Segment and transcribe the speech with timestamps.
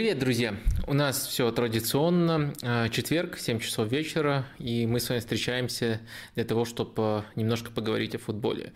[0.00, 0.54] Привет, друзья!
[0.86, 2.54] У нас все традиционно.
[2.62, 6.00] Э, четверг, 7 часов вечера, и мы с вами встречаемся
[6.34, 8.72] для того, чтобы немножко поговорить о футболе.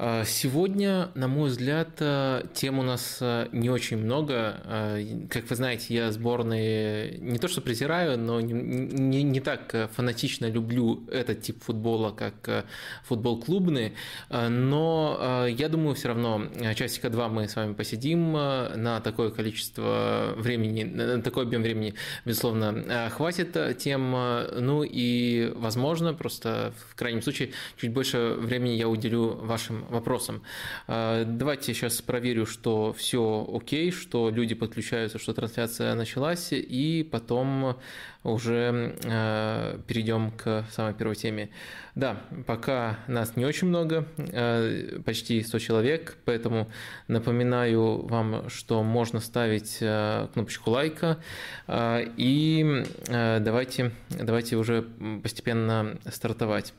[0.00, 3.20] Э, сегодня, на мой взгляд, э, тем у нас
[3.52, 5.28] не очень много.
[5.28, 10.46] Как вы знаете, я сборные не то что презираю, но не, не, не так фанатично
[10.46, 12.66] люблю этот тип футбола, как
[13.04, 13.94] футбол клубный.
[14.30, 20.84] Но я думаю, все равно часика два мы с вами посидим на такое количество времени,
[20.84, 24.14] на такой объем времени, безусловно, э, хватит э, тем.
[24.14, 30.42] Э, ну и, возможно, просто в крайнем случае чуть больше времени я уделю вашим вопросам.
[30.86, 37.76] Давайте сейчас проверю, что все окей, что люди подключаются, что трансляция началась, и потом
[38.24, 38.94] уже
[39.86, 41.50] перейдем к самой первой теме.
[41.94, 46.70] Да, пока нас не очень много, э, почти 100 человек, поэтому
[47.08, 51.18] напоминаю вам, что можно ставить кнопочку лайка.
[51.68, 54.82] И давайте, давайте уже
[55.22, 56.72] постепенно стартовать.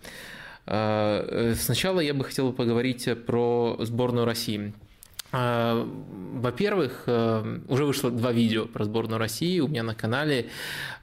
[0.69, 4.71] Сначала я бы хотел поговорить про сборную России.
[5.31, 10.49] Во-первых, уже вышло два видео про сборную России у меня на канале.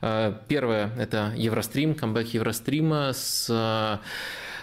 [0.00, 3.99] Первое– это Еврострим, камбэк Еврострима с Э,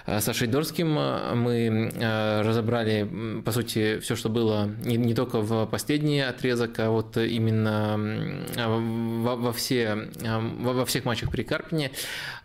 [0.06, 5.66] Сашей Дорским э, мы э, разобрали, по сути, все, что было не, не только в
[5.68, 11.92] последний отрезок, а вот именно во, во, все, во всех матчах при Карпине.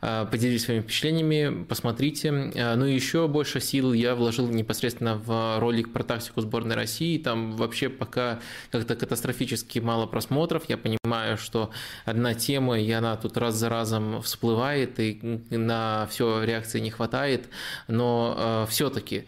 [0.00, 2.30] Поделились своими впечатлениями, посмотрите.
[2.30, 7.18] Ну и еще больше сил я вложил непосредственно в ролик про тактику сборной России.
[7.18, 8.38] Там вообще пока
[8.70, 10.64] как-то катастрофически мало просмотров.
[10.68, 11.70] Я понимаю, что
[12.04, 15.18] одна тема, и она тут раз за разом всплывает, и
[15.50, 17.47] на все реакции не хватает
[17.86, 19.24] но э, все-таки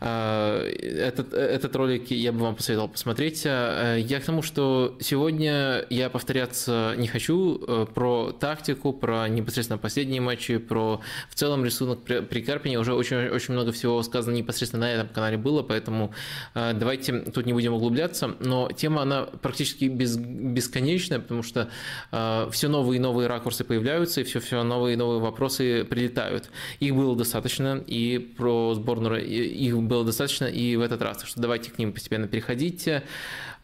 [0.00, 3.42] э, этот, этот ролик я бы вам посоветовал посмотреть.
[3.44, 9.78] Э, я к тому, что сегодня я повторяться не хочу э, про тактику, про непосредственно
[9.78, 12.78] последние матчи, про в целом рисунок при, при Карпине.
[12.78, 16.14] Уже очень, очень много всего сказано непосредственно на этом канале было, поэтому
[16.54, 18.34] э, давайте тут не будем углубляться.
[18.40, 21.68] Но тема, она практически без, бесконечная, потому что
[22.10, 26.50] э, все новые и новые ракурсы появляются, и все-все новые и новые вопросы прилетают.
[26.80, 31.18] Их было достаточно достаточно, и про сборную их было достаточно и в этот раз.
[31.18, 33.02] Так что давайте к ним постепенно переходите.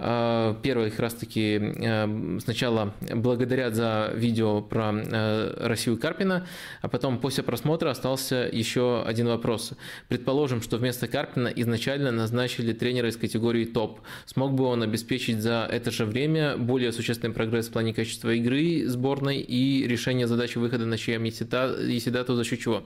[0.00, 6.47] А, первое, как раз таки, э, сначала благодарят за видео про э, Россию и Карпина,
[6.82, 9.72] а потом после просмотра остался еще один вопрос.
[10.06, 14.00] Предположим, что вместо Карпина изначально назначили тренера из категории топ.
[14.26, 18.86] Смог бы он обеспечить за это же время более существенный прогресс в плане качества игры
[18.86, 22.84] сборной и решения задачи выхода на ЧМ, если да, если да то за счет чего?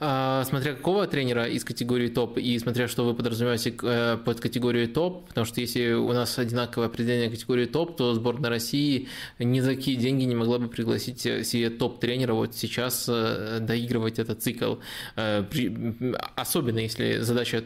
[0.00, 4.86] А, смотря какого тренера из категории топ и смотря что вы подразумеваете э, под категорией
[4.86, 9.74] топ, потому что если у нас одинаковое определение категории топ, то сборная России ни за
[9.74, 14.76] какие деньги не могла бы пригласить себе топ-тренера вот сейчас э, доигрывать этот цикл.
[15.16, 15.44] Э,
[16.36, 17.64] особенно если задача,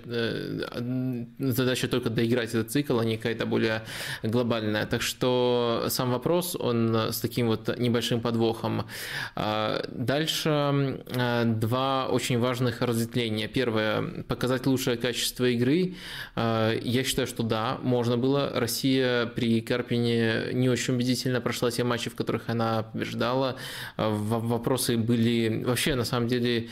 [1.38, 3.82] задача только доиграть этот цикл, а не какая-то более
[4.22, 4.86] глобальная.
[4.86, 8.86] Так что сам вопрос, он с таким вот небольшим подвохом.
[9.34, 11.02] А, дальше
[11.44, 13.46] два очень важных разветвления.
[13.46, 15.94] Первое, показать лучшее качество игры.
[16.34, 18.50] А, я считаю, что да, можно было.
[18.54, 23.54] Россия при Карпине не очень убедительно прошла те матчи, в которых она побеждала.
[23.96, 25.62] А, вопросы были...
[25.64, 26.68] Вообще, на самом деле,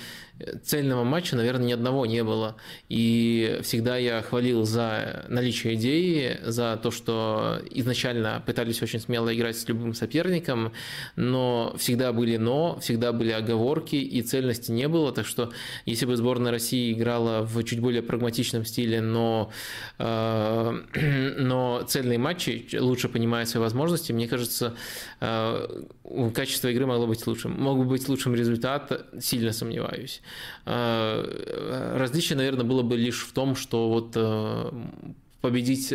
[0.62, 2.56] цельного матча, наверное, ни одного не было.
[2.88, 9.56] И всегда я хвалил за наличие идеи, за то, что изначально пытались очень смело играть
[9.58, 10.72] с любым соперником,
[11.16, 15.12] но всегда были но, всегда были оговорки, и цельности не было.
[15.12, 15.52] Так что
[15.84, 19.50] если бы сборная России играла в чуть более прагматичном стиле, но,
[19.98, 20.80] э,
[21.38, 24.74] но цельные матчи, лучше понимая свои возможности, мне кажется,
[25.20, 25.82] э,
[26.34, 27.52] качество игры могло быть лучшим.
[27.52, 30.22] Мог бы быть лучшим результат, сильно сомневаюсь.
[30.64, 34.70] Э, различие, наверное, было бы лишь в том, что вот э,
[35.40, 35.94] победить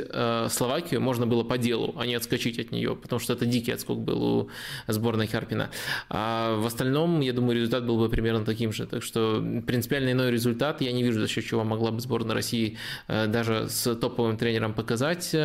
[0.50, 4.00] Словакию можно было по делу, а не отскочить от нее, потому что это дикий отскок
[4.00, 4.50] был у
[4.88, 5.72] сборной Карпина.
[6.08, 8.86] А в остальном, я думаю, результат был бы примерно таким же.
[8.86, 12.78] Так что принципиально иной результат я не вижу, за счет чего могла бы сборная России
[13.08, 15.36] даже с топовым тренером показать.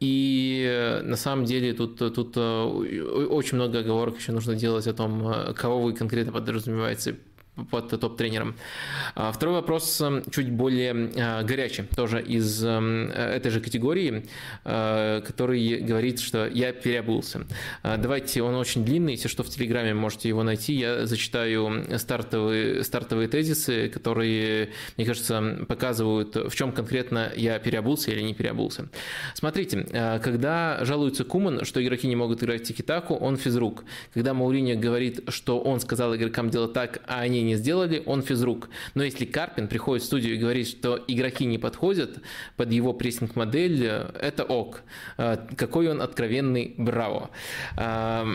[0.00, 5.82] И на самом деле тут, тут очень много оговорок еще нужно делать о том, кого
[5.82, 7.16] вы конкретно подразумеваете
[7.66, 8.54] под топ-тренером.
[9.14, 14.26] А, второй вопрос эм, чуть более а, горячий, тоже из эм, этой же категории,
[14.64, 17.46] а, который говорит, что я переобулся.
[17.82, 20.74] Давайте, он очень длинный, если что, в Телеграме можете его найти.
[20.74, 28.22] Я зачитаю стартовые, стартовые тезисы, которые, мне кажется, показывают, в чем конкретно я переобулся или
[28.22, 28.88] не переобулся.
[29.34, 29.86] Смотрите,
[30.22, 33.84] когда жалуется Куман, что игроки не могут играть в тики-таку, он физрук.
[34.14, 38.68] Когда Мауриньо говорит, что он сказал игрокам делать так, а они не сделали, он физрук.
[38.94, 42.18] Но если Карпин приходит в студию и говорит, что игроки не подходят
[42.56, 44.82] под его прессинг-модель, это ок.
[45.16, 47.30] А, какой он откровенный браво.
[47.76, 48.26] А,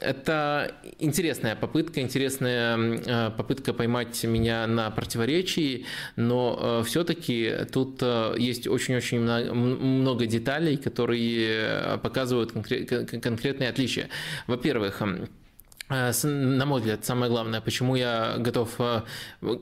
[0.00, 5.86] это интересная попытка, интересная а, попытка поймать меня на противоречии,
[6.16, 8.02] но все-таки тут
[8.36, 14.08] есть очень-очень много деталей, которые показывают конкретные отличия.
[14.46, 15.02] Во-первых,
[16.22, 19.02] на мой взгляд, самое главное, почему я готов э,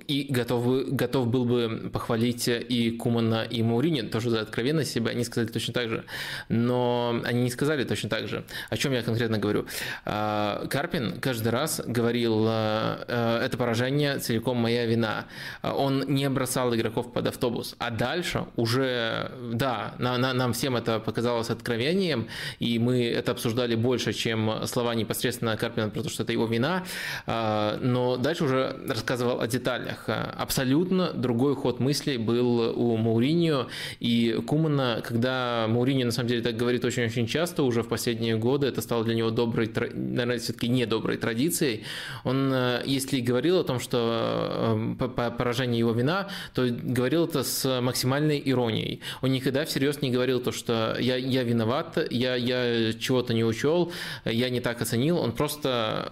[0.07, 5.25] и готов, готов был бы похвалить и Кумана, и Маурини, тоже за откровенность себя, они
[5.25, 6.05] сказали точно так же,
[6.49, 8.45] но они не сказали точно так же.
[8.71, 9.67] О чем я конкретно говорю?
[10.05, 15.27] Э, Карпин каждый раз говорил, это поражение целиком моя вина.
[15.63, 22.29] Он не бросал игроков под автобус, а дальше уже, да, нам всем это показалось откровением,
[22.59, 26.85] и мы это обсуждали больше, чем слова непосредственно Карпина про то, что это его вина,
[27.27, 30.09] а, но дальше уже рассказывал о деталях.
[30.09, 33.69] Абсолютно другой ход мыслей был у Мауриньо
[34.01, 38.67] и Кумана, когда Мауриньо на самом деле так говорит очень-очень часто уже в последние годы,
[38.67, 41.85] это стало для него доброй, наверное, все-таки недоброй традицией.
[42.25, 47.43] Он, э, если и говорил о том, что э, поражение его вина, то говорил это
[47.43, 49.01] с максимальной иронией.
[49.21, 53.93] Он никогда всерьез не говорил то, что я, я виноват, я, я чего-то не учел,
[54.25, 55.19] я не так оценил.
[55.19, 56.12] Он просто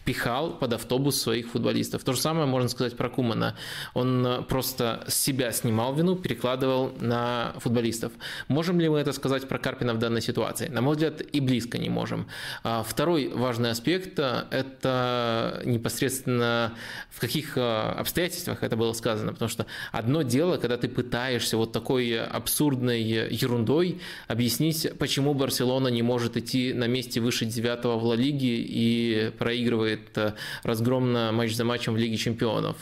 [0.05, 2.03] пихал под автобус своих футболистов.
[2.03, 3.55] То же самое можно сказать про Кумана.
[3.93, 8.11] Он э, просто с себя снимал вину, перекладывал на футболистов.
[8.47, 10.67] Можем ли мы это сказать про Карпина в данной ситуации?
[10.69, 12.27] На мой взгляд, и близко не можем.
[12.63, 14.19] А второй важный аспект–
[14.51, 16.73] это непосредственно
[17.09, 19.33] в каких э, обстоятельствах это было сказано.
[19.33, 26.01] Потому что одно дело, когда ты пытаешься вот такой абсурдной ерундой объяснить, почему Барселона не
[26.01, 30.33] может идти на месте выше девятого в Ла Лиге и проигрывает проигрывает э,
[30.63, 32.75] разгромно матч за матчем в Лиге Чемпионов.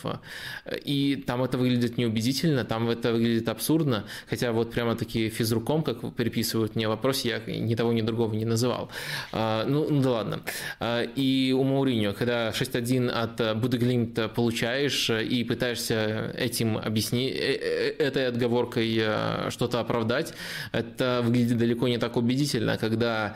[0.86, 6.14] И там это выглядит неубедительно, там это выглядит абсурдно, хотя вот прямо таки физруком, как
[6.16, 8.90] приписывают мне вопрос, я ни того, ни другого не называл.
[9.32, 10.40] А, ну, ну да ладно.
[10.80, 18.04] А, и у Мауриньо, когда 6-1 от Будеглимта получаешь и пытаешься этим объяснить, э, э,
[18.04, 19.02] этой отговоркой
[19.50, 20.34] что-то оправдать,
[20.72, 23.36] это выглядит далеко не так убедительно, когда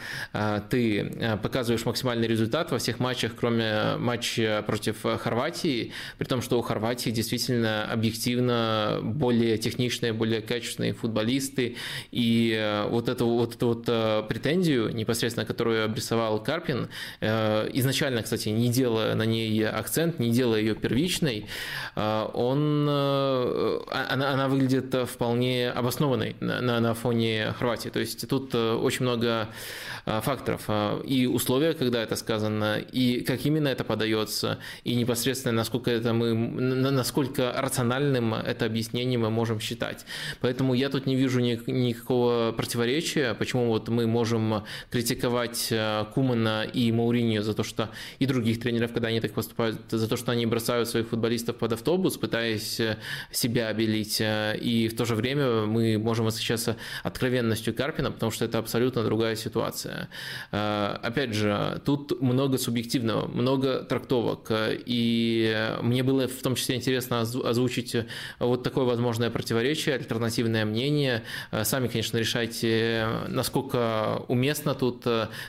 [0.69, 6.59] ты показываешь максимальный результат во всех матчах, кроме кроме матча против Хорватии, при том, что
[6.59, 11.75] у Хорватии действительно объективно более техничные, более качественные футболисты,
[12.11, 16.89] и э, вот эту вот, эту вот э, претензию, непосредственно которую обрисовал Карпин,
[17.21, 21.45] э, изначально, кстати, не делая на ней акцент, не делая ее первичной,
[21.95, 27.89] он, она, она выглядит вполне обоснованной на, на, на фоне Хорватии.
[27.89, 29.49] То есть тут очень много
[30.05, 30.69] факторов
[31.05, 36.33] и условия, когда это сказано, и как именно это подается, и непосредственно насколько, это мы,
[36.33, 40.05] насколько рациональным это объяснение мы можем считать.
[40.41, 46.63] Поэтому я тут не вижу ни, никакого противоречия, почему вот мы можем критиковать э, Кумана
[46.63, 50.31] и Мауриньо за то, что и других тренеров, когда они так поступают, за то, что
[50.31, 52.97] они бросают своих футболистов под автобус, пытаясь э,
[53.31, 58.45] себя обелить, э, и в то же время мы можем восхищаться откровенностью Карпина, потому что
[58.45, 60.09] это абсолютно другая ситуация.
[60.51, 64.47] Опять же, тут много субъективного много трактовок.
[64.51, 67.95] И мне было в том числе интересно озвучить
[68.39, 71.23] вот такое возможное противоречие, альтернативное мнение.
[71.61, 75.05] Сами, конечно, решайте, насколько уместно тут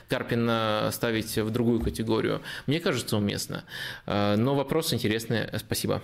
[0.07, 2.41] Карпина ставить в другую категорию.
[2.67, 3.63] Мне кажется, уместно.
[4.05, 5.47] Но вопрос интересный.
[5.57, 6.01] Спасибо.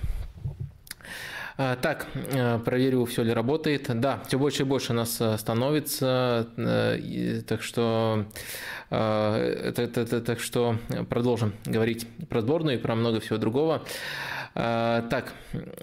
[1.58, 2.08] Так,
[2.66, 3.88] проверю, все ли работает.
[4.00, 6.48] Да, все больше и больше нас становится,
[7.48, 8.26] так что
[8.90, 10.78] это, так что
[11.10, 13.84] продолжим говорить про сборную и про много всего другого.
[14.54, 15.34] Так,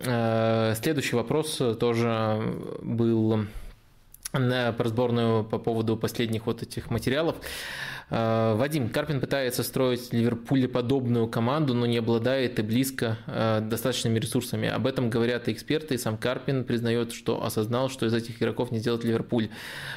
[0.02, 2.40] следующий вопрос тоже
[2.82, 3.46] был
[4.32, 7.36] про сборную по поводу последних вот этих материалов.
[8.10, 14.18] Э, Вадим, Карпин пытается строить Ливерпуле подобную команду, но не обладает и близко э, достаточными
[14.18, 14.68] ресурсами.
[14.68, 18.70] Об этом говорят и эксперты, и сам Карпин признает, что осознал, что из этих игроков
[18.70, 19.48] не сделает Ливерпуль.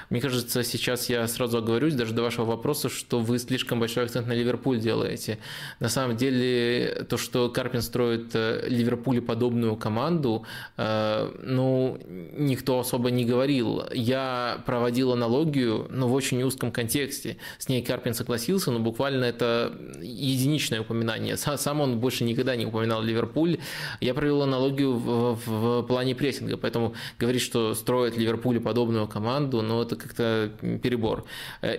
[0.09, 4.27] Мне кажется, сейчас я сразу оговорюсь, даже до вашего вопроса, что вы слишком большой акцент
[4.27, 5.37] на Ливерпуль делаете.
[5.79, 10.45] На самом деле, то, что Карпин строит э, Ливерпулю подобную команду,
[10.77, 13.83] ну, никто особо не говорил.
[13.93, 17.37] Я проводил аналогию, но в очень узком контексте.
[17.59, 21.37] С ней Карпин Карпин согласился, но буквально это единичное упоминание.
[21.37, 23.59] Сам он больше никогда не упоминал Ливерпуль.
[23.99, 29.83] Я провел аналогию в, в плане прессинга, поэтому говорить, что строит Ливерпуль подобную команду, ну
[29.83, 31.25] это как-то перебор.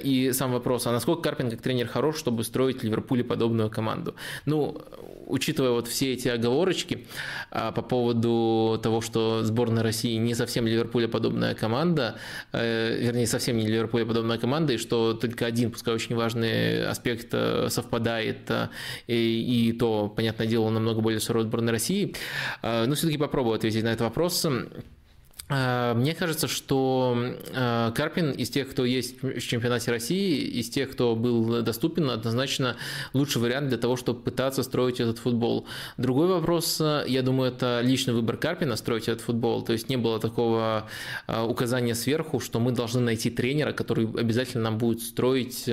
[0.04, 4.14] И сам вопрос, а насколько Карпин как тренер хорош, чтобы строить Ливерпуль подобную команду?
[4.46, 4.80] Ну,
[5.26, 7.06] учитывая вот все эти оговорочки
[7.50, 12.16] а, по поводу того, что сборная России не совсем Ливерпуля подобная команда,
[12.52, 17.28] э, вернее, совсем не Ливерпуля подобная команда, и что только один, пускай очень важный аспект
[17.32, 18.68] э, совпадает, э,
[19.06, 22.14] и, и то, понятное дело, намного более суровой сборной России,
[22.62, 24.46] но все-таки попробую ответить на этот вопрос.
[25.54, 27.14] А, мне кажется, что
[27.54, 32.76] а, Карпин из тех, кто есть в чемпионате России, из тех, кто был доступен, однозначно
[33.12, 35.66] лучший вариант для того, чтобы пытаться строить этот футбол.
[35.98, 39.62] Другой вопрос, я думаю, это личный выбор Карпина строить этот футбол.
[39.62, 40.88] То есть не было такого
[41.28, 45.68] указания сверху, что мы должны найти тренера, который обязательно нам будет строить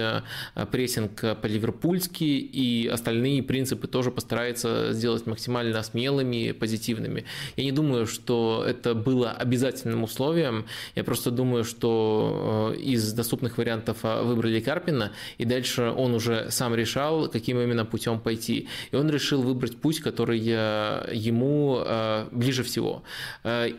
[0.71, 7.23] прессинг по-ливерпульски, и остальные принципы тоже постарается сделать максимально смелыми, позитивными.
[7.55, 10.65] Я не думаю, что это было обязательно обязательным условием.
[10.95, 16.47] Я просто думаю, что э, из доступных вариантов э, выбрали Карпина, и дальше он уже
[16.49, 18.67] сам решал, каким именно путем пойти.
[18.91, 21.85] И он решил выбрать путь, который э, ему
[22.31, 23.03] ближе всего.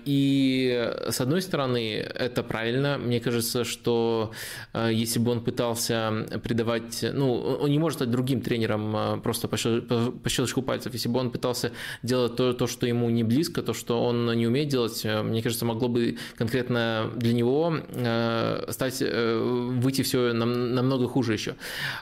[0.06, 2.98] И с одной стороны, это правильно.
[2.98, 4.30] Мне кажется, что
[4.74, 7.04] если бы он пытался придавать...
[7.12, 10.94] Ну, он не может стать другим тренером просто по щелчку пальцев.
[10.94, 14.46] Если бы он пытался делать то, то, что ему не близко, то, что он не
[14.46, 21.08] умеет делать, мне кажется, могло бы конкретно для него э, стать, э, выйти все намного
[21.08, 21.54] хуже еще.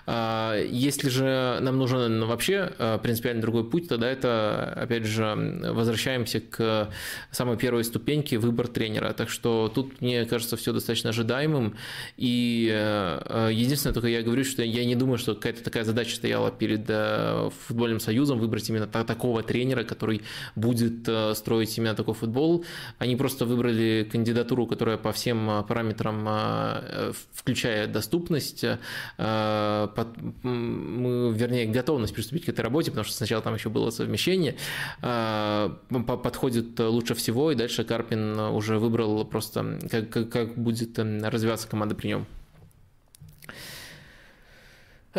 [0.06, 5.24] А, если же нам нужен вообще э, принципиально другой путь, тогда это, опять же,
[5.72, 6.88] возвращаемся к
[7.30, 9.12] самой первой ступеньке выбор тренера.
[9.12, 11.76] Так что тут, мне кажется, все достаточно ожидаемым.
[12.16, 12.64] И
[13.50, 16.90] единственное, только я говорю, что я не думаю, что какая-то такая задача стояла перед
[17.66, 20.22] футбольным союзом выбрать именно такого тренера, который
[20.56, 22.64] будет строить именно такой футбол.
[22.98, 28.64] Они просто выбрали выбрали кандидатуру, которая по всем а, параметрам, а, э, включая доступность,
[29.18, 30.06] а,
[30.42, 34.56] мы, вернее, готовность приступить к этой работе, потому что сначала там еще было совмещение,
[35.00, 42.08] подходит лучше всего, и дальше Карпин уже выбрал просто, как, как будет развиваться команда при
[42.08, 42.26] нем.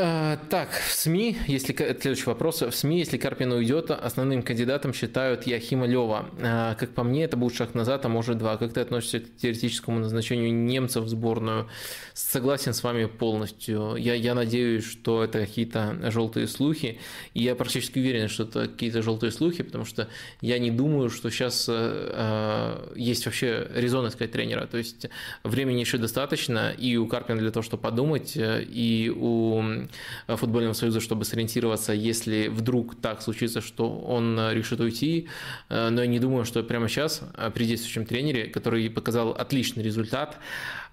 [0.01, 5.45] А, так, в СМИ, если следующий вопрос, в СМИ, если Карпин уйдет, основным кандидатом считают
[5.45, 6.29] Яхима Лева.
[6.41, 8.55] А, как по мне, это будет шаг назад, а может два.
[8.55, 11.67] Как ты относишься к теоретическому назначению немцев в сборную?
[12.13, 13.95] Согласен с вами полностью.
[13.97, 16.99] Я, я надеюсь, что это какие-то желтые слухи,
[17.33, 20.07] и я практически уверен, что это какие-то желтые слухи, потому что
[20.39, 24.65] я не думаю, что сейчас э, есть вообще резон искать тренера.
[24.65, 25.07] То есть
[25.43, 29.88] времени еще достаточно, и у Карпина для того, чтобы подумать, э, и у Э,
[30.27, 35.27] футбольного союза, чтобы сориентироваться, если вдруг так случится, что он решит уйти.
[35.69, 39.83] Э, но я не думаю, что прямо сейчас э, при действующем тренере, который показал отличный
[39.83, 40.37] результат,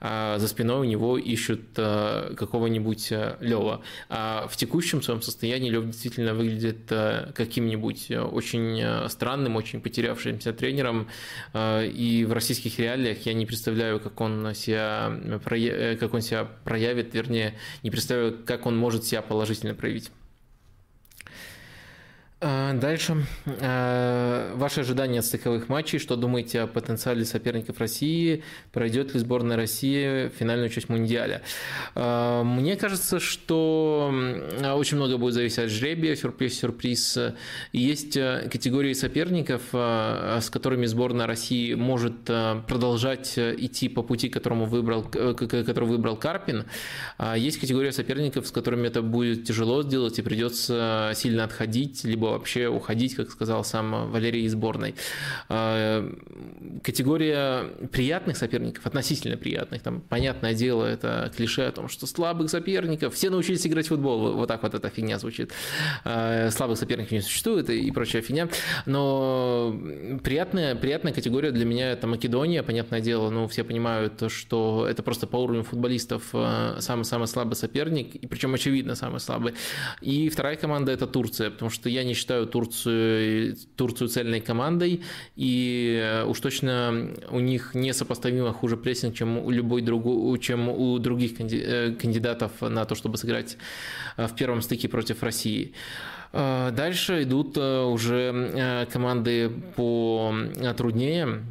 [0.00, 3.82] за спиной у него ищут какого-нибудь Лева.
[4.08, 6.92] А в текущем своем состоянии Лев действительно выглядит
[7.34, 11.08] каким-нибудь очень странным, очень потерявшимся тренером.
[11.54, 15.12] И в российских реалиях я не представляю, как он себя,
[15.98, 20.10] как он себя проявит, вернее, не представляю, как он может себя положительно проявить.
[22.38, 23.24] А, дальше.
[23.62, 25.98] А, ваши ожидания от стыковых матчей.
[25.98, 28.44] Что думаете о потенциале соперников России?
[28.72, 31.40] Пройдет ли сборная России финальную часть Мундиаля?
[31.94, 34.12] А, мне кажется, что
[34.74, 37.18] очень много будет зависеть от жребия, сюрприз-сюрприз.
[37.72, 45.88] Есть категории соперников, с которыми сборная России может продолжать идти по пути, которому выбрал, который
[45.88, 46.66] выбрал Карпин.
[47.34, 52.68] Есть категория соперников, с которыми это будет тяжело сделать и придется сильно отходить, либо вообще
[52.68, 54.94] уходить, как сказал сам Валерий из сборной.
[55.48, 63.14] Категория приятных соперников, относительно приятных, там, понятное дело, это клише о том, что слабых соперников,
[63.14, 65.52] все научились играть в футбол, вот так вот эта фигня звучит.
[66.04, 68.48] Слабых соперников не существует и прочая фигня,
[68.86, 69.76] но
[70.22, 75.26] приятная, приятная категория для меня это Македония, понятное дело, ну, все понимают, что это просто
[75.26, 76.34] по уровню футболистов
[76.78, 79.54] самый-самый слабый соперник, и причем очевидно самый слабый.
[80.00, 85.02] И вторая команда это Турция, потому что я не считаю Турцию, Турцию цельной командой,
[85.36, 90.98] и э, уж точно у них несопоставимо хуже прессинг, чем у любой другой, чем у
[90.98, 93.56] других э, кандидатов на то, чтобы сыграть
[94.16, 95.72] э, в первом стыке против России.
[96.32, 100.34] Дальше идут уже команды по
[100.76, 101.42] труднее.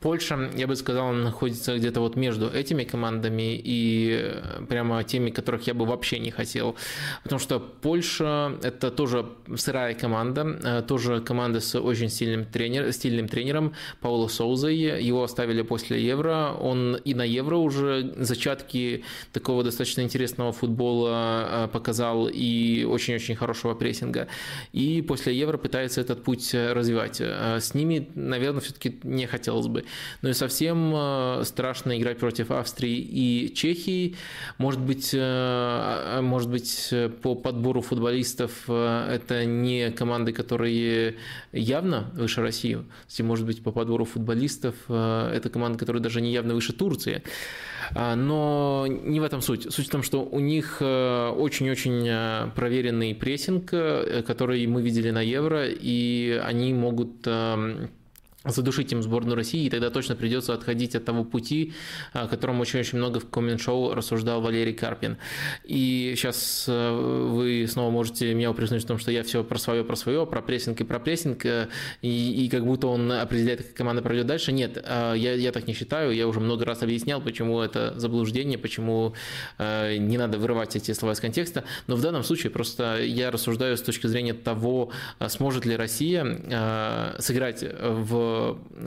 [0.00, 5.66] Польша, я бы сказал, находится где-то вот между этими командами и э, прямо теми, которых
[5.66, 6.76] я бы вообще не хотел.
[7.22, 9.26] Потому что Польша– это тоже
[9.56, 15.04] сырая команда, э, тоже команда с очень сильным, тренер, стильным тренером Пауло Соузой.
[15.04, 16.56] Его оставили после Евро.
[16.58, 23.74] Он и на Евро уже зачатки такого достаточно интересного футбола э, показал и очень-очень хорошего
[23.74, 24.28] прессинга.
[24.72, 27.20] И после Евро пытается этот путь развивать.
[27.20, 29.84] С ними, наверное, все-таки не хотелось бы бы.
[30.22, 34.16] Ну и совсем э, страшно играть против Австрии и Чехии.
[34.58, 41.16] Может быть, э, может быть по подбору футболистов э, это не команды, которые
[41.52, 42.78] явно выше России.
[43.18, 47.22] Может быть, по подбору футболистов это команды, которые даже не явно выше Турции.
[47.94, 49.72] А, но не в этом суть.
[49.72, 53.70] Суть в том, что у них очень-очень проверенный прессинг,
[54.26, 57.90] который мы видели на Евро, и они могут эм,
[58.44, 61.72] задушить им сборную России, и тогда точно придется отходить от того пути,
[62.12, 65.16] о котором очень-очень много в коммент-шоу рассуждал Валерий Карпин.
[65.64, 69.84] И сейчас э, вы снова можете меня упрекнуть в том, что я все про свое,
[69.84, 71.68] про свое, про прессинг и про прессинг, э,
[72.02, 74.52] и, и как будто он определяет, как команда пройдет дальше.
[74.52, 78.58] Нет, э, я, я так не считаю, я уже много раз объяснял, почему это заблуждение,
[78.58, 79.14] почему
[79.58, 83.82] не надо вырывать эти слова из контекста, но в данном случае просто я рассуждаю с
[83.82, 84.90] точки зрения того,
[85.28, 88.33] сможет ли Россия сыграть в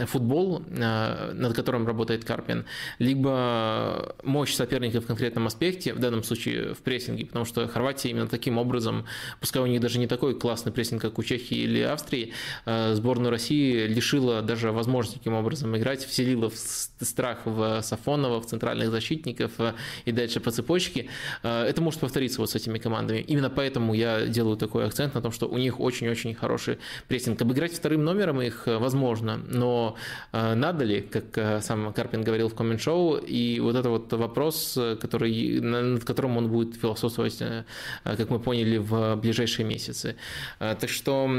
[0.05, 2.65] футбол, э, над которым работает Карпин,
[2.99, 8.27] либо мощь соперника в конкретном аспекте, в данном случае в прессинге, потому что Хорватия именно
[8.27, 9.05] таким образом,
[9.39, 12.33] пускай у них даже не такой классный прессинг, как у Чехии или Австрии,
[12.65, 18.45] э, сборную России лишила даже возможности таким образом играть, вселила в страх в Сафонова, в
[18.45, 19.73] центральных защитников э,
[20.05, 21.07] и дальше по цепочке.
[21.43, 23.19] Это может повториться вот с этими командами.
[23.19, 27.41] Именно поэтому я делаю такой акцент на том, что у них очень-очень хороший прессинг.
[27.41, 29.95] Обыграть вторым номером их возможно, но
[30.31, 34.77] э, надо ли, как э, сам Карпин говорил в коммент-шоу, и вот это вот вопрос,
[34.99, 37.63] который, над которым он будет философствовать, э,
[38.03, 40.15] как мы поняли, в ближайшие месяцы.
[40.59, 41.29] Так что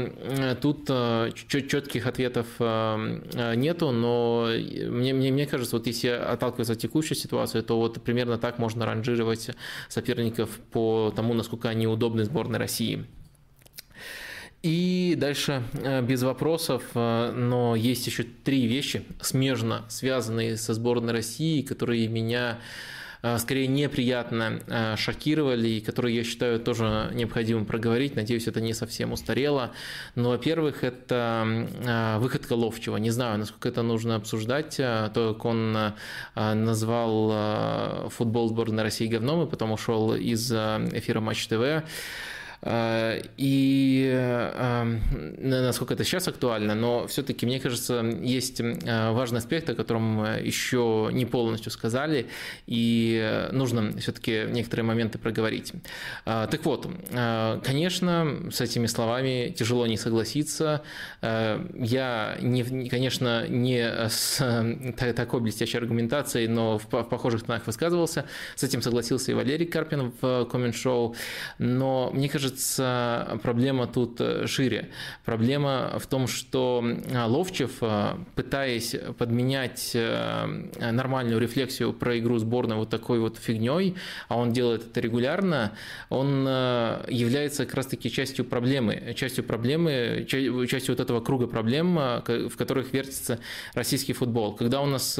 [0.61, 0.87] тут
[1.47, 7.77] четких ответов нету, но мне, мне, мне кажется, вот если отталкиваться от текущей ситуации, то
[7.77, 9.51] вот примерно так можно ранжировать
[9.87, 13.05] соперников по тому, насколько они удобны сборной России.
[14.61, 21.13] И дальше э, без вопросов, э, но есть еще три вещи, смежно связанные со сборной
[21.13, 22.59] России, которые меня
[23.21, 28.17] э, скорее неприятно шокировали и которые я считаю тоже необходимо проговорить.
[28.17, 29.71] Надеюсь, это не совсем устарело.
[30.15, 32.97] Но, во-первых, это выходка Ловчева.
[32.97, 34.75] Не знаю, насколько это нужно обсуждать.
[34.75, 35.93] То, как он
[36.35, 41.83] назвал футбол сборной России говном и потом ушел из эфира Матч ТВ.
[42.61, 45.01] Э, и эм,
[45.39, 51.09] насколько это сейчас актуально, но все-таки, мне кажется, есть э, важный аспект, о котором еще
[51.11, 52.27] не полностью сказали,
[52.67, 55.73] и нужно все-таки некоторые моменты проговорить.
[56.25, 56.87] Так вот,
[57.63, 60.81] конечно, с этими словами тяжело не согласиться.
[61.21, 64.39] Я, не, конечно, не с
[65.15, 68.25] такой блестящей аргументацией, но в похожих тонах высказывался.
[68.55, 71.15] С этим согласился и Валерий Карпин в коммент-шоу.
[71.57, 74.89] Но мне кажется, кажется, проблема тут э, шире.
[75.25, 76.83] Проблема в том, что
[77.13, 80.45] а, Ловчев, э, пытаясь подменять э,
[80.79, 83.95] нормальную рефлексию про игру сборной вот такой вот фигней,
[84.27, 85.73] а он делает это регулярно,
[86.09, 86.43] он
[87.09, 93.39] является как раз-таки частью проблемы, частью проблемы, частью вот этого круга проблем, в которых вертится
[93.73, 94.55] российский футбол.
[94.55, 95.19] Когда у нас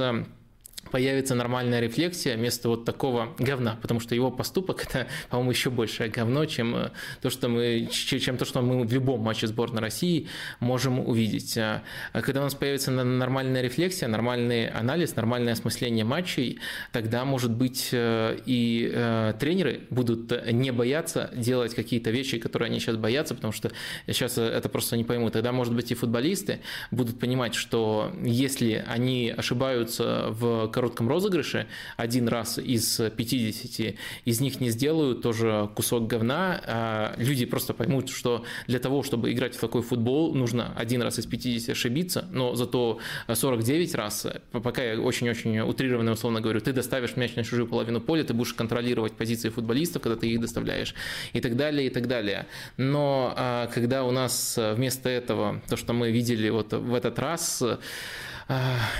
[0.91, 6.09] появится нормальная рефлексия вместо вот такого говна, потому что его поступок это, по-моему, еще большее
[6.09, 10.27] говно, чем э, то, что мы, чем то, что мы в любом матче сборной России
[10.59, 11.57] можем увидеть.
[11.57, 16.59] А, а когда у нас появится нормальная рефлексия, нормальный анализ, нормальное осмысление матчей,
[16.91, 22.79] тогда, может быть, э, и э, тренеры будут не бояться делать какие-то вещи, которые они
[22.79, 23.71] сейчас боятся, потому что
[24.07, 25.33] сейчас это просто не поймут.
[25.33, 26.59] Тогда, может быть, и футболисты
[26.91, 34.61] будут понимать, что если они ошибаются в коротком розыгрыше один раз из 50 из них
[34.61, 39.59] не сделают тоже кусок говна, а люди просто поймут, что для того, чтобы играть в
[39.59, 45.59] такой футбол, нужно один раз из 50 ошибиться, но зато 49 раз, пока я очень-очень
[45.59, 50.01] утрированно условно говорю, ты доставишь мяч на чужую половину поля, ты будешь контролировать позиции футболистов,
[50.01, 50.95] когда ты их доставляешь,
[51.33, 52.45] и так далее, и так далее.
[52.77, 57.61] Но а, когда у нас вместо этого, то, что мы видели вот в этот раз,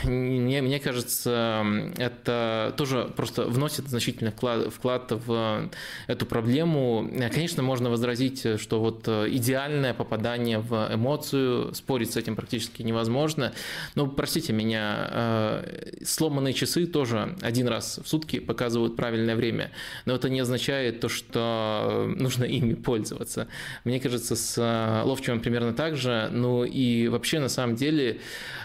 [0.03, 1.65] мне, мне кажется,
[1.97, 5.69] это тоже просто вносит значительный вклад, вклад в
[6.07, 7.09] эту проблему.
[7.31, 13.53] Конечно, можно возразить, что вот идеальное попадание в эмоцию, спорить с этим практически невозможно.
[13.95, 19.71] Но, простите меня, э, сломанные часы тоже один раз в сутки показывают правильное время.
[20.05, 23.47] Но это не означает то, что нужно ими пользоваться.
[23.83, 26.29] Мне кажется, с Ловчевым примерно так же.
[26.31, 28.19] Ну и вообще, на самом деле,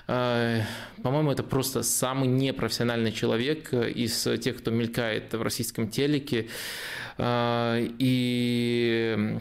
[0.08, 0.62] э,
[1.02, 6.48] по-моему, это просто самый непрофессиональный человек из тех, кто мелькает в российском телеке.
[7.18, 9.38] А, и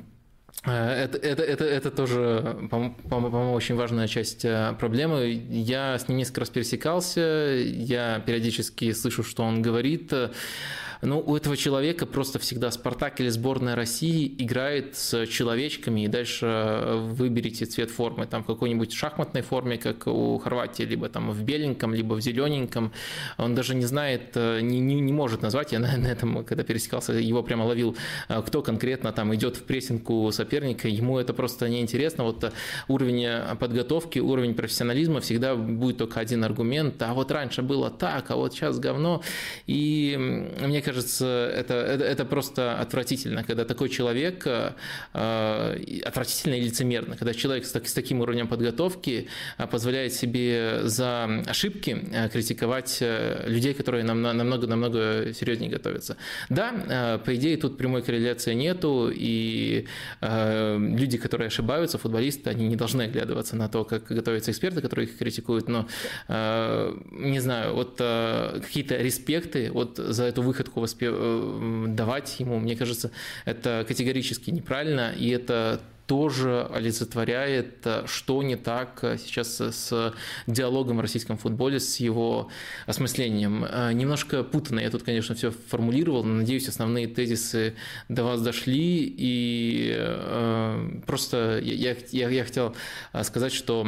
[0.65, 5.29] э, это, это, это, это тоже, по-моему, очень важная часть э, проблемы.
[5.49, 10.11] Я с ним несколько раз пересекался, я периодически слышу, что он говорит.
[11.05, 16.45] Ну, у этого человека просто всегда Спартак или сборная России играет с человечками, и дальше
[16.45, 18.25] э, выберите цвет формы.
[18.25, 22.93] Там в какой-нибудь шахматной форме, как у Хорватии, либо там в беленьком, либо в зелененьком.
[23.37, 26.63] Он даже не знает, э, не, не, не может назвать, я на, на этом, когда
[26.63, 27.97] пересекался, его прямо ловил,
[28.29, 32.23] э, кто конкретно там идет в прессинг соперника, ему это просто неинтересно.
[32.23, 32.53] Вот
[32.87, 38.37] уровень подготовки, уровень профессионализма всегда будет только один аргумент, а вот раньше было так, а
[38.37, 39.21] вот сейчас говно.
[39.67, 40.15] И
[40.61, 44.71] мне кажется, кажется, это, это, это просто отвратительно, когда такой человек, э,
[46.05, 49.27] отвратительно и лицемерно, когда человек с, так, с таким уровнем подготовки
[49.57, 56.15] э, позволяет себе за ошибки э, критиковать э, людей, которые нам, намного-намного серьезнее готовятся.
[56.49, 59.87] Да, э, по идее, тут прямой корреляции нету, и
[60.21, 65.07] э, люди, которые ошибаются, футболисты, они не должны оглядываться на то, как готовятся эксперты, которые
[65.07, 65.87] их критикуют, но,
[66.27, 72.75] э, не знаю, вот э, какие-то респекты вот за эту выходку Э, давать ему, мне
[72.75, 73.11] кажется,
[73.45, 80.13] это категорически неправильно, и это тоже олицетворяет, э, что не так э, сейчас с
[80.47, 82.49] диалогом в российском футболе, с его
[82.85, 83.65] осмыслением.
[83.93, 87.75] Немножко путано я тут, конечно, все формулировал, но надеюсь, основные тезисы
[88.09, 92.75] до вас дошли, и просто я, я, я хотел
[93.23, 93.87] сказать, что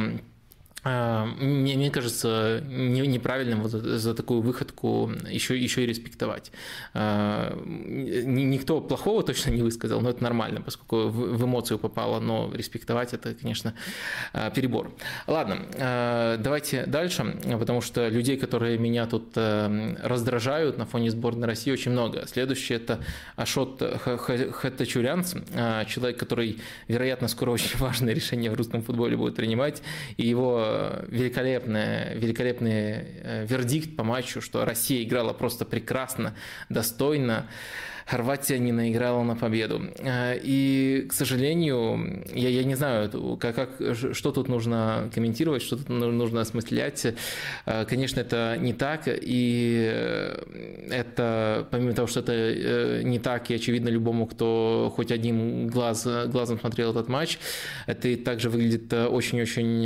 [0.86, 6.52] мне, мне кажется неправильным вот за такую выходку еще, еще и респектовать.
[6.94, 13.14] А, никто плохого точно не высказал, но это нормально, поскольку в эмоцию попало, но респектовать
[13.14, 13.74] это, конечно,
[14.32, 14.92] а, перебор.
[15.26, 21.90] Ладно, давайте дальше, потому что людей, которые меня тут раздражают на фоне сборной России, очень
[21.90, 22.26] много.
[22.26, 23.00] Следующий это
[23.34, 25.34] Ашот Хатачурянц,
[25.88, 29.82] человек, который, вероятно, скоро очень важное решение в русском футболе будет принимать,
[30.16, 30.75] и его
[31.08, 36.34] великолепный, великолепный э, вердикт по матчу, что Россия играла просто прекрасно,
[36.68, 37.48] достойно.
[38.06, 39.82] Хорватия не наиграла на победу.
[39.98, 43.70] Э, и, к сожалению, я, я не знаю, как, как,
[44.14, 47.14] что тут нужно комментировать, что тут нужно осмыслять.
[47.66, 49.92] Э, конечно, это не так, и
[50.88, 56.06] это, помимо того, что это э, не так, и очевидно любому, кто хоть одним глаз,
[56.28, 57.40] глазом смотрел этот матч,
[57.86, 59.82] это также выглядит очень-очень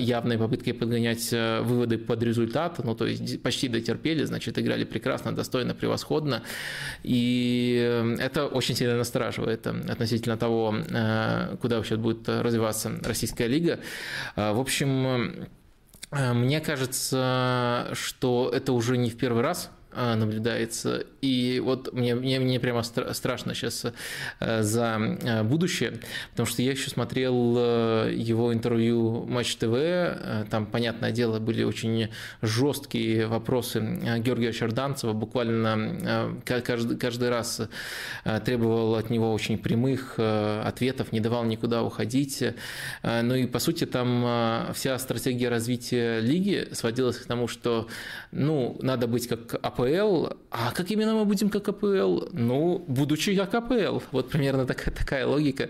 [0.00, 5.72] явной попыткой подгонять выводы под результат, ну, то есть почти дотерпели, значит, играли прекрасно, достойно,
[5.74, 6.42] превосходно,
[7.04, 12.92] и и э, это очень сильно настораживает э, относительно того, э, куда вообще будет развиваться
[13.02, 13.80] российская лига.
[14.36, 15.48] В общем,
[16.10, 21.04] мне кажется, что это уже не в первый раз а, наблюдается.
[21.20, 23.86] И вот мне, мне, мне прямо страшно сейчас
[24.40, 26.00] э, за э, будущее,
[26.30, 32.08] потому что я еще смотрел э, его интервью Матч ТВ, там, понятное дело, были очень
[32.42, 33.80] жесткие вопросы
[34.18, 37.62] Георгия Черданцева, буквально каждый, каждый раз
[38.44, 42.42] требовал от него очень прямых ответов, не давал никуда уходить.
[43.02, 47.88] Ну и, по сути, там вся стратегия развития лиги сводилась к тому, что,
[48.32, 52.28] ну, надо быть как АПЛ, а как именно мы будем как АПЛ?
[52.32, 54.00] Ну, будучи как АПЛ.
[54.12, 55.68] Вот примерно такая, такая логика.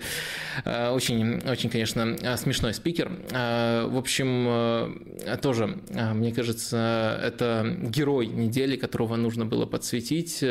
[0.65, 3.11] А, очень, очень, конечно, смешной спикер.
[3.33, 5.79] А, в общем, а, тоже,
[6.15, 10.45] мне кажется, это герой недели, которого нужно было подсветить.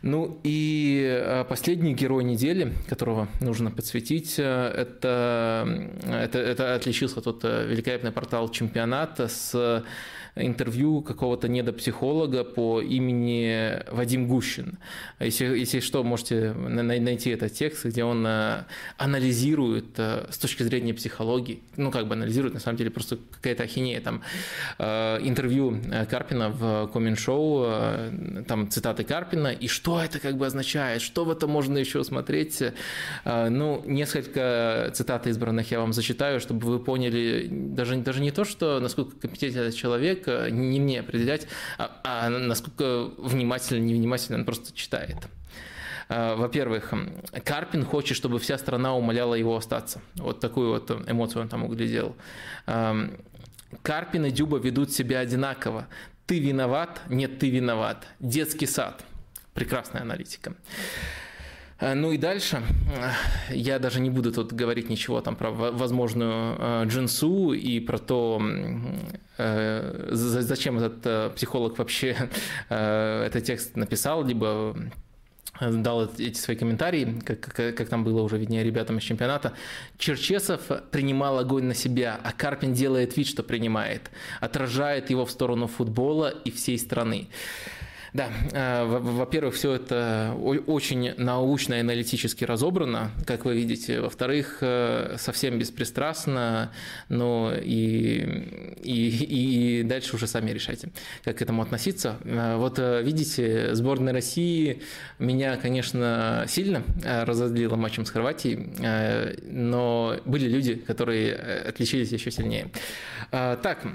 [0.00, 5.66] Ну и последний герой недели, которого нужно подсветить, это,
[6.06, 9.82] это, это отличился тот великолепный портал чемпионата с
[10.40, 14.78] интервью какого-то недопсихолога по имени Вадим Гущин.
[15.20, 18.64] Если, если что, можете найти этот текст, где он э,
[18.96, 23.64] анализирует э, с точки зрения психологии, ну как бы анализирует, на самом деле просто какая-то
[23.64, 24.22] ахинея, там
[24.78, 31.24] э, интервью Карпина в коммент-шоу, там цитаты Карпина, и что это как бы означает, что
[31.24, 32.62] в этом можно еще смотреть.
[33.24, 38.80] Ну, несколько цитат избранных я вам зачитаю, чтобы вы поняли даже, даже не то, что
[38.80, 41.46] насколько компетентен этот человек, не мне определять,
[41.78, 45.16] а, а насколько внимательно, невнимательно он просто читает.
[46.08, 46.92] А, во-первых,
[47.44, 50.00] Карпин хочет, чтобы вся страна умоляла его остаться.
[50.14, 52.16] Вот такую вот эмоцию он там углядел.
[53.82, 55.86] Карпин и Дюба ведут себя одинаково.
[56.26, 58.06] Ты виноват, нет, ты виноват.
[58.20, 59.04] Детский сад.
[59.54, 60.54] Прекрасная аналитика.
[61.80, 62.62] Э, ну и дальше,
[62.94, 67.98] э, я даже не буду тут говорить ничего там про возможную э, джинсу и про
[67.98, 68.42] то,
[70.10, 72.16] зачем этот психолог вообще
[72.68, 74.76] этот текст написал, либо
[75.60, 79.52] дал эти свои комментарии, как, как, как там было уже виднее ребятам из чемпионата.
[79.96, 80.60] Черчесов
[80.90, 84.10] принимал огонь на себя, а Карпин делает вид, что принимает,
[84.40, 87.28] отражает его в сторону футбола и всей страны.
[88.12, 90.34] Да, э, во-первых, все это
[90.66, 94.00] очень научно и аналитически разобрано, как вы видите.
[94.00, 96.72] Во-вторых, э, совсем беспристрастно,
[97.08, 100.90] но и, и, и дальше уже сами решайте,
[101.24, 102.16] как к этому относиться.
[102.24, 104.82] Э, вот видите, сборная России
[105.18, 112.70] меня, конечно, сильно разозлила матчем с Хорватией, но были люди, которые отличились еще сильнее.
[113.30, 113.86] Так,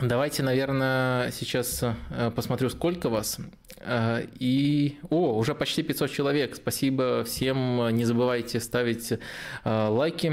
[0.00, 3.38] Давайте, наверное, сейчас э, посмотрю, сколько вас.
[3.80, 6.54] Э, и, о, уже почти 500 человек.
[6.54, 7.88] Спасибо всем.
[7.96, 9.18] Не забывайте ставить э,
[9.64, 10.28] лайки.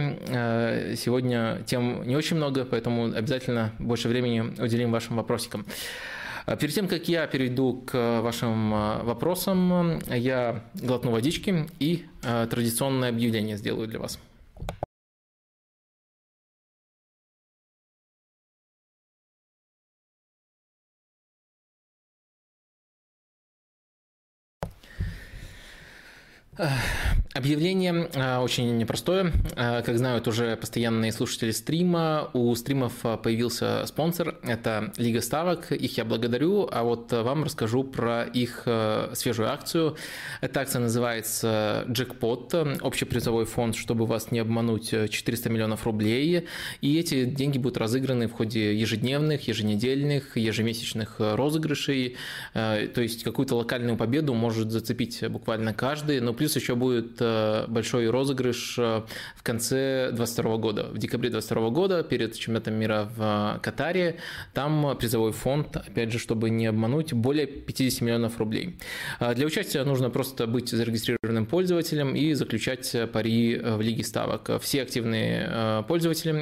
[0.98, 5.66] Сегодня тем не очень много, поэтому обязательно больше времени уделим вашим вопросикам.
[6.60, 8.72] Перед тем, как я перейду к вашим
[9.06, 14.20] вопросам, я глотну водички и традиционное объявление сделаю для вас.
[26.60, 29.32] 唉 Объявление а, очень непростое.
[29.56, 34.36] А, как знают уже постоянные слушатели стрима, у стримов а, появился спонсор.
[34.44, 35.72] Это Лига Ставок.
[35.72, 36.70] Их я благодарю.
[36.72, 38.68] А вот вам расскажу про их
[39.14, 39.98] свежую акцию.
[40.42, 42.54] Эта акция называется «Джекпот».
[42.82, 46.48] Общий призовой фонд, чтобы вас не обмануть, 400 миллионов рублей.
[46.82, 52.16] И эти деньги будут разыграны в ходе ежедневных, еженедельных, ежемесячных розыгрышей.
[52.54, 56.20] То есть какую-то локальную победу может зацепить буквально каждый.
[56.20, 59.02] Но плюс еще будет э, большой розыгрыш э,
[59.36, 60.84] в конце 2022 года.
[60.92, 64.18] В декабре 2022 года перед чемпионатом мира в Катаре
[64.54, 68.78] там призовой фонд, опять же, чтобы не обмануть, более 50 миллионов рублей.
[69.20, 74.62] А для участия нужно просто быть зарегистрированным пользователем и заключать пари в Лиге ставок.
[74.62, 76.34] Все активные э, пользователи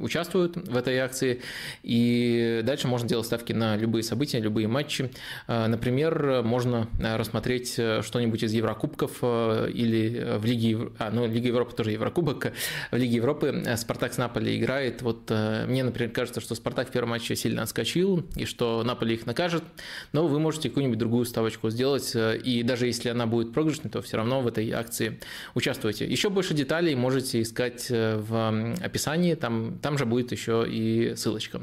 [0.00, 1.42] участвуют в этой акции,
[1.82, 5.10] и дальше можно делать ставки на любые события, любые матчи.
[5.46, 11.48] Например, можно рассмотреть что-нибудь из Еврокубка кубков э, или э, в Лиге, а, ну, Лига
[11.48, 12.52] Европы тоже Еврокубок,
[12.90, 15.02] в Лиге Европы э, Спартак с Наполи играет.
[15.02, 19.26] Вот мне, например, кажется, что Спартак в первом матче сильно отскочил, и что Наполи их
[19.26, 19.64] накажет,
[20.12, 24.16] но вы можете какую-нибудь другую ставочку сделать, и даже если она будет проигрышной, то все
[24.16, 25.20] равно в этой акции
[25.54, 26.06] участвуйте.
[26.06, 31.60] Еще больше деталей можете искать в описании, там, там же будет еще и ссылочка.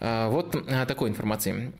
[0.00, 0.56] Вот
[0.88, 1.72] такой информации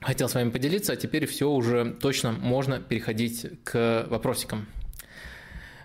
[0.00, 4.66] хотел с вами поделиться, а теперь все уже точно можно переходить к вопросикам.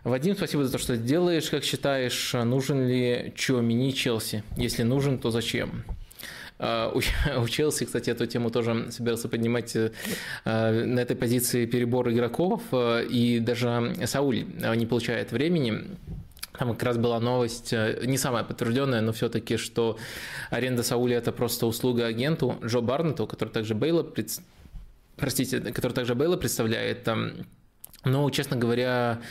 [0.04, 1.50] Вадим, спасибо за то, что делаешь.
[1.50, 4.44] Как считаешь, нужен ли Чуамини Челси?
[4.56, 5.84] Если нужен, то зачем?
[6.60, 9.76] У Челси, кстати, эту тему тоже собирался поднимать
[10.46, 15.86] на этой позиции перебор игроков, и даже Сауль не получает времени.
[16.58, 19.98] Там как раз была новость, не самая подтвержденная, но все-таки, что
[20.50, 24.40] аренда Сауля– это просто услуга агенту Джо Барнету, который также Бейла, пред...
[25.18, 27.08] простите, который также Бейла представляет.
[28.04, 29.22] Но, честно говоря,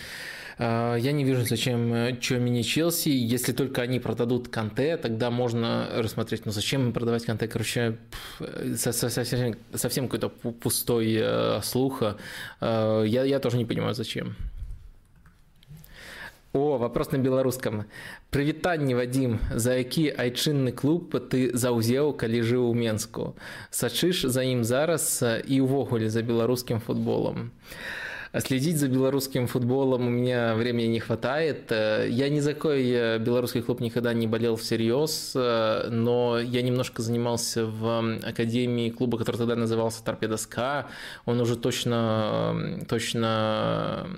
[0.58, 3.08] а, я не вижу, зачем э, Чомини Челси.
[3.08, 7.48] Если только они продадут Канте, тогда можно рассмотреть, ну зачем продавать Канте?
[7.48, 7.98] Короче,
[8.76, 12.02] совсем, совсем какой-то пустой э, слух.
[12.60, 14.36] Э, я, я тоже не понимаю, зачем.
[16.56, 17.84] О, вопрос на беларускам.
[18.30, 23.34] Прывітанне Вадим, за які айчынны клуб ты заўзеў, калі жыў у Менску.
[23.74, 25.18] Сачыш за ім зараз
[25.50, 27.50] і ўвогуле за беларускім футболом.
[27.50, 28.03] А
[28.40, 31.70] следить за белорусским футболом у меня времени не хватает.
[31.70, 36.62] Э, я ни за какой э, белорусский клуб никогда не болел всерьез, э, но я
[36.62, 40.88] немножко занимался в академии клуба, который тогда назывался Торпеда СКА.
[41.26, 44.08] Он уже точно, точно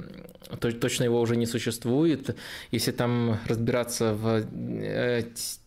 [0.61, 2.37] точно его уже не существует.
[2.70, 4.44] Если там разбираться в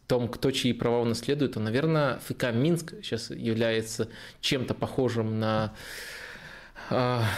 [0.07, 4.09] том, кто чьи права унаследует, то, наверное, ФК Минск сейчас является
[4.41, 5.71] чем-то похожим на а,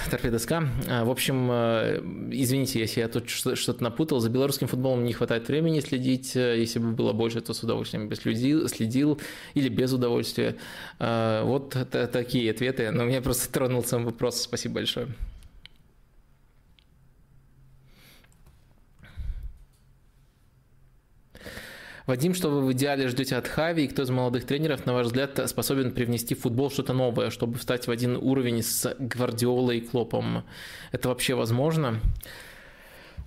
[0.09, 0.67] торпедоска.
[0.87, 1.97] А, в общем, а,
[2.31, 4.19] извините, если я тут что-то напутал.
[4.19, 6.35] За белорусским футболом не хватает времени следить.
[6.35, 9.19] Если бы было больше, то с удовольствием бы следил, следил
[9.53, 10.55] или без удовольствия.
[10.99, 12.91] Вот такие ответы.
[12.91, 14.41] Но меня просто тронул сам вопрос.
[14.41, 15.07] Спасибо большое.
[22.07, 25.07] Вадим, что вы в идеале ждете от Хави, и кто из молодых тренеров, на ваш
[25.07, 29.81] взгляд, способен привнести в футбол что-то новое, чтобы встать в один уровень с Гвардиолой и
[29.81, 30.43] Клопом?
[30.91, 31.99] Это вообще возможно?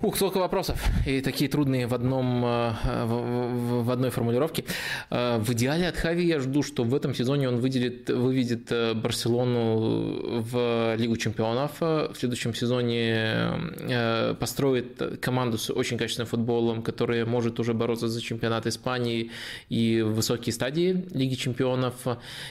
[0.02, 0.83] Ух, сколько вопросов.
[1.07, 4.64] И такие трудные в, одном, э, в, в одной формулировке.
[5.11, 8.94] Э, в идеале от Хави я жду, что в этом сезоне он выделит, выведет э,
[8.94, 11.80] Барселону в Лигу чемпионов.
[11.80, 18.66] В следующем сезоне построит команду с очень качественным футболом, которая может уже бороться за чемпионат
[18.66, 19.30] Испании
[19.68, 21.94] и высокие стадии Лиги чемпионов.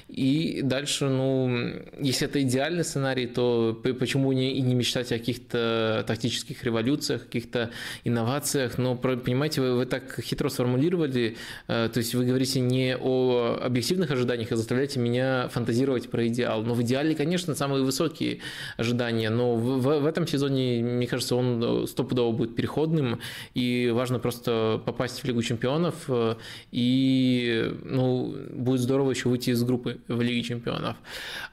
[0.08, 6.03] И дальше, ну, если это идеальный сценарий, то почему не, и не мечтать о каких-то
[6.08, 7.71] тактических революциях, каких-то
[8.03, 11.35] инновациях, но, понимаете, вы, вы так хитро сформулировали,
[11.67, 16.63] э, то есть вы говорите не о объективных ожиданиях, а заставляете меня фантазировать про идеал.
[16.63, 18.39] Но в идеале, конечно, самые высокие
[18.77, 23.19] ожидания, но в, в, этом сезоне, мне кажется, он стопудово будет переходным,
[23.55, 26.35] и важно просто попасть в Лигу чемпионов, э,
[26.71, 30.97] и ну, будет здорово еще выйти из группы в Лиге чемпионов.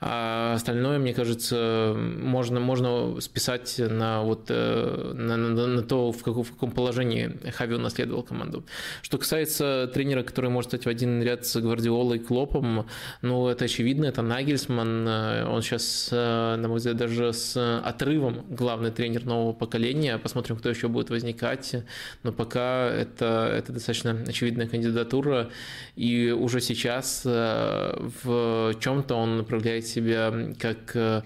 [0.01, 6.23] А остальное, мне кажется, можно, можно списать на, вот, э, на, на, на то, в
[6.23, 8.65] каком, в каком положении Хави унаследовал команду.
[9.03, 12.87] Что касается тренера, который может стать в один ряд с Гвардиолой и Клопом,
[13.23, 15.07] ну, это очевидно, это Нагельсман.
[15.09, 20.19] Он сейчас, на мой взгляд, даже с отрывом главный тренер нового поколения.
[20.19, 21.75] Посмотрим, кто еще будет возникать.
[22.23, 25.51] Но пока это, это достаточно очевидная кандидатура.
[25.97, 31.23] И уже сейчас э, в чем-то он проявляет себя как э,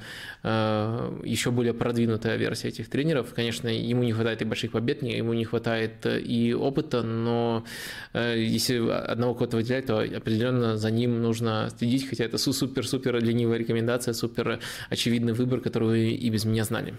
[1.24, 3.32] еще более продвинутая версия этих тренеров.
[3.34, 7.64] Конечно, ему не хватает и больших побед, ему не хватает э, и опыта, но
[8.12, 13.58] э, если одного кого-то выделять, то определенно за ним нужно следить, хотя это супер-супер ленивая
[13.58, 16.94] рекомендация, супер очевидный выбор, который вы и без меня знали.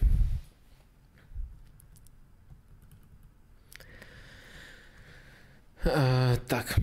[5.83, 6.75] Э, так.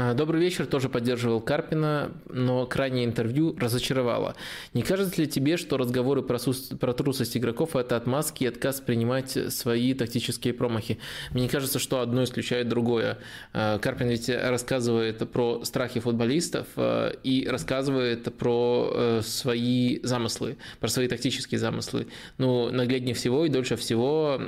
[0.00, 4.36] А, добрый вечер, тоже поддерживал Карпина, но крайнее интервью разочаровало.
[4.72, 8.80] Не кажется ли тебе, что разговоры про, су- про трусость игроков– это отмазки и отказ
[8.80, 11.00] принимать свои тактические промахи?
[11.32, 13.18] Мне кажется, что одно исключает другое.
[13.52, 20.86] А, Карпин ведь рассказывает про страхи футболистов а, и рассказывает про э, свои замыслы, про
[20.86, 22.06] свои тактические замыслы.
[22.36, 24.40] Ну, нагляднее всего и дольше всего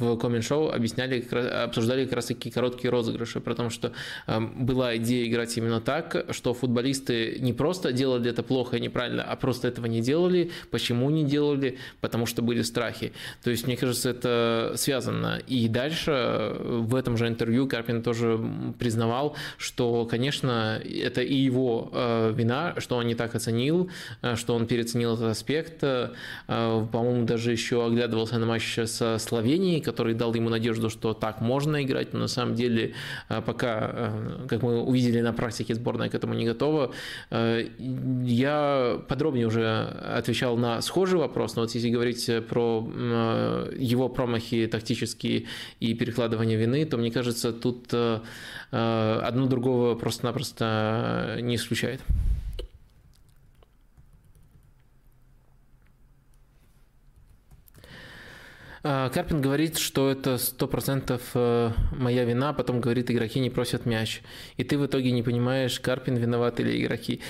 [0.00, 1.20] в коммент-шоу объясняли,
[1.62, 3.92] обсуждали как раз таки короткие розыгрыши, потому что
[4.26, 9.36] была идея играть именно так, что футболисты не просто делали это плохо и неправильно, а
[9.36, 10.50] просто этого не делали.
[10.70, 11.78] Почему не делали?
[12.00, 13.12] Потому что были страхи.
[13.42, 15.40] То есть, мне кажется, это связано.
[15.46, 18.38] И дальше в этом же интервью Карпин тоже
[18.78, 23.90] признавал, что, конечно, это и его э, вина, что он не так оценил,
[24.22, 25.82] э, что он переоценил этот аспект.
[25.82, 26.10] Э,
[26.46, 31.82] по-моему, даже еще оглядывался на матч со Словенией, который дал ему надежду, что так можно
[31.82, 32.94] играть, но на самом деле
[33.28, 34.12] пока,
[34.48, 36.92] как мы увидели на практике, сборная к этому не готова.
[37.30, 39.66] Я подробнее уже
[40.16, 42.80] отвечал на схожий вопрос, но вот если говорить про
[43.76, 45.44] его промахи тактические
[45.80, 47.94] и перекладывание вины, то мне кажется, тут
[48.70, 52.00] одно другого просто-напросто не исключает.
[58.84, 64.20] Карпин говорит, что это сто процентов э, моя вина, потом говорит, игроки не просят мяч.
[64.58, 67.22] И ты в итоге не понимаешь, Карпин виноват или игроки.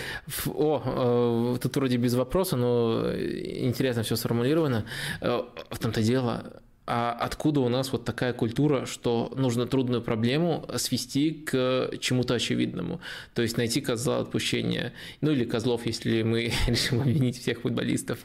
[0.47, 4.85] О, э, тут вроде без вопроса, но интересно все сформулировано.
[5.21, 10.69] Э, в том-то дело, а откуда у нас вот такая культура, что нужно трудную проблему
[10.77, 13.01] свести к чему-то очевидному?
[13.35, 18.19] То есть найти козла отпущения, ну или козлов, если мы решим обвинить всех футболистов.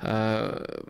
[0.00, 0.82] А,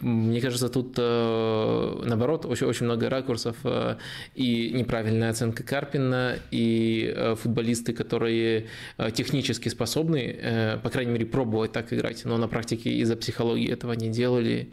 [0.00, 3.96] мне кажется, тут э, наоборот очень, очень много ракурсов э,
[4.34, 8.66] и неправильная оценка Карпина, и э, футболисты, которые
[9.12, 14.08] технически способны, по крайней мере, пробовать так играть, но на практике из-за психологии этого не
[14.08, 14.72] делали.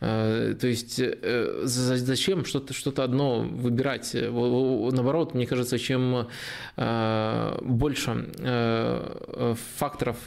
[0.00, 4.14] Э, то есть э, зачем что-то что одно выбирать?
[4.14, 6.28] Наоборот, мне кажется, чем
[6.76, 8.08] э, больше
[9.76, 10.18] факторов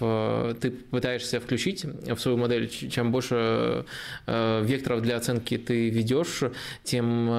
[0.60, 3.86] ты пытаешься включить в свою модель, чем больше
[4.28, 6.44] векторов для оценки ты ведешь,
[6.84, 7.30] тем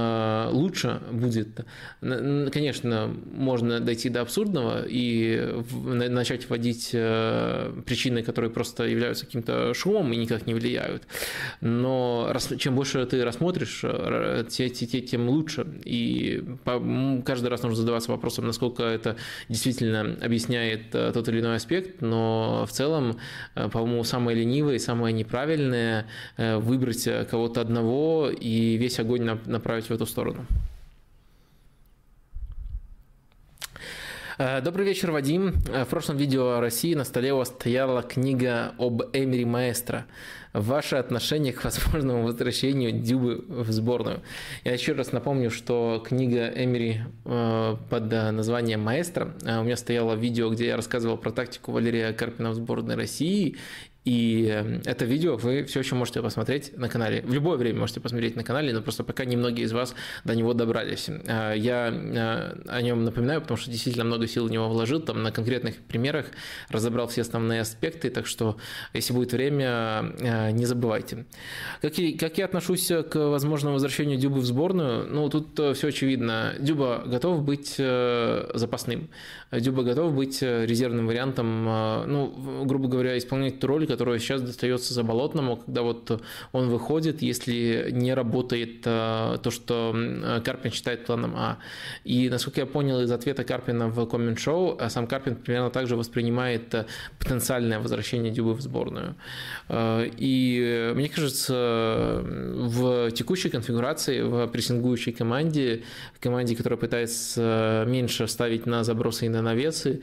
[0.50, 1.64] лучше будет.
[2.00, 10.16] Конечно, можно дойти до абсурдного и начать вводить причины, которые просто являются каким-то шумом и
[10.16, 11.04] никак не влияют.
[11.60, 12.21] Но
[12.58, 15.66] чем больше ты рассмотришь, э, тем лучше.
[15.84, 16.44] И
[17.24, 19.16] каждый раз нужно задаваться вопросом, насколько это
[19.48, 23.18] действительно объясняет э, тот или иной аспект, но в целом,
[23.54, 26.06] э, по-моему, самое ленивое и самое неправильное
[26.36, 30.46] выбрать кого-то одного и весь огонь направить в эту сторону.
[34.38, 35.52] Добрый вечер, Вадим.
[35.52, 40.06] В прошлом видео о России на столе у вас стояла книга об Эмери Маэстро
[40.52, 44.22] ваше отношение к возможному возвращению Дюбы в сборную.
[44.64, 50.14] Я еще раз напомню, что книга Эмери э, под названием «Маэстро» э, у меня стояло
[50.14, 53.56] видео, где я рассказывал про тактику Валерия Карпина в сборной России
[54.04, 57.22] и эм, это видео вы все еще можете посмотреть на канале.
[57.22, 59.94] В любое время можете посмотреть на канале, но просто пока немногие из вас
[60.24, 61.08] до него добрались.
[61.08, 65.22] А, я э, о нем напоминаю, потому что действительно много сил в него вложил, там
[65.22, 66.26] на конкретных примерах
[66.68, 68.56] разобрал все основные аспекты, так что
[68.92, 71.26] если будет время, э, не забывайте.
[71.80, 75.06] Как, и, как я отношусь к возможному возвращению Дюбы в сборную?
[75.06, 76.54] Ну, тут э, все очевидно.
[76.58, 79.10] Дюба готов быть запасным.
[79.52, 85.56] Дюба готов быть резервным вариантом, ну, грубо говоря, исполнять ту роль, которая сейчас достается Заболотному,
[85.56, 86.22] когда вот
[86.52, 89.94] он выходит, если не работает э, то, что
[90.44, 91.58] Карпин считает планом А.
[92.04, 96.74] И, насколько я понял из ответа Карпина в коммент-шоу, э, сам Карпин примерно также воспринимает
[96.74, 96.86] э,
[97.18, 99.16] потенциальное возвращение Дюбы в сборную.
[99.70, 105.82] И мне кажется, в текущей конфигурации, в прессингующей команде,
[106.20, 110.00] команде, которая пытается меньше ставить на забросы и на навесы,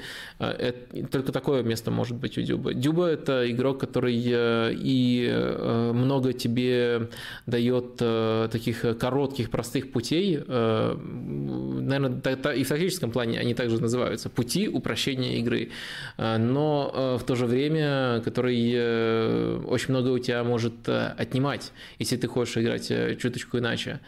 [1.12, 2.74] только такое место может быть у Дюбы.
[2.74, 7.10] Дюба– это игрок, который э, и э, много тебе
[7.46, 10.40] дает э, таких коротких, простых путей.
[10.40, 12.22] Наверное,
[12.56, 15.70] и в тактическом плане они также называются пути упрощения игры,
[16.18, 22.58] но в то же время, который очень много у тебя может отнимать, если ты хочешь
[22.58, 24.00] играть чуточку иначе.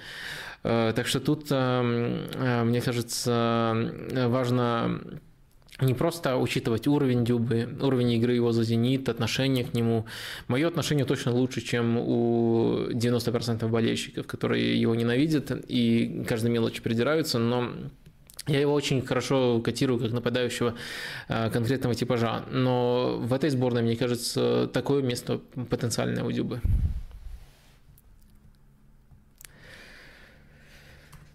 [0.64, 3.94] Так что тут, мне кажется,
[4.28, 5.02] важно
[5.82, 10.06] не просто учитывать уровень Дюбы, уровень игры его за «Зенит», отношение к нему.
[10.48, 17.40] Мое отношение точно лучше, чем у 90% болельщиков, которые его ненавидят и каждой мелочи придираются,
[17.40, 17.72] но
[18.48, 20.76] я его очень хорошо котирую как нападающего
[21.28, 22.44] э, конкретного типажа.
[22.52, 26.62] Но в этой сборной, мне кажется, такое место потенциальное у Дюбы.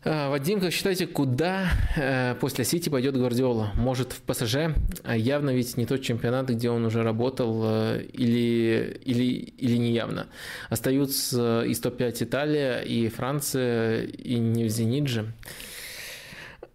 [0.07, 3.72] Вадим, как считаете, куда э, после Сити пойдет Гвардиола?
[3.74, 4.57] Может, в ПСЖ?
[5.02, 9.92] А явно ведь не тот чемпионат, где он уже работал, э, или, или, или не
[9.92, 10.28] явно.
[10.70, 15.32] Остаются и 105 Италия, и Франция, и не в Зенит же.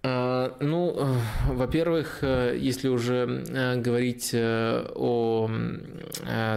[0.04, 5.50] А, ну, э, во-первых, э, если уже э, говорить о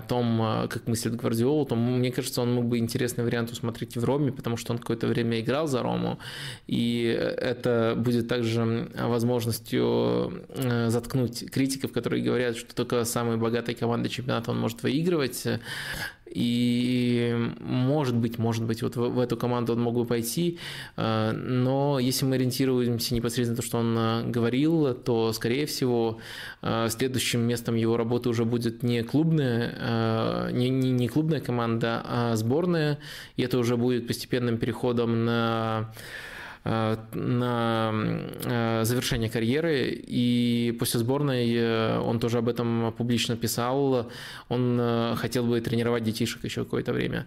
[0.08, 4.32] том, как мыслит Гвардиол, то мне кажется, он мог бы интересный вариант усмотреть в Роме,
[4.32, 6.18] потому что он какое-то время играл за Рому,
[6.66, 10.44] и это будет также возможностью
[10.88, 15.46] заткнуть критиков, которые говорят, что только самые богатые команды чемпионата он может выигрывать.
[16.30, 20.58] И может быть, может быть, вот в, эту команду он мог бы пойти,
[20.96, 26.18] э, но если мы ориентируемся непосредственно на то, что он э, говорил, то, скорее всего,
[26.62, 32.36] э, следующим местом его работы уже будет не клубная, не, не, не клубная команда, а
[32.36, 32.98] сборная,
[33.36, 35.92] и это уже будет постепенным переходом на
[36.64, 44.10] на э, завершение карьеры, и после сборной э, он тоже об этом публично писал,
[44.48, 44.80] он
[45.16, 47.26] хотел бы тренировать детишек еще какое-то время.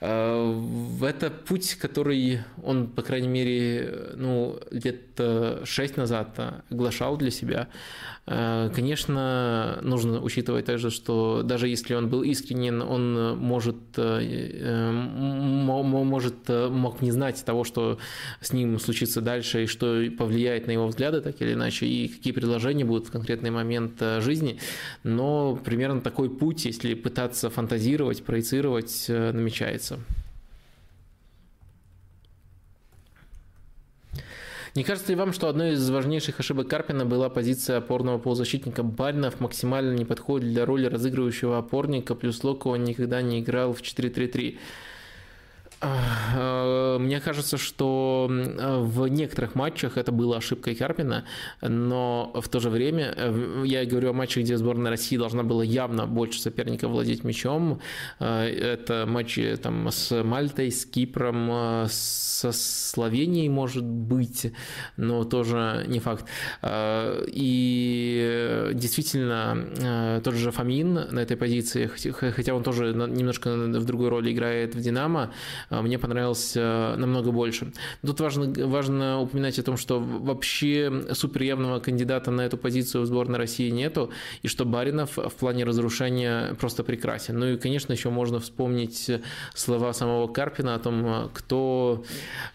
[0.00, 5.20] Это путь, который он, по крайней мере, ну, лет
[5.64, 6.38] шесть назад
[6.70, 7.68] оглашал для себя.
[8.24, 13.76] Конечно, нужно учитывать также, что даже если он был искренен, он может,
[15.66, 17.98] может мог не знать того, что
[18.40, 22.32] с ним случится дальше и что повлияет на его взгляды так или иначе, и какие
[22.32, 24.58] предложения будут в конкретный момент э, жизни.
[25.02, 29.98] Но примерно такой путь, если пытаться фантазировать, проецировать, э, намечается.
[34.74, 38.84] Не кажется ли вам, что одной из важнейших ошибок Карпина была позиция опорного полузащитника?
[38.84, 44.56] Баринов максимально не подходит для роли разыгрывающего опорника, плюс Локова никогда не играл в 4-3-3.
[45.80, 51.24] Э, мне кажется, что в некоторых матчах это была ошибкой Карпина,
[51.62, 55.62] но в то же время э, я говорю о матчах, где сборная России должна была
[55.62, 57.80] явно больше соперников владеть мячом.
[58.18, 64.52] Э, это матчи там, с Мальтой, с Кипром, со Словенией, может быть,
[64.96, 66.24] но тоже не факт.
[66.64, 74.32] И действительно, тот же Фомин на этой позиции, хотя он тоже немножко в другой роли
[74.32, 75.32] играет в «Динамо»,
[75.70, 77.72] мне понравился намного больше.
[78.04, 83.06] Тут важно, важно упоминать о том, что вообще супер явного кандидата на эту позицию в
[83.06, 84.10] сборной России нету,
[84.42, 87.38] и что Баринов в плане разрушения просто прекрасен.
[87.38, 89.10] Ну и, конечно, еще можно вспомнить
[89.54, 92.04] слова самого Карпина о том, кто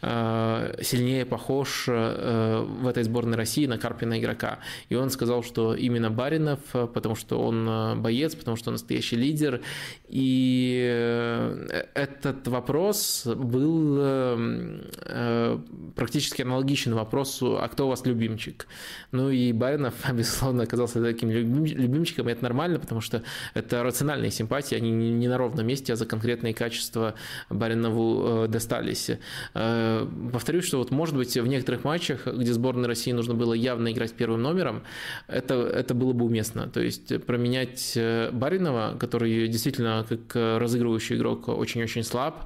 [0.01, 4.59] а, сильнее похож а, в этой сборной России на Карпина игрока.
[4.89, 6.59] И он сказал, что именно Баринов,
[6.93, 9.61] потому что он боец, потому что он настоящий лидер.
[10.07, 15.59] И э, этот вопрос вопрос был эм, э,
[15.95, 18.67] практически аналогичен вопросу, а кто у вас любимчик?
[19.11, 23.23] Ну и Баринов, безусловно, оказался таким любимчиком, и это нормально, потому что
[23.53, 27.15] это рациональные симпатии, они не на ровном месте, а за конкретные качества
[27.49, 29.11] Баринову э, достались.
[29.53, 33.91] Э, повторюсь, что вот может быть в некоторых матчах, где сборной России нужно было явно
[33.91, 34.83] играть первым номером,
[35.27, 36.67] это, это было бы уместно.
[36.67, 37.97] То есть променять
[38.31, 42.45] Баринова, который действительно как разыгрывающий игрок очень-очень слаб,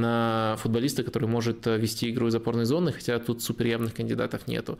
[0.00, 4.46] на футболиста, который может э, вести игру из опорной зоны, хотя тут супер явных кандидатов
[4.46, 4.78] нету.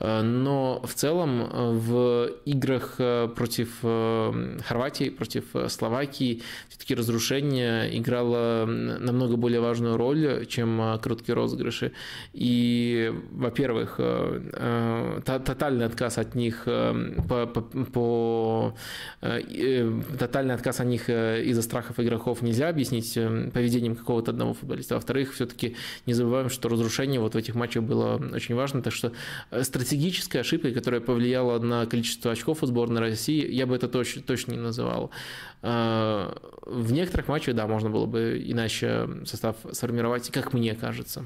[0.00, 2.96] Э, но в целом э, в играх
[3.36, 11.92] против Хорватии, против Словакии все-таки разрушение играло намного более важную роль, чем короткие розыгрыши.
[12.32, 14.00] И, во-первых,
[15.24, 17.60] тотальный отказ от них по, по,
[17.92, 18.74] по
[19.20, 23.14] тотальный отказ от них из-за страхов игроков нельзя объяснить
[23.52, 24.94] поведением какого-то одного одного футболиста.
[24.94, 25.76] Во-вторых, все-таки
[26.06, 28.82] не забываем, что разрушение вот в этих матчах было очень важно.
[28.82, 29.12] Так что
[29.50, 34.22] э, стратегическая ошибка, которая повлияла на количество очков у сборной России, я бы это точно,
[34.22, 35.10] точно не называл.
[35.62, 36.34] Э,
[36.66, 41.24] в некоторых матчах, да, можно было бы иначе состав сформировать, как мне кажется.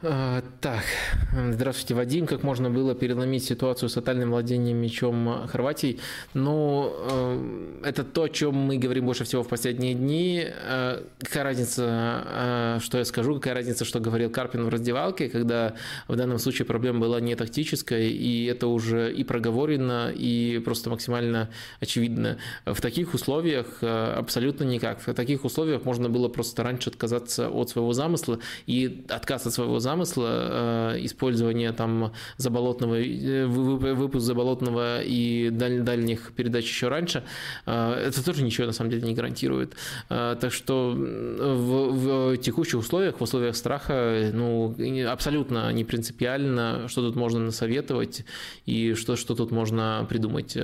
[0.00, 0.84] Так,
[1.32, 2.26] здравствуйте, Вадим.
[2.26, 5.98] Как можно было переломить ситуацию с тотальным владением мячом Хорватии?
[6.34, 10.44] Ну, э, это то, о чем мы говорим больше всего в последние дни.
[10.46, 15.74] Э, какая разница, э, что я скажу, какая разница, что говорил Карпин в раздевалке, когда
[16.06, 21.48] в данном случае проблема была не тактическая, и это уже и проговорено, и просто максимально
[21.80, 22.38] очевидно.
[22.66, 25.00] В таких условиях абсолютно никак.
[25.04, 29.80] В таких условиях можно было просто раньше отказаться от своего замысла, и отказ от своего
[29.80, 37.22] замысла замысла э, использования там заболотного, э, выпуск заболотного и даль, дальних передач еще раньше,
[37.64, 39.72] э, это тоже ничего на самом деле не гарантирует.
[40.08, 44.74] Так что в, в текущих условиях, в условиях страха, ну,
[45.10, 48.24] абсолютно не принципиально, что тут можно насоветовать
[48.66, 50.58] и что, что тут можно придумать,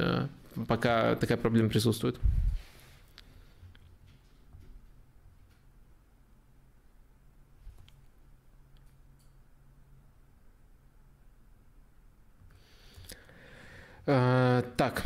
[0.69, 2.17] пока такая проблема присутствует.
[14.07, 15.03] Э, так.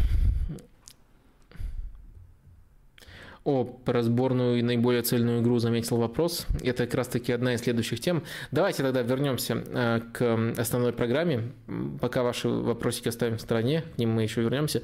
[3.49, 6.47] О про сборную и наиболее цельную игру заметил вопрос.
[6.63, 8.23] Это как раз-таки одна из следующих тем.
[8.51, 11.53] Давайте тогда вернемся э, к основной программе.
[11.99, 14.83] Пока ваши вопросики оставим в стороне, к ним мы еще вернемся.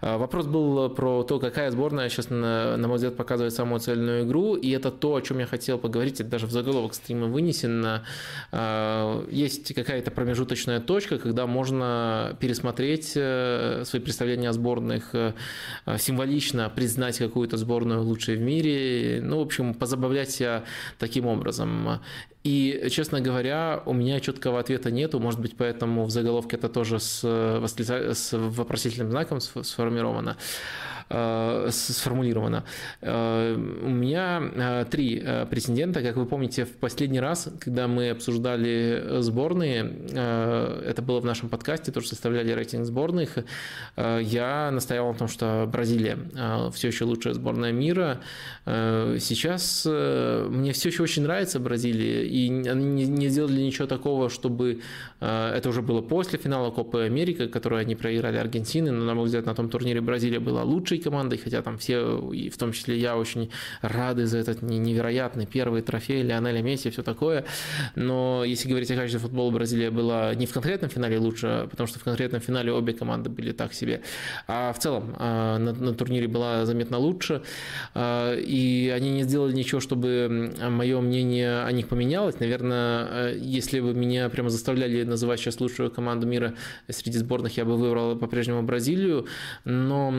[0.00, 4.24] Э, вопрос был про то, какая сборная сейчас, на, на мой взгляд, показывает самую цельную
[4.24, 4.56] игру.
[4.56, 6.18] И это то, о чем я хотел поговорить.
[6.22, 8.04] Это даже в заголовок стрима вынесено.
[8.52, 15.14] Э, есть какая-то промежуточная точка, когда можно пересмотреть свои представления о сборных,
[15.98, 19.20] символично признать какую-то сборную лучшей в мире.
[19.22, 20.64] Ну, в общем, позабавлять себя
[20.98, 22.00] таким образом.
[22.48, 25.20] И, честно говоря, у меня четкого ответа нету.
[25.20, 30.38] Может быть, поэтому в заголовке это тоже с, с вопросительным знаком сформировано.
[31.10, 32.64] Э, сформулировано.
[33.00, 36.02] Э, у меня э, три претендента.
[36.02, 41.92] Как вы помните, в последний раз, когда мы обсуждали сборные, это было в нашем подкасте,
[41.92, 43.38] тоже составляли рейтинг сборных,
[43.96, 46.18] я настоял на том, что Бразилия
[46.72, 48.20] все еще лучшая сборная мира.
[48.64, 54.80] Сейчас мне все еще очень нравится Бразилия, и они не сделали ничего такого, чтобы
[55.20, 59.46] это уже было после финала Копы Америки, которую они проиграли Аргентины, но, на мой взгляд,
[59.46, 63.16] на том турнире Бразилия была лучшей командой, хотя там все, и в том числе я,
[63.16, 63.50] очень
[63.82, 67.44] рады за этот невероятный первый трофей Лионеля Месси все такое.
[67.94, 71.98] Но если говорить о качестве футбола, Бразилия была не в конкретном финале лучше, потому что
[71.98, 74.02] в конкретном финале обе команды были так себе.
[74.46, 77.42] А в целом а, на, на турнире была заметно лучше.
[77.94, 82.17] А, и они не сделали ничего, чтобы мое мнение о них поменялось.
[82.40, 86.54] Наверное, если бы меня прямо заставляли называть сейчас лучшую команду мира
[86.88, 89.26] среди сборных, я бы выбрал по-прежнему Бразилию.
[89.64, 90.10] Но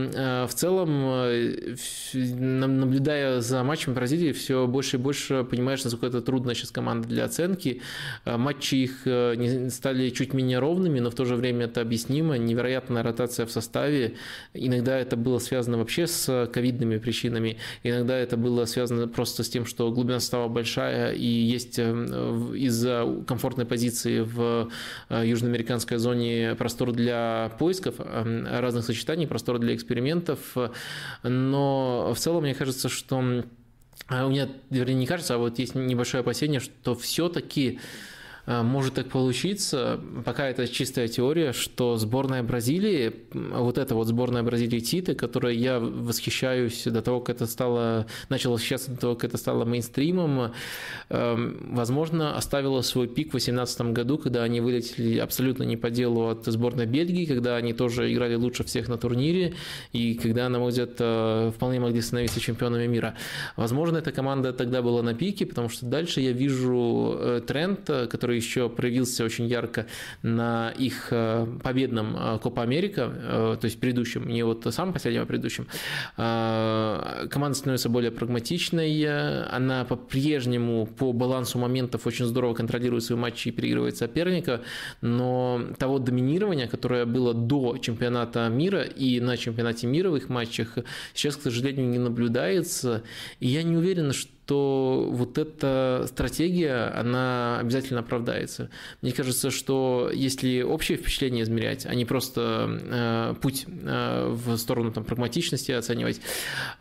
[0.48, 1.76] в целом э,
[2.14, 7.26] наблюдая за матчем Бразилии, все больше и больше понимаешь, насколько это трудная сейчас команда для
[7.26, 7.82] оценки.
[8.26, 12.38] Э, матчи их э, стали чуть менее ровными, но в то же время это объяснимо.
[12.38, 14.16] Невероятная ротация в составе.
[14.54, 17.58] Иногда это было связано вообще с ковидными причинами.
[17.84, 21.80] Иногда это было связано просто с тем, что глубина состава большая и есть
[22.56, 24.70] из-за комфортной позиции в
[25.10, 30.56] южноамериканской зоне простор для поисков разных сочетаний, простор для экспериментов.
[31.24, 33.44] Но в целом мне кажется, что
[34.08, 37.82] а у меня, вернее, не кажется, а вот есть небольшое опасение, что все-таки Э,
[38.50, 44.80] может так получиться, пока это чистая теория, что сборная Бразилии, вот эта вот сборная Бразилии
[44.80, 49.38] Титы, которой я восхищаюсь до того, как это стало, начал восхищаться до того, как это
[49.38, 50.54] стало мейнстримом,
[51.10, 56.30] эм, возможно, оставила свой пик в 2018 году, когда они вылетели абсолютно не по делу
[56.30, 59.54] от сборной Бельгии, когда они тоже играли лучше всех на турнире,
[59.94, 63.14] и когда, на мой взгляд, э, вполне могли становиться чемпионами мира.
[63.58, 68.39] Возможно, эта команда тогда была на пике, потому что дальше я вижу э, тренд, который
[68.40, 69.86] еще проявился очень ярко
[70.22, 75.24] на их э, победном э, Копа Америка, э, то есть предыдущем, не вот самом последнем,
[75.24, 75.68] а предыдущем.
[76.16, 83.52] Команда становится более прагматичной, она по-прежнему по балансу моментов очень здорово контролирует свои матчи и
[83.52, 84.62] переигрывает соперника,
[85.02, 90.78] но того доминирования, которое было до чемпионата мира и на чемпионате мира в их матчах,
[91.14, 93.04] сейчас, к сожалению, не наблюдается.
[93.40, 98.72] И я не уверен, что то вот эта стратегия, она обязательно оправдается.
[99.04, 104.92] Мне кажется, что если общее впечатление измерять, а не просто э, путь э, в сторону
[104.92, 106.20] там, прагматичности оценивать,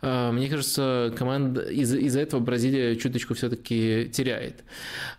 [0.01, 4.63] э, мне кажется, команда из- из-за этого Бразилия чуточку все-таки теряет.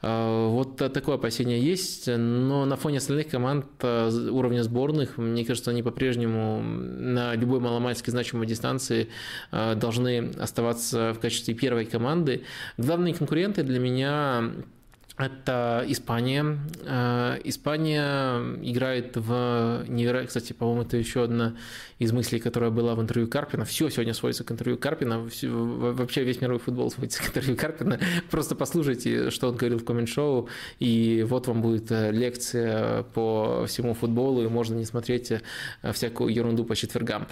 [0.03, 5.71] Э, вот такое опасение есть, но на фоне остальных команд э, уровня сборных, мне кажется,
[5.71, 9.07] они по-прежнему на любой маломальски значимой дистанции
[9.53, 12.40] э, должны оставаться в качестве первой команды,
[12.77, 14.53] Главные конкуренты для меня
[15.23, 16.59] это Испания.
[16.85, 20.29] Э, Испания играет в невероятно...
[20.29, 21.57] Кстати, по-моему, это еще одна
[21.99, 23.65] из мыслей, которая была в интервью Карпина.
[23.65, 25.21] Все сегодня сводится к интервью Карпина.
[25.21, 28.01] Вообще весь мировой футбол сводится к интервью Карпина.
[28.31, 30.49] Просто послушайте, что он говорил в коммент-шоу,
[30.79, 35.41] и вот вам будет э, лекция по всему футболу, и можно не смотреть э,
[35.93, 37.27] всякую ерунду по четвергам.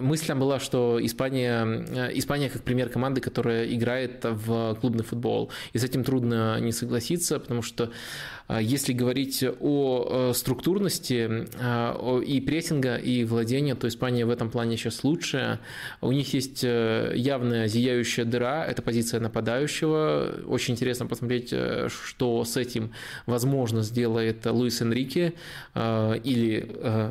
[0.00, 5.50] Мысль там была, что Испания, Испания как пример команды, которая играет в клубный футбол.
[5.72, 7.90] И с этим трудно не согласиться, потому что
[8.60, 14.76] если говорить о э, структурности а, и прессинга, и владения, то Испания в этом плане
[14.76, 15.60] сейчас лучшая.
[16.00, 20.42] У них есть э, явная зияющая дыра, это позиция нападающего.
[20.46, 22.92] Очень интересно посмотреть, э, что с этим
[23.26, 25.34] возможно сделает Луис Энрике
[25.74, 26.68] или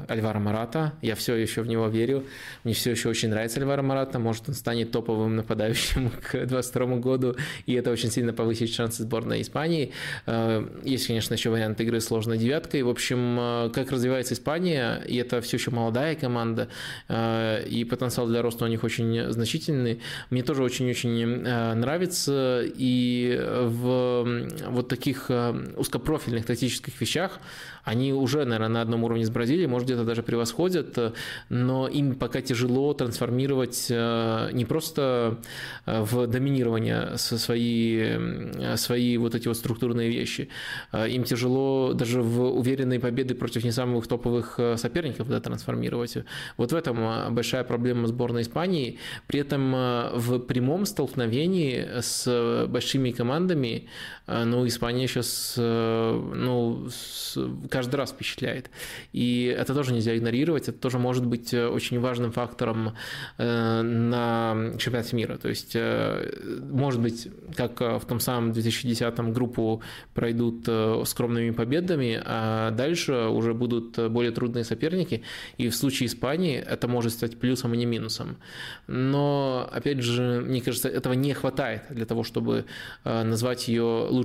[0.07, 0.93] Альвара Марата.
[1.01, 2.25] Я все еще в него верю.
[2.63, 7.36] Мне все еще очень нравится Альваро Марата, может он станет топовым нападающим к 2022 году,
[7.65, 9.91] и это очень сильно повысит шансы сборной Испании.
[10.84, 12.84] Есть, конечно, еще вариант игры сложной девяткой.
[12.84, 16.67] В общем, как развивается Испания, и это все еще молодая команда,
[17.09, 20.01] и потенциал для роста у них очень значительный.
[20.30, 21.26] Мне тоже очень-очень
[21.76, 25.30] нравится, и в вот таких
[25.78, 27.39] узкопрофильных тактических вещах
[27.84, 30.97] они уже, наверное, на одном уровне с Бразилией, может, где-то даже превосходят,
[31.49, 35.39] но им пока тяжело трансформировать э, не просто
[35.86, 40.49] э, в доминирование свои, свои вот эти вот структурные вещи.
[41.12, 46.18] Э, им тяжело даже в уверенные победы против не самых топовых соперников да, трансформировать.
[46.57, 48.97] Вот в этом большая проблема сборной Испании.
[49.28, 49.72] При этом
[50.14, 53.88] в прямом столкновении с большими командами,
[54.45, 56.88] ну, Испания сейчас, ну,
[57.69, 58.69] каждый раз впечатляет.
[59.13, 62.95] И это тоже нельзя игнорировать, это тоже может быть э, очень важным фактором
[63.38, 65.38] э, на чемпионате мира.
[65.38, 69.82] То есть, э, может быть, как в том самом 2010-м группу
[70.13, 70.67] пройдут
[71.07, 75.23] скромными победами, а дальше уже будут более трудные соперники,
[75.57, 78.38] и в случае Испании это может стать плюсом, а не минусом.
[78.88, 82.65] Но, опять же, мне кажется, этого не хватает для того, чтобы
[83.03, 84.20] назвать ее лучшей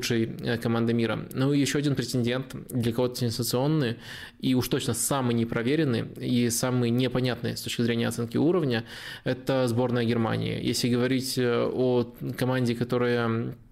[0.62, 1.26] командой мира.
[1.32, 3.96] Ну и еще один претендент, для кого-то сенсационные
[4.40, 8.84] и уж точно самые непроверенные и самые непонятные с точки зрения оценки уровня–
[9.24, 10.60] это сборная Германии.
[10.62, 13.65] Если говорить э, о команде, которая Э,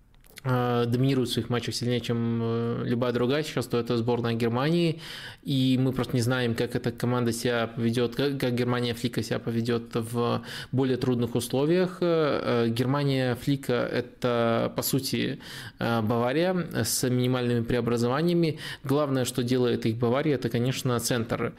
[0.45, 5.01] доминирует в своих матчах сильнее, чем э, любая другая сейчас, то это сборная Германии,
[5.43, 9.95] и мы просто не знаем, как эта команда себя поведет, как, Германия Флика себя поведет
[9.95, 11.97] в более трудных условиях.
[12.03, 15.41] Э, Германия Флика– это, по сути,
[15.79, 18.59] Бавария с минимальными преобразованиями.
[18.85, 21.55] Главное, что делает их Бавария, это, конечно, центр.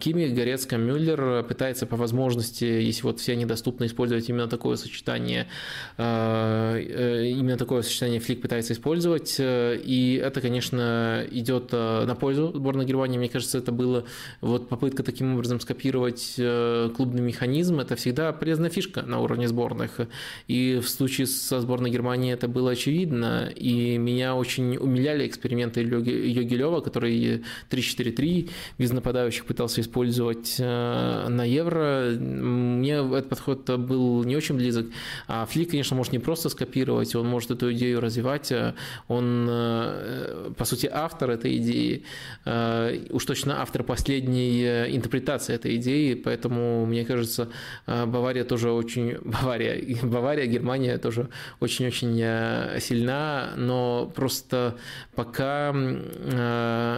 [0.00, 5.46] Кими, Горецко, Мюллер пытается по возможности, если вот все недоступны, использовать именно такое сочетание,
[5.96, 12.52] именно такое сочетание Германии Флик пытается использовать, э, и это, конечно, идет э, на пользу
[12.54, 13.18] сборной Германии.
[13.18, 14.04] Мне кажется, это было
[14.40, 17.80] вот попытка таким образом скопировать э, клубный механизм.
[17.80, 20.00] Это всегда полезная фишка на уровне сборных.
[20.48, 23.50] И в случае со сборной Германии это было очевидно.
[23.54, 32.10] И меня очень умиляли эксперименты Йоги Лева, который 3-4-3 без нападающих пытался использовать на Евро.
[32.18, 34.86] Мне этот подход был не очень близок.
[35.26, 38.52] А Флик, конечно, может не просто скопировать, он может эту идею развивать.
[38.52, 38.74] Э,
[39.08, 42.02] он, э, по сути, автор этой идеи,
[42.44, 44.64] э, уж точно автор последней
[44.96, 47.48] интерпретации этой идеи, поэтому, мне кажется,
[47.86, 49.18] Бавария тоже очень...
[49.24, 51.28] Бавария, Бавария Германия тоже
[51.60, 54.74] очень-очень сильна, но просто
[55.14, 55.74] пока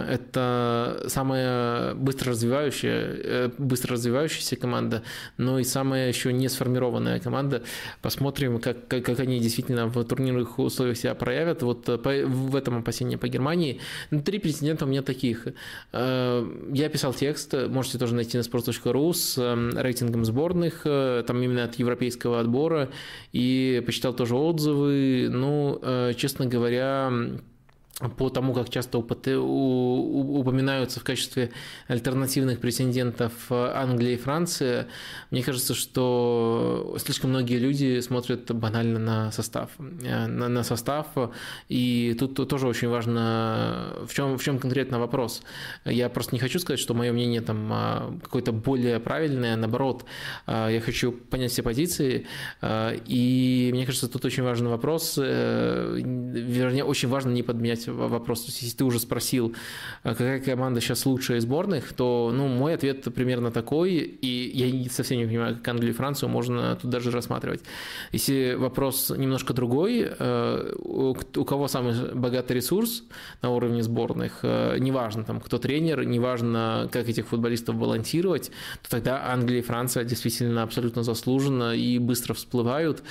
[0.09, 5.03] это самая быстро развивающая, быстро развивающаяся команда,
[5.37, 7.63] но и самая еще не сформированная команда.
[8.01, 11.63] Посмотрим, как, как, как они действительно в турнирных условиях себя проявят.
[11.63, 13.79] Вот э, по, в этом опасении по Германии.
[14.11, 15.47] Ну, три президента у меня таких.
[15.91, 21.41] Э, я писал текст, можете тоже найти на sports.ru с эм, рейтингом сборных, э, там
[21.41, 22.89] именно от европейского отбора,
[23.33, 25.29] и почитал тоже отзывы.
[25.29, 25.81] Ну,
[26.15, 27.11] честно говоря,
[28.17, 31.51] по тому, как часто упоминаются в качестве
[31.87, 34.87] альтернативных претендентов Англия и Франция,
[35.29, 39.69] мне кажется, что слишком многие люди смотрят банально на состав.
[39.77, 41.07] На, на состав,
[41.69, 45.43] и тут тоже очень важно, в чем, в чем конкретно вопрос.
[45.85, 50.05] Я просто не хочу сказать, что мое мнение там а, какое-то более правильное, наоборот,
[50.45, 52.27] а, я хочу понять все позиции,
[52.61, 58.45] а, и мне кажется, тут очень важный вопрос, э, вернее, очень важно не подменять вопрос.
[58.45, 59.55] Если ты уже спросил,
[60.03, 64.89] а какая команда сейчас лучшая из сборных, то ну, мой ответ примерно такой, и я
[64.89, 67.61] совсем не понимаю, как Англию и Францию можно тут даже рассматривать.
[68.11, 73.03] Если вопрос немножко другой, э, у кого самый богатый ресурс
[73.41, 78.51] на уровне сборных, э, неважно, там, кто тренер, неважно, как этих футболистов балансировать,
[78.83, 83.03] то тогда Англия и Франция действительно абсолютно заслуженно и быстро всплывают.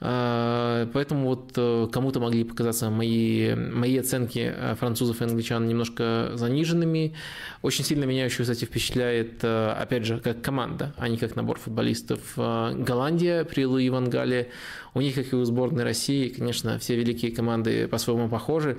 [0.00, 7.14] Э, поэтому вот кому-то могли показаться мои, мои оценки э, французов и англичан немножко заниженными.
[7.62, 11.58] Очень сильно меня еще, кстати, впечатляет, э, опять же, как команда, а не как набор
[11.58, 12.20] футболистов.
[12.36, 14.50] Э, Голландия при Луи Вангале
[14.96, 18.78] у них, как и у сборной России, конечно, все великие команды по-своему похожи.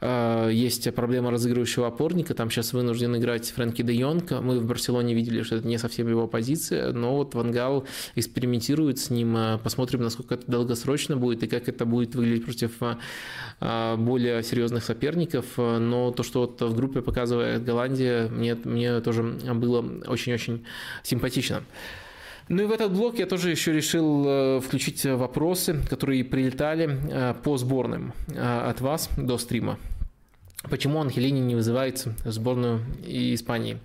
[0.00, 2.34] А, есть проблема разыгрывающего опорника.
[2.34, 4.30] Там сейчас вынужден играть Фрэнки де Йонг.
[4.30, 9.10] Мы в Барселоне видели, что это не совсем его позиция, но вот Вангал экспериментирует с
[9.10, 9.34] ним.
[9.36, 12.70] А, посмотрим, насколько это долгосрочно будет и как это будет выглядеть против
[13.58, 15.46] а, более серьезных соперников.
[15.56, 20.64] Но то, что вот в группе показывает Голландия, мне, мне тоже было очень-очень
[21.02, 21.64] симпатично.
[22.48, 27.34] Ну и в этот блок я тоже еще решил э, включить вопросы, которые прилетали э,
[27.42, 29.78] по сборным э, от вас до стрима.
[30.62, 33.78] Почему Анхелини не вызывается в сборную Испании?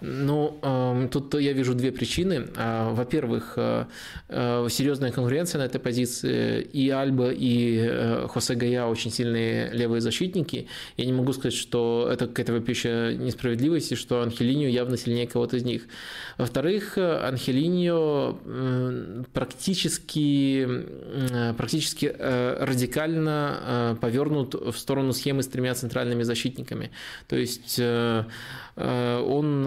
[0.00, 2.46] Ну, эм, тут я вижу две причины.
[2.56, 3.84] А, во-первых, э,
[4.28, 6.62] э, серьезная конкуренция на этой позиции.
[6.62, 10.68] И Альба, и э, Хосе Гая очень сильные левые защитники.
[10.96, 15.56] Я не могу сказать, что это какая-то вопиющая несправедливость, и что Анхелиньо явно сильнее кого-то
[15.56, 15.82] из них.
[16.38, 18.38] Во-вторых, Анхелиньо
[19.32, 20.66] практически,
[21.56, 26.90] практически радикально повернут в сторону схемы с тремя центральными защитниками.
[27.28, 29.62] То есть он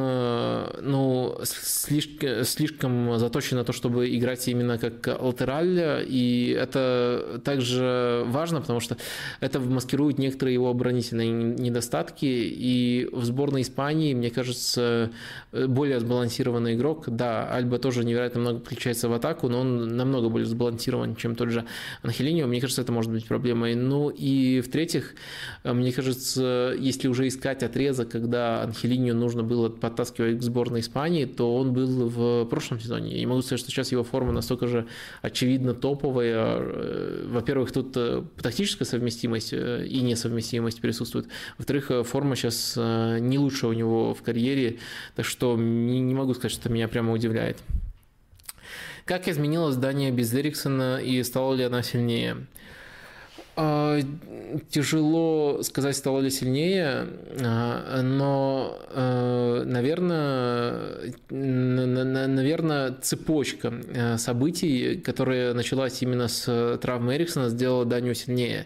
[0.81, 8.61] ну, слишком, слишком заточен на то, чтобы играть именно как латераль, и это также важно,
[8.61, 8.97] потому что
[9.39, 15.11] это маскирует некоторые его оборонительные недостатки, и в сборной Испании, мне кажется,
[15.51, 20.47] более сбалансированный игрок, да, Альба тоже невероятно много включается в атаку, но он намного более
[20.47, 21.65] сбалансирован, чем тот же
[22.01, 23.75] Анхелинио, мне кажется, это может быть проблемой.
[23.75, 25.15] Ну и в-третьих,
[25.63, 31.55] мне кажется, если уже искать отрезок, когда Анхелинио нужно было подтаскивать к сборной Испании, то
[31.55, 33.19] он был в прошлом сезоне.
[33.19, 34.87] Не могу сказать, что сейчас его форма настолько же
[35.21, 36.57] очевидно топовая.
[36.59, 41.27] Э, во-первых, тут э, тактическая совместимость э, и несовместимость присутствует.
[41.57, 44.79] Во-вторых, форма сейчас не лучшая у него в карьере,
[45.15, 47.57] так что не могу сказать, что меня прямо удивляет.
[49.05, 52.47] Как изменилось здание без Эриксона и стала ли она сильнее?
[53.55, 53.99] А,
[54.69, 57.07] тяжело сказать, стало ли сильнее,
[57.39, 63.73] а, но, а, наверное, наверное, цепочка
[64.17, 68.65] событий, которая началась именно с травмы Эриксона, сделала Данию сильнее.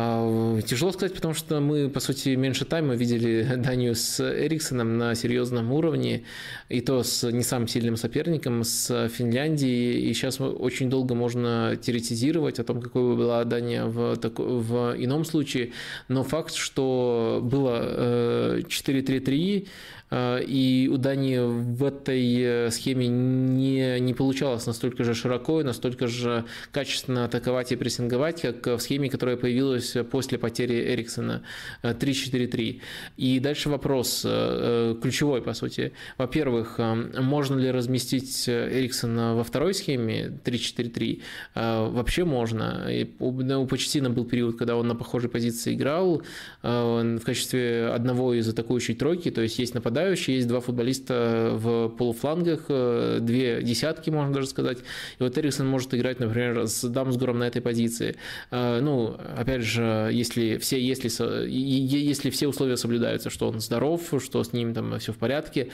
[0.00, 5.16] А, тяжело сказать, потому что мы, по сути, меньше тайма видели Данию с Эриксоном на
[5.16, 6.22] серьезном уровне,
[6.68, 12.60] и то с не самым сильным соперником, с Финляндией, и сейчас очень долго можно теоретизировать
[12.60, 15.72] о том, какой бы была Дания в, в ином случае,
[16.06, 19.66] но факт, что было 4-3-3, э, Э,
[20.10, 26.06] и у Дании в этой э, схеме не, не получалось настолько же широко и настолько
[26.06, 31.42] же качественно атаковать и прессинговать, как в схеме, которая появилась после потери Эриксона
[31.82, 32.76] 3-4-3.
[32.76, 32.82] Э,
[33.16, 35.92] и дальше вопрос, ключевой по сути.
[36.16, 41.22] Во-первых, можно ли разместить Эриксона во второй схеме 3-4-3?
[41.54, 42.86] Вообще можно.
[42.90, 46.22] И у Почтина был период, когда он на похожей позиции играл
[46.62, 51.88] в качестве одного из атакующей тройки, то есть есть нападающий нападающие, есть два футболиста в
[51.88, 54.78] полуфлангах, э, две десятки, можно даже сказать.
[55.18, 58.16] И вот Эриксон может играть, например, с Дамсгуром на этой позиции.
[58.50, 61.10] Э, ну, опять же, если все, если,
[61.48, 65.68] если все условия соблюдаются, что он здоров, что с ним там все в порядке.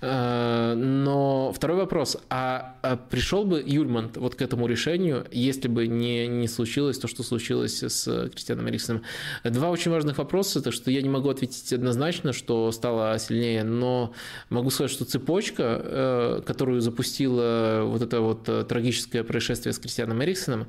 [0.00, 5.86] Э, но второй вопрос, а, а пришел бы Юльман вот к этому решению, если бы
[5.86, 9.02] не, не случилось то, что случилось с Кристианом Эриксоном?
[9.44, 14.12] Два очень важных вопроса, так что я не могу ответить однозначно, что стало сильнее но
[14.50, 20.22] могу сказать, что цепочка, э, которую запустила вот это вот э, трагическое происшествие с Кристианом
[20.22, 20.66] Эриксоном,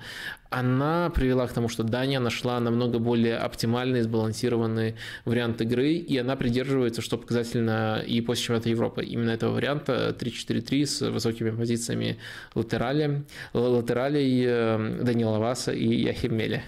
[0.49, 6.35] она привела к тому, что Дания нашла намного более оптимальный, сбалансированный вариант игры, и она
[6.35, 9.03] придерживается, что показательно и после чемпионата Европы.
[9.03, 12.17] Именно этого варианта 3-4-3 с высокими позициями
[12.55, 13.23] латерали,
[13.53, 16.63] латералей э, Данила Васа и Яхим Меля.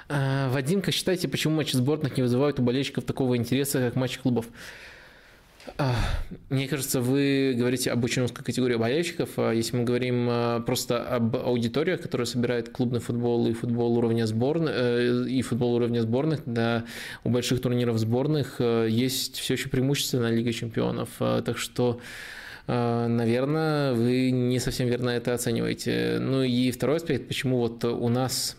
[0.49, 4.45] Вадим, как считаете, почему матчи сборных не вызывают у болельщиков такого интереса, как матчи клубов?
[5.77, 5.95] А,
[6.49, 9.29] мне кажется, вы говорите об очень узкой категории болельщиков.
[9.37, 14.71] А если мы говорим просто об аудиториях, которая собирает клубный футбол и футбол уровня сборных,
[14.73, 16.85] э, и футбол уровня сборных, да,
[17.23, 21.09] у больших турниров сборных э, есть все еще преимущество на Лиге чемпионов.
[21.17, 21.99] Так что
[22.67, 26.19] наверное, вы не совсем верно это оцениваете.
[26.21, 28.55] Ну и второй аспект, почему вот у нас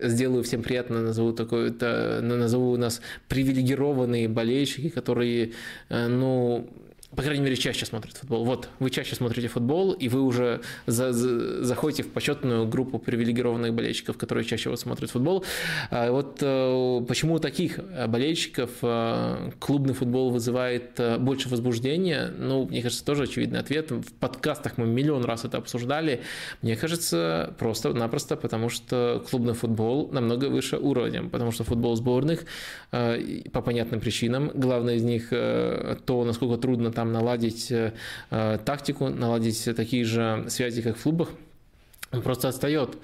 [0.00, 5.52] сделаю всем приятно, назову такой, это, назову у нас привилегированные болельщики, которые,
[5.88, 6.68] э, ну,
[7.14, 8.44] по крайней мере, чаще смотрят футбол.
[8.44, 13.72] Вот, вы чаще смотрите футбол, и вы уже за, за, заходите в почетную группу привилегированных
[13.74, 15.44] болельщиков, которые чаще вот смотрят футбол.
[15.90, 17.78] А вот э, почему у таких
[18.08, 22.32] болельщиков э, клубный футбол вызывает э, больше возбуждения?
[22.36, 23.92] Ну, мне кажется, тоже очевидный ответ.
[23.92, 26.22] В подкастах мы миллион раз это обсуждали.
[26.60, 32.44] Мне кажется, просто-напросто потому, что клубный футбол намного выше уровнем, потому что футбол сборных
[32.90, 37.92] по понятным причинам, главное из них то, насколько трудно там наладить э,
[38.30, 41.28] э, тактику, наладить такие же связи, как в клубах,
[42.10, 42.96] он просто отстает.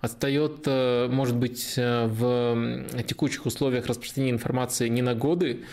[0.00, 5.64] Отстает, э, может быть, в текущих условиях распространения информации не на годы,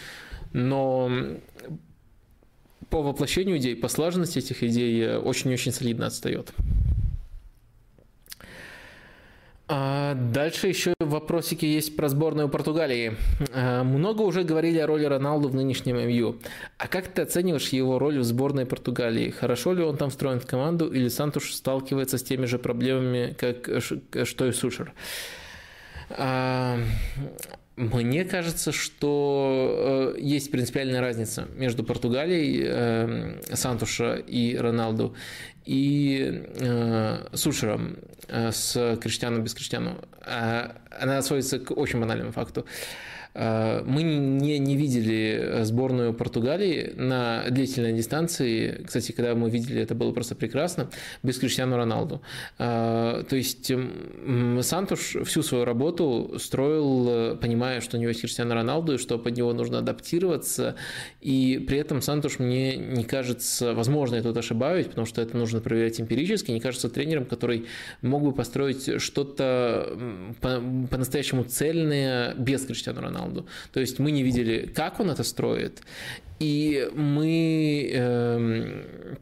[0.54, 1.12] но
[2.90, 6.54] по воплощению идей, по слаженности этих идей очень-очень солидно отстает.
[9.76, 13.18] А дальше еще вопросики есть про сборную Португалии.
[13.56, 16.36] А, много уже говорили о роли Роналду в нынешнем МЮ.
[16.78, 19.32] А как ты оцениваешь его роль в сборной Португалии?
[19.32, 23.82] Хорошо ли он там встроен в команду или Сантуш сталкивается с теми же проблемами, как
[23.82, 24.94] что и Сушер?
[26.12, 26.78] А,
[27.76, 35.16] мне кажется, что э, есть принципиальная разница между Португалией э, Сантуша и Роналду
[35.66, 37.98] и э, Сушером
[38.30, 39.98] с Криштиану без Криштиану.
[40.22, 42.62] А, она сводится к очень банальному факту.
[42.62, 48.84] Э, мы не, не видели сборную Португалии на длительной дистанции.
[48.86, 50.90] Кстати, когда мы видели, это было просто прекрасно,
[51.24, 52.22] без Криштиану Роналду.
[52.60, 53.72] Э, то есть
[54.62, 59.36] Сантуш всю свою работу строил, понимая, что у него есть Криштиану Роналду, и что под
[59.36, 60.76] него нужно адаптироваться.
[61.22, 65.60] И при этом Сантуш мне не кажется, возможно, я тут ошибаюсь, потому что это нужно
[65.60, 67.66] проверять эмпирически, не кажется тренером, который
[68.02, 69.98] мог бы построить что-то
[70.42, 73.23] по-настоящему цельное без Криштиану Роналду.
[73.24, 73.48] Роналду.
[73.72, 75.82] То есть мы не видели, как он это строит,
[76.40, 79.16] и мы Э,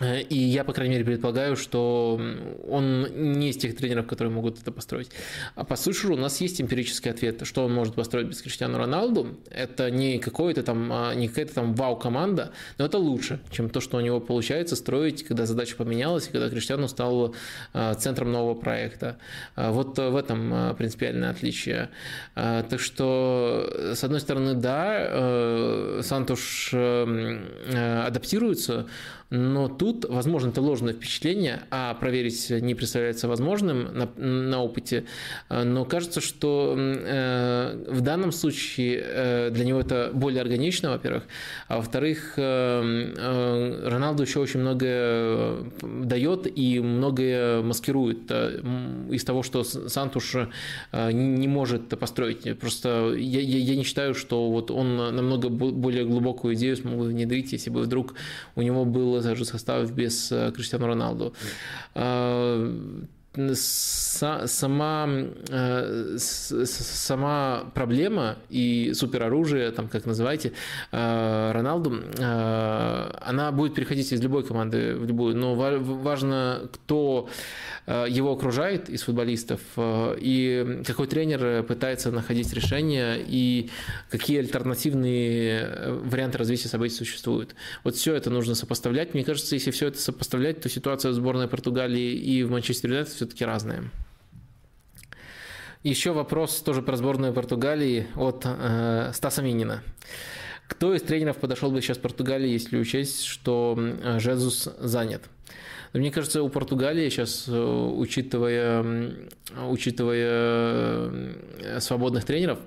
[0.00, 2.20] и я, по крайней мере, предполагаю, что
[2.68, 5.10] он не из тех тренеров, которые могут это построить.
[5.54, 9.38] А по Сушеру у нас есть эмпирический ответ, что он может построить без Криштиану Роналду.
[9.50, 13.96] Это не какой-то там, а, не какая-то там вау-команда, но это лучше, чем то, что
[13.96, 17.34] у него получается строить, когда задача поменялась, и когда Криштиану стал
[17.72, 19.18] а, центром нового проекта.
[19.56, 21.90] А, вот в этом принципиальное отличие.
[22.34, 28.86] Так что, с одной стороны, да, э, Сантуш э, адаптируется,
[29.30, 35.04] но тут, возможно, это ложное впечатление, а проверить не представляется возможным на, на опыте.
[35.50, 41.24] Но кажется, что э, в данном случае э, для него это более органично, во-первых.
[41.68, 48.62] А во-вторых, э, э, Роналду еще очень многое дает и многое маскирует э,
[49.10, 50.36] из того, что Сантуш
[50.92, 52.58] э, не может построить.
[52.58, 57.04] Просто я, я, я не считаю, что вот он намного более глубокую идею смог бы
[57.08, 58.14] внедрить, если бы вдруг
[58.56, 61.32] у него было было даже составов без э, Криштиану Роналду.
[61.94, 62.72] А,
[63.54, 65.08] сама,
[65.48, 70.52] э, сама проблема и супероружие, там, как называете,
[70.92, 77.28] э, Роналду, она будет переходить из любой команды в любую, но важно, кто
[77.88, 83.70] его окружает из футболистов, э, и какой тренер пытается находить решения, и
[84.10, 87.54] какие альтернативные э, варианты развития событий существуют.
[87.84, 89.14] Вот все это нужно сопоставлять.
[89.14, 93.14] Мне кажется, если все это сопоставлять, то ситуация в сборной Португалии и в Манчестер Юнайтед
[93.14, 93.84] все-таки разная.
[95.82, 99.82] Еще вопрос тоже про сборную Португалии от э, Стаса Минина.
[100.66, 103.78] Кто из тренеров подошел бы сейчас Португалии, если учесть, что
[104.18, 105.22] Жезус занят?
[105.92, 108.84] Мне кажется, у Португалии сейчас, э, учитывая,
[109.68, 112.58] учитывая э, свободных тренеров,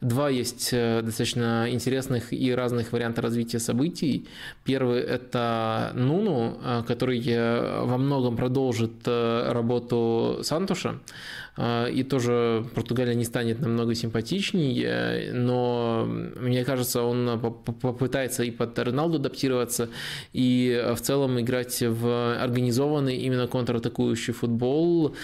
[0.00, 4.28] Два есть э, достаточно интересных и разных варианта развития событий.
[4.64, 7.22] Первый– это Нуну, который
[7.86, 10.98] во многом продолжит работу Сантуша.
[11.56, 18.78] А, и тоже Португалия не станет намного симпатичнее, но мне кажется, он попытается и под
[18.78, 19.88] Роналду адаптироваться,
[20.32, 25.14] и в целом играть в организованный именно контратакующий футбол.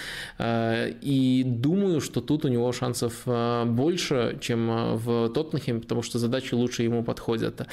[0.41, 3.23] И думаю, что тут у него шансов
[3.65, 7.67] больше, чем в Тоттенхеме, потому что задачи лучше ему подходят.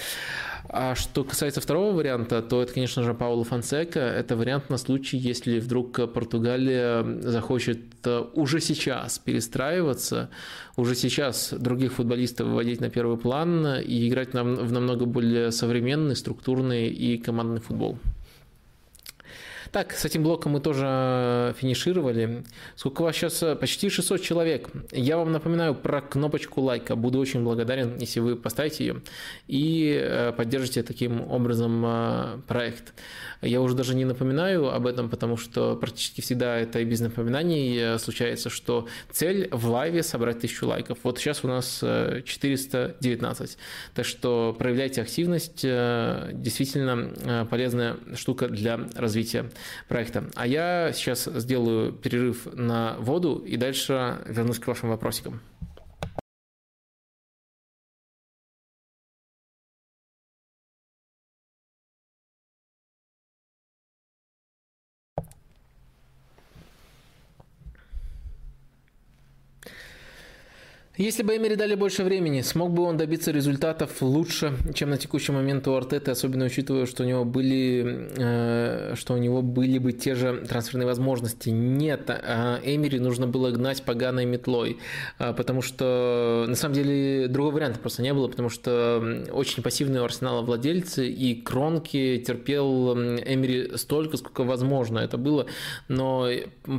[0.70, 4.00] А что касается второго варианта, то это, конечно же, Пауло Фонсека.
[4.00, 10.28] Это вариант на случай, если вдруг Португалия захочет э, уже сейчас перестраиваться,
[10.76, 16.88] уже сейчас других футболистов выводить на первый план и играть в намного более современный, структурный
[16.88, 17.98] и командный футбол.
[19.72, 22.44] Так, с этим блоком мы тоже финишировали.
[22.74, 23.44] Сколько у вас сейчас?
[23.58, 24.70] Почти 600 человек.
[24.92, 26.96] Я вам напоминаю про кнопочку лайка.
[26.96, 29.02] Буду очень благодарен, если вы поставите ее
[29.46, 32.94] и э, поддержите таким образом э, проект.
[33.42, 37.76] Я уже даже не напоминаю об этом, потому что практически всегда это и без напоминаний
[37.78, 40.98] э, случается, что цель в лайве собрать тысячу лайков.
[41.02, 43.50] Вот сейчас у нас 419.
[43.50, 43.56] Э,
[43.94, 45.60] так что проявляйте активность.
[45.62, 49.50] Э, действительно полезная штука для развития
[49.88, 50.24] проекта.
[50.34, 55.40] А я сейчас сделаю перерыв на воду и дальше вернусь к вашим вопросикам.
[70.99, 75.30] Если бы Эмери дали больше времени, смог бы он добиться результатов лучше, чем на текущий
[75.30, 79.92] момент у Артеты, особенно учитывая, что у него были, э, что у него были бы
[79.92, 81.51] те же трансферные возможности.
[81.51, 84.78] Нет, э, Эмери нужно было гнать поганой метлой,
[85.20, 90.03] э, потому что на самом деле другого варианта просто не было, потому что очень пассивные
[90.03, 95.46] у Арсенала владельцы, и Кронки терпел Эмери столько, сколько возможно это было,
[95.86, 96.28] но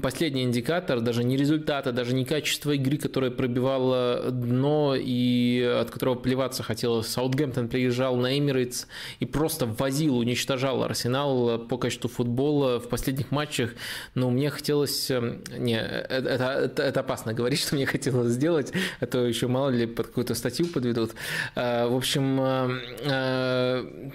[0.04, 6.16] последний индикатор, даже не результата, даже не качество игры, которое пробивало дно и от которого
[6.16, 7.08] плеваться хотелось.
[7.08, 8.88] Саутгемптон приезжал на Эмирейтс
[9.20, 13.72] и просто возил, уничтожал Арсенал по качеству футбола в последних матчах.
[14.16, 15.10] Но мне хотелось...
[15.12, 19.70] Эм, не, это, это, это опасно говорить, что мне хотелось сделать, а то еще мало
[19.70, 21.12] ли под какую-то статью подведут.
[21.56, 22.70] Э, в общем, э,
[23.04, 24.10] э,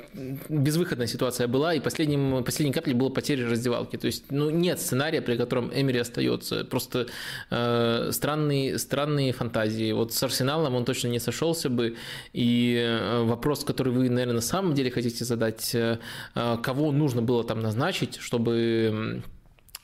[0.48, 3.96] безвыходная ситуация была, и последним, последней каплей было потеря раздевалки.
[3.96, 6.64] То есть, ну, нет сценария, при котором Эмери остается.
[6.64, 7.06] Просто
[7.48, 11.96] странные, странные фантазии и вот с Арсеналом он точно не сошелся бы.
[12.32, 15.98] И э, вопрос, который вы, наверное, на самом деле хотите задать, э,
[16.34, 19.22] э, кого нужно было там назначить, чтобы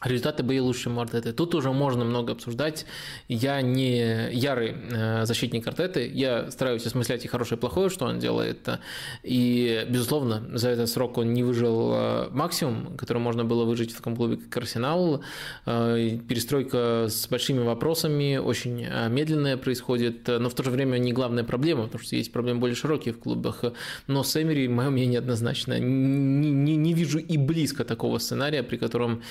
[0.02, 1.32] Результаты были лучше, Артеты.
[1.32, 2.86] Тут уже можно много обсуждать.
[3.28, 6.10] Я не ярый э, защитник Артеты.
[6.12, 8.66] Я стараюсь осмыслять и хорошее, и плохое, что он делает.
[9.22, 13.96] И, безусловно, за этот срок он не выжил э, максимум, который можно было выжить в
[13.96, 15.22] таком клубе, как Арсенал.
[15.66, 21.44] Э, перестройка с большими вопросами, очень медленная происходит, но в то же время не главная
[21.44, 23.64] проблема, потому что есть проблемы более широкие в клубах.
[24.06, 28.78] Но с Эмери, мое мнение однозначно, не, не, не вижу и близко такого сценария, при
[28.78, 29.22] котором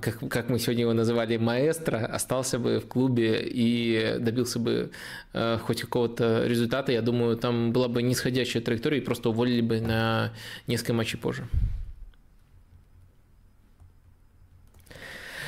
[0.00, 4.90] как, как мы сегодня его называли, маэстро, остался бы в клубе и добился бы
[5.32, 9.80] э, хоть какого-то результата, я думаю, там была бы нисходящая траектория и просто уволили бы
[9.80, 10.32] на
[10.66, 11.48] несколько матчей позже.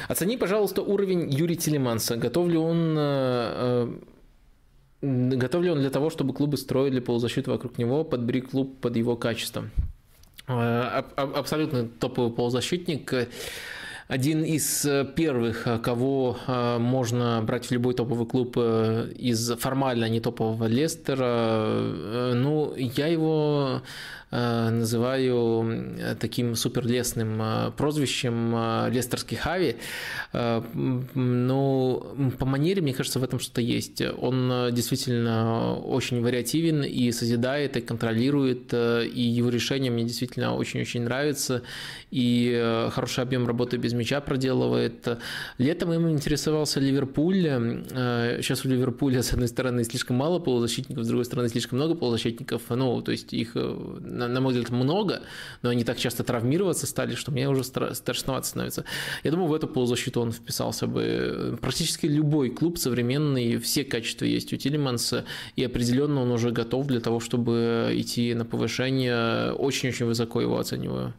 [0.08, 2.16] Оцени, пожалуйста, уровень Юрия Телеманса.
[2.16, 3.88] Готов ли он э,
[5.02, 8.96] э, готов ли он для того, чтобы клубы строили полузащиту вокруг него, подбери клуб под
[8.96, 9.70] его качеством?
[10.46, 13.12] Абсолютно топовый полузащитник
[14.08, 20.08] один из э, первых, э, кого э, можно брать в любой топовый клуб из формально
[20.08, 22.32] не топового Лестера.
[22.34, 23.82] Ну, я его
[24.30, 29.76] называю таким суперлесным э, прозвищем э, Лестерский Хави.
[30.32, 34.02] Но по манере, мне кажется, в этом что-то есть.
[34.18, 41.62] Он действительно очень вариативен и созидает, и контролирует, и его решения мне действительно очень-очень нравятся,
[42.10, 45.08] и хороший объем работы без мяча проделывает.
[45.58, 47.42] Летом им интересовался Ливерпуль.
[48.42, 52.62] Сейчас у Ливерпуля, с одной стороны, слишком мало полузащитников, с другой стороны, слишком много полузащитников.
[52.70, 53.56] Ну, то есть их
[54.16, 55.22] на, на мой взгляд, много,
[55.62, 58.84] но они так часто травмироваться стали, что мне уже страшновато становится.
[59.22, 61.58] Я думаю, в эту полузащиту он вписался бы.
[61.60, 65.24] Практически любой клуб современный, все качества есть у Тилиманса,
[65.56, 69.52] и определенно он уже готов для того, чтобы идти на повышение.
[69.52, 71.14] Очень-очень высоко его оцениваю.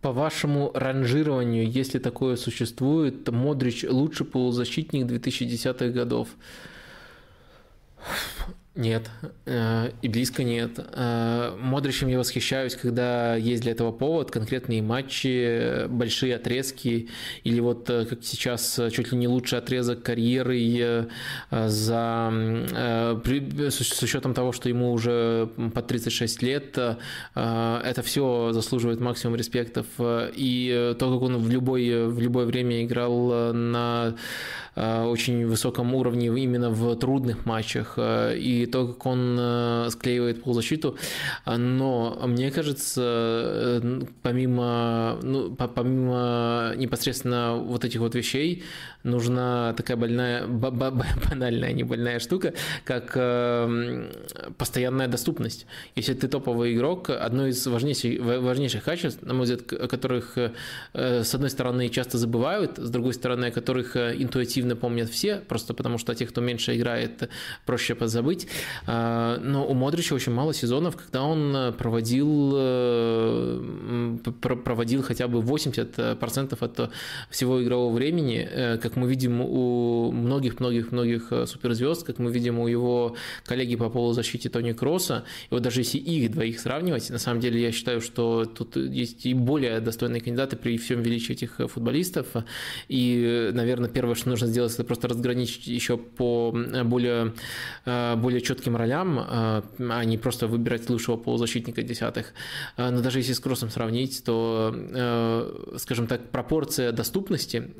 [0.00, 6.28] По вашему ранжированию, если такое существует, Модрич лучший полузащитник 2010-х годов?
[8.80, 9.10] Нет,
[9.44, 10.78] э, и близко нет.
[10.78, 17.10] Э, Модричем я восхищаюсь, когда есть для этого повод, конкретные матчи, большие отрезки,
[17.44, 21.08] или вот э, как сейчас чуть ли не лучший отрезок карьеры
[21.50, 26.78] за, с учетом того, что ему уже по 36 лет,
[27.34, 29.86] это все заслуживает максимум респектов.
[29.98, 34.16] И то, как он в, любой, в любое время играл на
[34.76, 40.96] очень высоком уровне именно в трудных матчах, и то, как он э, склеивает полузащиту.
[41.46, 48.64] Но мне кажется, э, помимо, ну, помимо непосредственно вот этих вот вещей,
[49.02, 52.54] нужна такая больная, банальная, не больная штука,
[52.84, 54.08] как эм,
[54.58, 55.66] постоянная доступность.
[55.96, 60.52] Если ты топовый игрок, одно из важнейших, важнейших качеств, на мой взгляд, о которых э,
[60.92, 65.98] с одной стороны часто забывают, с другой стороны, о которых интуитивно помнят все, просто потому
[65.98, 67.28] что тех, кто меньше играет,
[67.66, 68.48] проще позабыть,
[68.86, 76.56] но у Модрича очень мало сезонов, когда он э, проводил, э, проводил хотя бы 80%
[76.60, 76.90] от
[77.30, 83.16] всего игрового времени, э, как мы видим у многих-многих-многих суперзвезд, как мы видим у его
[83.44, 85.24] коллеги по полузащите Тони Кросса.
[85.50, 89.26] И вот даже если их двоих сравнивать, на самом деле я считаю, что тут есть
[89.26, 92.26] и более достойные кандидаты при всем величии этих футболистов.
[92.88, 96.54] И, наверное, первое, что нужно сделать, это просто разграничить еще по
[96.84, 97.32] более,
[97.84, 102.32] более более четким ролям, а не просто выбирать лучшего полузащитника десятых.
[102.76, 104.74] Но даже если с Кроссом сравнить, то,
[105.76, 107.70] скажем так, пропорция доступности,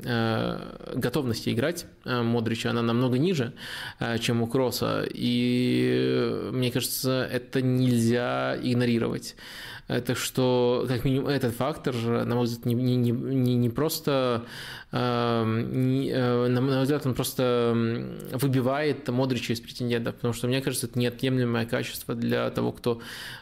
[0.95, 3.53] готовности играть Модрича, она намного ниже,
[4.19, 5.05] чем у Кросса.
[5.09, 9.35] И мне кажется, это нельзя игнорировать
[9.91, 14.45] это что, как минимум, этот фактор, на мой взгляд, не, не, не, не просто
[14.93, 17.73] Эм, э, на мой взгляд, он просто
[18.33, 22.99] выбивает Модрича из претендентов, потому что, мне кажется, это неотъемлемое качество для того, кто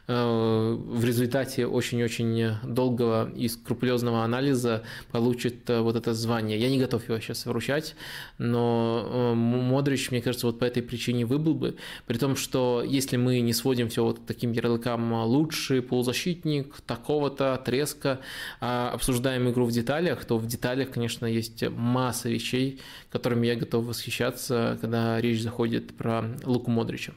[0.07, 6.59] э, в результате очень-очень долгого и скрупулезного анализа получит э, вот это звание.
[6.59, 7.95] Я не готов его сейчас вручать,
[8.37, 13.39] но Модрич, мне кажется, вот по этой причине выбыл бы, при том, что если мы
[13.39, 16.38] не сводим все вот таким ярлыкам лучший полузащитник,
[16.85, 18.19] такого-то, треска,
[18.59, 23.85] а обсуждаем игру в деталях, то в деталях, конечно, есть масса вещей, которыми я готов
[23.85, 27.13] восхищаться, когда речь заходит про Луку Модрича.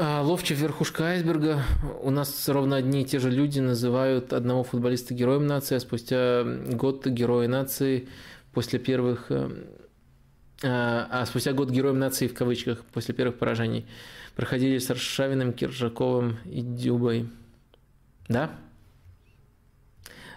[0.00, 1.64] А, Ловчев верхушка айсберга.
[2.02, 6.44] У нас ровно одни и те же люди называют одного футболиста героем нации, а спустя
[6.44, 8.08] год героя нации
[8.52, 9.32] после первых...
[10.60, 13.86] Э, а, спустя год героем нации в кавычках после первых поражений
[14.34, 17.28] проходили с Аршавиным, Киржаковым и Дюбой.
[18.28, 18.50] Да?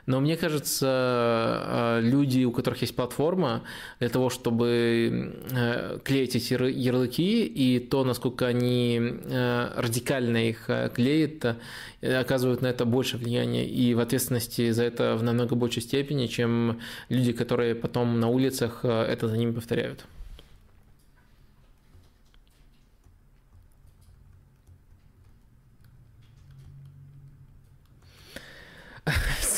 [0.06, 3.64] Но мне кажется, э, люди, у которых есть платформа,
[3.99, 11.57] для того, чтобы э, клеить эти ярлыки, и то, насколько они э, радикально их клеят,
[12.02, 16.80] оказывают на это больше влияния и в ответственности за это в намного большей степени, чем
[17.10, 20.06] люди, которые потом на улицах это за ними повторяют.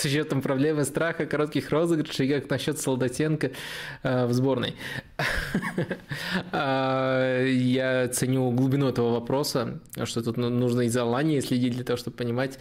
[0.04, 3.52] С учетом проблемы страха, коротких розыгрышей, как насчет Солдатенко
[4.04, 4.76] э, в сборной.
[6.52, 11.98] А, я ценю глубину этого вопроса, что тут ну, нужно из Алании следить для того,
[11.98, 12.60] чтобы понимать.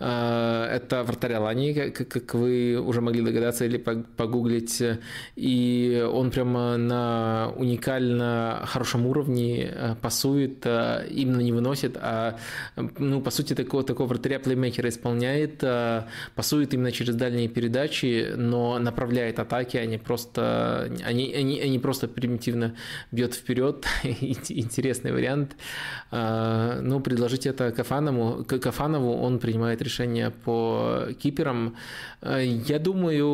[0.00, 4.82] А, это вратарь Алании, как вы уже могли догадаться или погуглить.
[5.36, 12.38] И он прямо на уникально хорошем уровне э, пасует, именно не выносит, а
[12.76, 15.62] ну, по сути такого, такого вратаря плеймейкера исполняет,
[16.34, 22.74] пасует именно через дальние передачи, но направляет атаки, они просто, они, они, они просто примитивно
[23.12, 23.86] бьет вперед.
[24.02, 25.56] Интересный вариант.
[26.10, 31.76] А, ну, предложить это Кафанову, Кафанову, он принимает решение по киперам.
[32.20, 33.26] А, я думаю,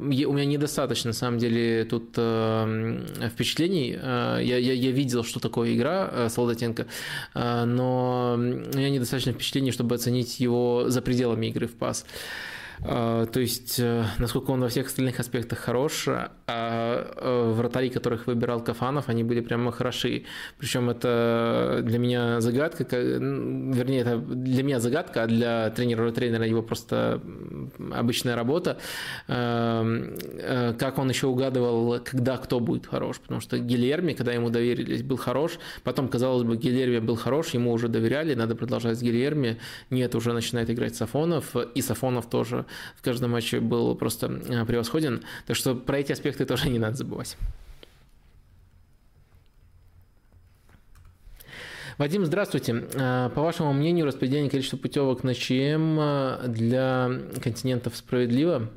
[0.00, 3.90] у меня недостаточно, на самом деле, тут а, впечатлений.
[3.90, 6.86] Я, я, я видел, что такое игра Солдатенко,
[7.34, 12.04] но у меня недостаточно впечатлений, чтобы оценить его за пределами игры в пас.
[12.82, 18.64] То есть, э, насколько он во всех остальных аспектах хорош, а э, вратари, которых выбирал
[18.64, 20.24] Кафанов, они были прямо хороши.
[20.58, 26.62] Причем это для меня загадка, вернее, это для меня загадка, а для тренера тренера его
[26.62, 27.20] просто
[27.92, 28.78] обычная работа.
[29.28, 35.02] Э, как он еще угадывал, когда кто будет хорош, потому что Гильерми, когда ему доверились,
[35.02, 39.58] был хорош, потом, казалось бы, Гильерми был хорош, ему уже доверяли, надо продолжать с Гильерми,
[39.90, 42.64] нет, уже начинает играть Сафонов, и Сафонов тоже
[42.96, 45.22] в каждом матче был просто э, превосходен.
[45.46, 47.36] Так что про эти аспекты тоже не надо забывать.
[51.98, 52.88] Вадим, здравствуйте.
[52.94, 57.10] Э, по вашему мнению, распределение количества путевок на ЧМ э, для
[57.42, 58.70] континентов справедливо?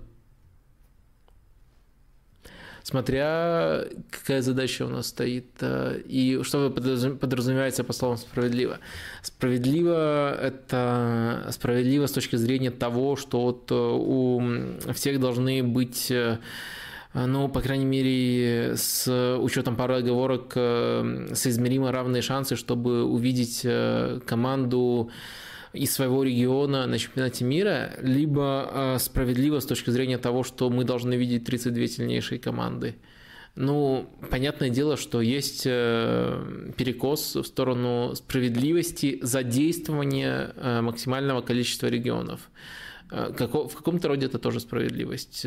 [2.83, 8.79] Смотря какая задача у нас стоит э, и что подразумевается по словам справедливо.
[9.21, 14.41] Справедливо– это справедливо с точки зрения того, что вот э, у
[14.93, 16.37] всех должны быть э,
[17.13, 23.61] ну, по крайней мере, с учетом пары оговорок, соизмеримо равные шансы, чтобы увидеть
[24.25, 25.11] команду
[25.73, 30.83] из своего региона на чемпионате мира, либо а, справедливо с точки зрения того, что мы
[30.83, 32.95] должны видеть 32 сильнейшие команды.
[33.55, 42.49] Ну, понятное дело, что есть э, перекос в сторону справедливости задействования э, максимального количества регионов.
[43.11, 45.45] Э, в каком-то роде это тоже справедливость.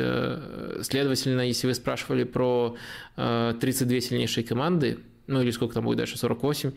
[0.83, 2.77] Следовательно, если вы спрашивали про
[3.17, 6.73] 32 сильнейшие команды, ну или сколько там будет дальше, 48,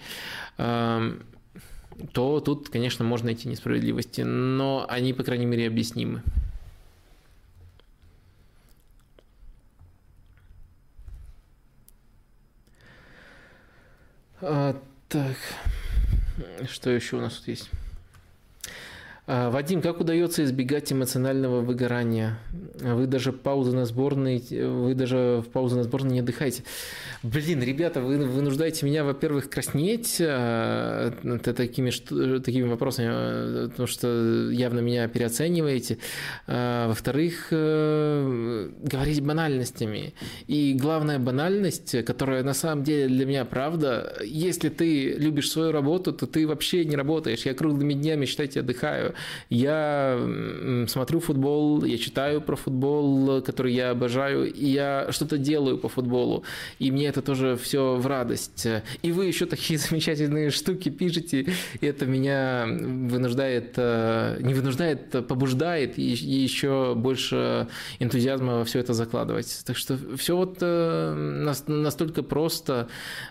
[2.14, 6.24] то тут, конечно, можно найти несправедливости, но они, по крайней мере, объяснимы.
[14.42, 15.36] А, так,
[16.70, 17.70] что еще у нас тут есть?
[19.32, 22.40] А, Вадим, как удается избегать эмоционального выгорания?
[22.82, 26.64] Вы даже паузы на сборной, вы даже в паузу на сборной не отдыхаете.
[27.22, 31.12] Блин, ребята, вы вынуждаете меня, во-первых, краснеть э,
[31.44, 31.92] такими,
[32.40, 36.00] такими вопросами, потому что явно меня переоцениваете.
[36.48, 40.16] А, во-вторых, э, говорить банальностями.
[40.48, 46.14] И главная банальность, которая на самом деле для меня правда, если ты любишь свою работу,
[46.14, 47.46] то ты вообще не работаешь.
[47.46, 49.14] Я круглыми днями, считайте, отдыхаю.
[49.50, 50.20] Я
[50.88, 56.44] смотрю футбол, я читаю про футбол, который я обожаю, и я что-то делаю по футболу.
[56.80, 58.68] И мне это тоже все в радость.
[59.02, 61.48] И вы еще такие замечательные штуки пишете,
[61.82, 67.68] и это меня вынуждает, э, не вынуждает, а побуждает и еще больше
[68.00, 69.62] энтузиазма во все это закладывать.
[69.66, 72.88] Так что все вот э, настолько просто,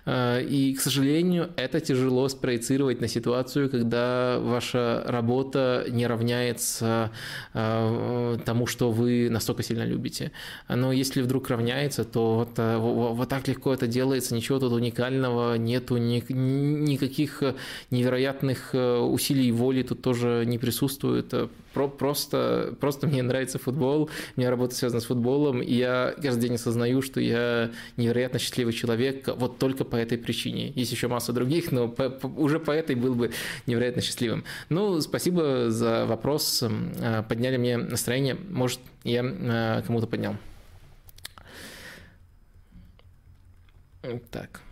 [0.07, 7.11] э, и, к сожалению, это тяжело спроецировать на ситуацию, когда ваша работа не равняется
[7.55, 10.33] э, тому, что вы настолько сильно любите.
[10.69, 15.55] Но если вдруг равняется, то вот, э, вот так легко это делается, ничего тут уникального,
[15.57, 17.43] нету ни, никаких
[17.91, 21.35] невероятных э, усилий воли тут тоже не присутствует.
[21.87, 26.55] Просто, просто мне нравится футбол, у меня работа связана с футболом, и я каждый день
[26.55, 30.73] осознаю, что я невероятно счастливый человек вот только по этой причине.
[30.75, 33.31] Есть еще масса других, но по, по, уже по этой был бы
[33.67, 34.45] невероятно счастливым.
[34.69, 40.37] Ну, спасибо за вопрос, э, подняли мне настроение, может, я э, кому-то поднял.
[44.31, 44.63] Так.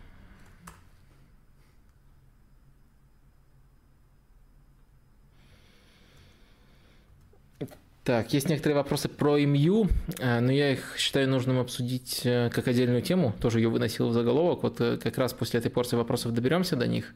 [8.06, 9.88] Так, есть некоторые вопросы про МЮ,
[10.20, 13.34] э, но я их считаю нужным обсудить как отдельную тему.
[13.40, 14.62] Тоже ее выносил в заголовок.
[14.62, 17.12] Вот как раз после этой порции вопросов доберемся до них.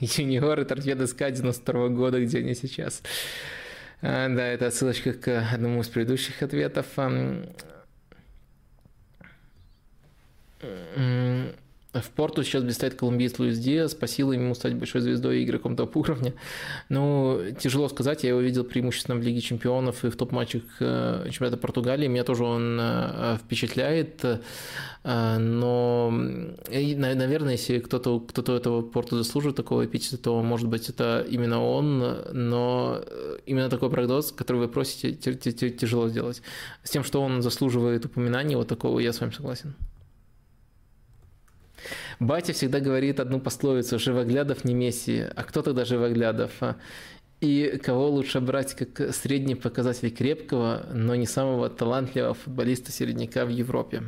[0.00, 3.02] юниоры торпеды СК 92 года, где они сейчас.
[4.00, 6.86] Да, это отсылочка к одному из предыдущих ответов.
[12.02, 15.76] В Порту сейчас блистает колумбиец Луис Диас, по силам ему стать большой звездой и игроком
[15.76, 16.34] топ-уровня.
[16.88, 21.56] Ну, тяжело сказать, я его видел преимущественно в Лиге чемпионов и в топ-матчах э, чемпионата
[21.56, 22.08] Португалии.
[22.08, 29.56] Меня тоже он э, впечатляет, э, но, наверное, если кто-то кто, -то, этого Порту заслуживает
[29.56, 31.98] такого эпитета, то, может быть, это именно он,
[32.32, 33.00] но
[33.46, 36.42] именно такой прогноз, который вы просите, тяжело сделать.
[36.82, 39.74] С тем, что он заслуживает упоминания, вот такого я с вами согласен.
[42.18, 45.24] Батя всегда говорит одну пословицу «Живоглядов не Месси».
[45.34, 46.52] А кто тогда Живоглядов?
[47.42, 54.04] И кого лучше брать как средний показатель крепкого, но не самого талантливого футболиста-середняка в Европе?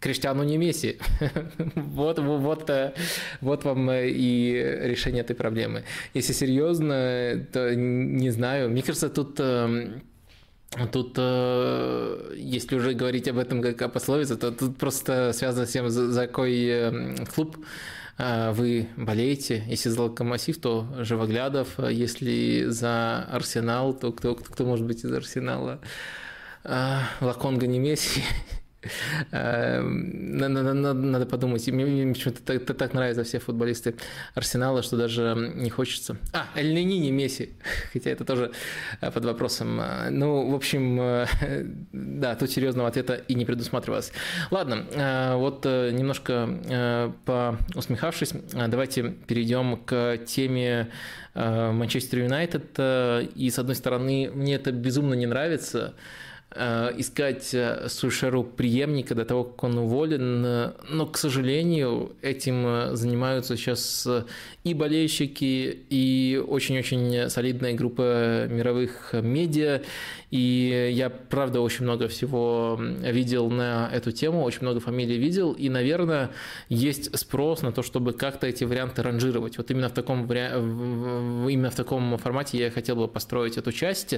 [0.00, 0.98] Криштиану не Месси.
[1.74, 2.92] вот, вот, э,
[3.40, 4.52] вот вам э, и
[4.82, 5.84] решение этой проблемы.
[6.14, 8.70] Если серьезно, то не знаю.
[8.70, 10.02] Мне кажется, тут эм,
[10.92, 15.72] Тут, э, если уже говорить об этом как о пословице, то тут просто связано с
[15.72, 17.56] тем, за какой э, клуб
[18.18, 19.64] э, вы болеете.
[19.66, 21.78] Если за Локомотив, то Живоглядов.
[21.78, 25.80] Если за Арсенал, то кто, кто может быть из Арсенала?
[26.64, 28.22] Лаконга не Месси.
[29.32, 31.66] Эм, надо, надо, надо подумать.
[31.68, 33.96] Мне почему-то так, так нравятся все футболисты
[34.34, 36.16] Арсенала, что даже не хочется.
[36.32, 37.50] А, Эль не Месси.
[37.92, 38.52] Хотя это тоже
[39.00, 39.80] э, под вопросом.
[39.80, 41.26] Э, ну, в общем, э,
[41.92, 44.12] да, тут серьезного ответа и не предусматривалось.
[44.50, 44.86] Ладно,
[45.36, 50.88] вот немножко поусмехавшись, давайте перейдем к теме
[51.34, 52.78] Манчестер Юнайтед.
[53.34, 55.94] И, с одной стороны, мне это безумно не нравится,
[56.56, 60.42] искать э, Сушеру преемника до того, как он уволен.
[60.88, 64.08] Но, к сожалению, этим э, занимаются сейчас
[64.64, 69.82] и болельщики, и очень-очень солидная группа мировых медиа.
[70.30, 75.52] И я, правда, очень много всего видел на эту тему, очень много фамилий видел.
[75.52, 76.30] И, наверное,
[76.68, 79.58] есть спрос на то, чтобы как-то эти варианты ранжировать.
[79.58, 84.16] Вот именно в таком, именно в таком формате я хотел бы построить эту часть.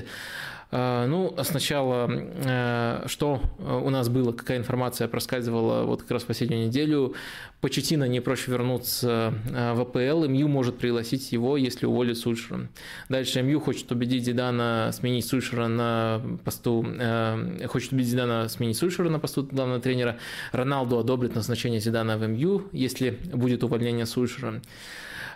[0.73, 6.27] А, ну, сначала, э, что у нас было, какая информация проскальзывала вот как раз в
[6.27, 7.15] последнюю неделю.
[7.61, 12.69] Почетина не проще вернуться э, в АПЛ, МЮ может пригласить его, если уволит Сульшера.
[13.09, 19.11] Дальше МЮ хочет убедить Зидана сменить Сульшера на посту, э, хочет убедить Зидана сменить Сульшера
[19.11, 20.19] на посту главного тренера.
[20.53, 24.63] Роналду одобрит назначение Зидана в МЮ, если будет увольнение Сульшера.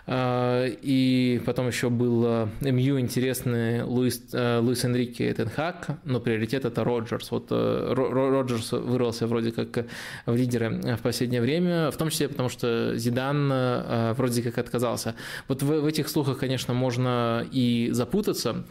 [0.07, 7.31] И потом еще был МЮ интересный Луис, Луис Энрике Тенхак, но приоритет это Роджерс.
[7.31, 9.87] Вот Роджерс вырвался вроде как
[10.27, 15.15] в лидеры в последнее время, в том числе потому, что Зидан вроде как отказался.
[15.47, 18.63] Вот в, в этих слухах, конечно, можно и запутаться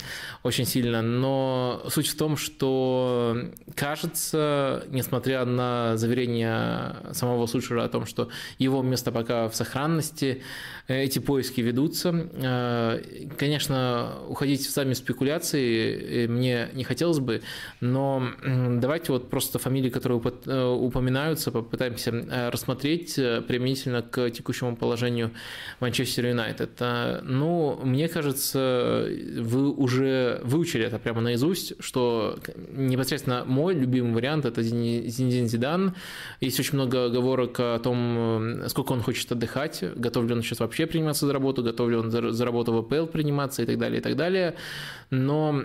[0.45, 3.37] очень сильно, но суть в том, что
[3.75, 8.29] кажется, несмотря на заверение самого Сушера о том, что
[8.59, 10.43] его место пока в сохранности,
[10.87, 12.29] эти поиски ведутся.
[12.35, 13.01] Э,
[13.39, 17.41] конечно, уходить в сами спекуляции э, мне не хотелось бы,
[17.81, 25.31] но давайте вот просто фамилии, которые э, упоминаются, попытаемся рассмотреть применительно к текущему положению
[25.81, 26.81] Манчестер Юнайтед.
[27.23, 29.09] Ну, мне кажется,
[29.39, 32.39] вы уже выучили это прямо наизусть, что
[32.71, 35.95] непосредственно мой любимый вариант– это Зинедин Зидан.
[36.41, 40.74] Есть очень много оговорок о том, сколько он хочет отдыхать, готов ли он сейчас вообще
[40.75, 44.01] вообще приниматься за работу, готов ли он за работу в АПЛ приниматься и так далее,
[44.01, 44.55] и так далее.
[45.11, 45.65] Но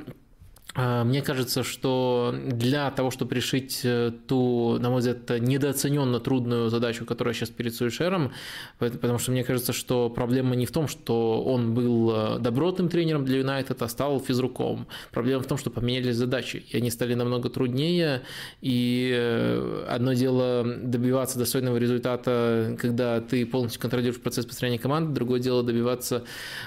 [0.75, 7.05] мне кажется, что для того, чтобы решить э, ту, на мой взгляд, недооцененно трудную задачу,
[7.05, 8.31] которая сейчас перед Суишером,
[8.77, 13.25] потому что мне кажется, что проблема не в том, что он был э, добротным тренером
[13.25, 14.87] для Юнайтед, а стал физруком.
[15.11, 18.21] Проблема в том, что поменялись задачи, и они стали намного труднее,
[18.61, 25.39] и э, одно дело добиваться достойного результата, когда ты полностью контролируешь процесс построения команды, другое
[25.39, 26.23] дело добиваться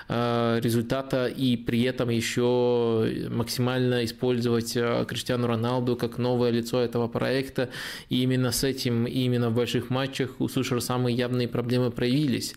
[0.09, 7.71] результата и при этом еще максимально использовать э, Криштиану Роналду как новое лицо этого проекта.
[8.09, 12.55] И именно с этим, именно в больших матчах у Сушера самые явные проблемы проявились.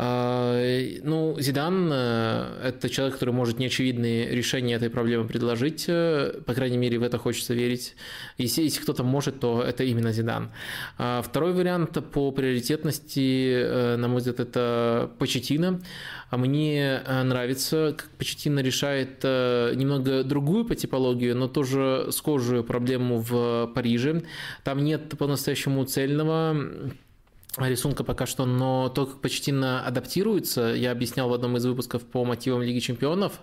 [0.00, 0.56] А,
[1.02, 6.78] ну, Зидан э,– это человек, который может неочевидные решения этой проблемы предложить, э, по крайней
[6.78, 7.96] мере, в это хочется верить.
[8.36, 10.52] Если, если кто-то может, то это именно Зидан.
[10.98, 15.80] А второй вариант по приоритетности, на мой взгляд, это Почетина.
[16.30, 23.18] Мне э, нравится, как Почетина решает э, немного другую по типологию, но тоже схожую проблему
[23.18, 24.22] в Париже.
[24.62, 26.54] Там нет по-настоящему цельного
[27.66, 32.24] рисунка пока что, но то, как Почтина адаптируется, я объяснял в одном из выпусков по
[32.24, 33.40] мотивам Лиги Чемпионов,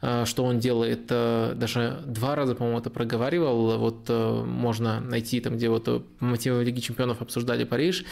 [0.00, 5.40] э, что он делает, э, даже два раза, по-моему, это проговаривал, вот э, можно найти
[5.40, 8.04] там, где вот по мотивам Лиги Чемпионов обсуждали Париж,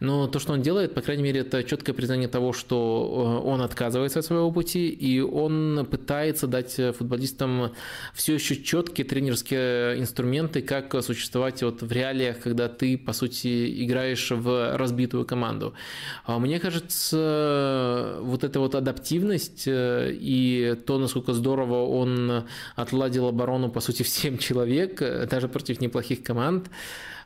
[0.00, 4.20] но то, что он делает, по крайней мере, это четкое признание того, что он отказывается
[4.20, 7.72] от своего пути, и он пытается дать футболистам
[8.14, 14.30] все еще четкие тренерские инструменты, как существовать вот в реалиях, когда ты, по сути, играешь
[14.30, 15.74] в разбитую команду.
[16.24, 22.44] А мне кажется, вот эта вот адаптивность э, и то, насколько здорово он
[22.76, 26.70] отладил оборону, по сути, всем человек, э, даже против неплохих команд,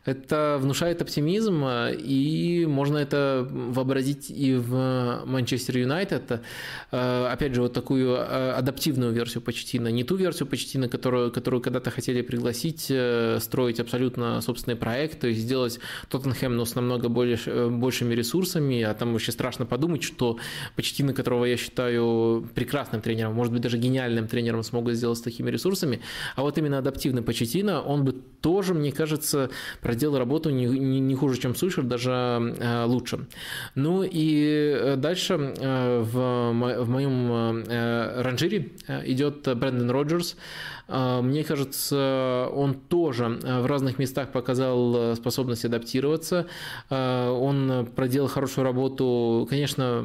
[0.04, 6.40] это внушает оптимизм, и можно это вообразить и в Манчестер Юнайтед.
[6.90, 9.88] Э, опять же, вот такую э, адаптивную версию Почтина.
[9.88, 15.28] Не ту версию Почтина, которую, которую когда-то хотели пригласить, э, строить абсолютно собственный проект, то
[15.28, 20.38] есть сделать Тоттенхэм но с намного больше, большими ресурсами, а там вообще страшно подумать, что
[20.76, 25.50] Почтина, которого я считаю прекрасным тренером, может быть, даже гениальным тренером смогут сделать с такими
[25.50, 26.00] ресурсами,
[26.36, 29.50] а вот именно адаптивный Почтина, он бы тоже, мне кажется,
[29.88, 32.10] проделал работу не, не, не хуже, чем Сушер, даже
[32.60, 33.20] э, лучше.
[33.74, 36.12] Ну и э, дальше э, в,
[36.84, 40.36] в моем э, ранжире э, идет Брэндон Роджерс.
[40.88, 46.46] А, мне кажется, он тоже э, в разных местах показал э, способность адаптироваться.
[46.88, 49.46] А, он проделал хорошую работу.
[49.50, 50.02] Конечно,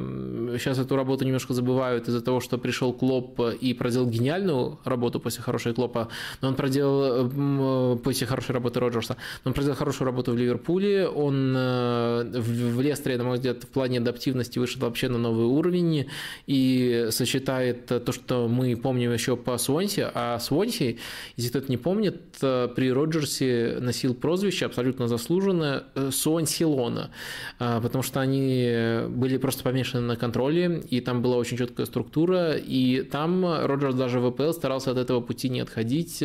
[0.60, 5.42] сейчас эту работу немножко забывают из-за того, что пришел Клоп и проделал гениальную работу после
[5.42, 6.10] хорошей Клопа,
[6.42, 9.16] но он проделал э, после хорошей работы Роджерса,
[9.46, 14.60] он проделал хорошую работу в Ливерпуле, он в Лестере, на мой взгляд, в плане адаптивности
[14.60, 16.08] вышел вообще на новый уровень
[16.48, 21.00] и сочетает то, что мы помним еще по Суонси, а Суонси Моррисей,
[21.36, 27.12] если кто-то не помнит, э, при Роджерсе носил прозвище абсолютно заслуженное э, Суань Силона,
[27.60, 32.54] э, потому что они были просто помешаны на контроле, и там была очень четкая структура,
[32.54, 36.24] и там Роджерс даже в ВПЛ старался от этого пути не отходить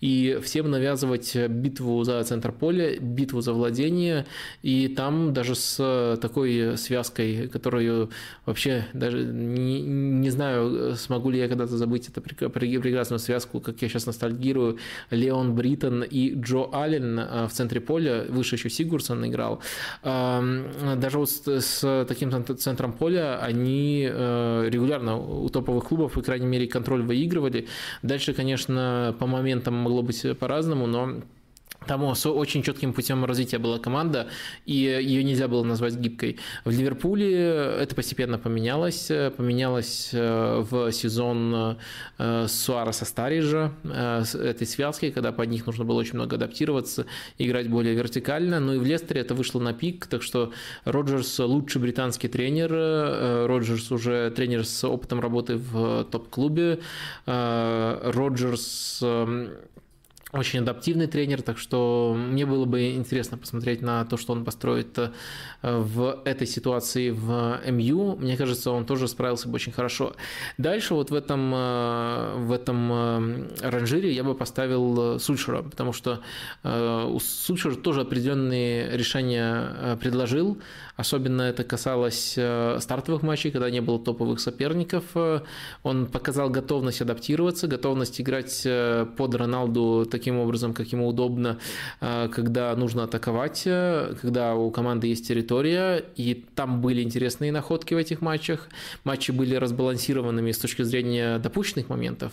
[0.00, 4.26] и всем навязывать битву за центр поля, битву за владение,
[4.62, 8.10] и там даже с такой связкой, которую
[8.44, 13.90] вообще даже не, не знаю, смогу ли я когда-то забыть эту прекрасную связку, как я
[13.90, 14.78] сейчас ностальгирую,
[15.10, 19.60] Леон Бриттон и Джо Аллен э, в центре поля, выше еще Сигурсон играл.
[20.02, 26.66] Даже вот с таким центром поля они э, регулярно у топовых клубов, по крайней мере,
[26.66, 27.66] контроль выигрывали.
[28.02, 31.22] Дальше, конечно, по моментам могло быть по-разному, но
[31.86, 34.28] там очень четким путем развития была команда,
[34.64, 36.38] и ее нельзя было назвать гибкой.
[36.64, 37.32] В Ливерпуле
[37.80, 39.10] это постепенно поменялось.
[39.36, 41.76] Поменялось э, в сезон
[42.18, 47.06] э, Суареса Старижа, э, этой связки, когда под них нужно было очень много адаптироваться,
[47.38, 48.60] играть более вертикально.
[48.60, 50.52] Ну и в Лестере это вышло на пик, так что
[50.84, 53.46] Роджерс лучший британский тренер.
[53.46, 56.80] Роджерс уже тренер с опытом работы в топ-клубе.
[57.26, 59.50] Роджерс эм,
[60.32, 64.98] очень адаптивный тренер, так что мне было бы интересно посмотреть на то, что он построит
[64.98, 65.10] э,
[65.62, 68.16] в этой ситуации в МЮ.
[68.16, 70.14] Мне кажется, он тоже справился бы очень хорошо.
[70.58, 76.20] Дальше вот в этом, э, в этом э, ранжире я бы поставил Сульшера, потому что
[76.62, 80.58] Сульшер тоже определенные решения предложил.
[80.96, 85.04] Особенно это касалось э, стартовых матчей, когда не было топовых соперников.
[85.14, 85.40] Э,
[85.82, 91.58] он показал готовность адаптироваться, готовность играть э, под Роналду таким образом, как ему удобно,
[92.00, 98.22] когда нужно атаковать, когда у команды есть территория, и там были интересные находки в этих
[98.22, 98.68] матчах.
[99.04, 102.32] Матчи были разбалансированными с точки зрения допущенных моментов,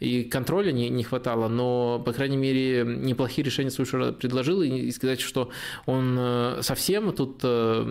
[0.00, 5.20] и контроля не, не хватало, но, по крайней мере, неплохие решения Сульшера предложил, и сказать,
[5.20, 5.50] что
[5.86, 6.18] он
[6.60, 7.42] совсем тут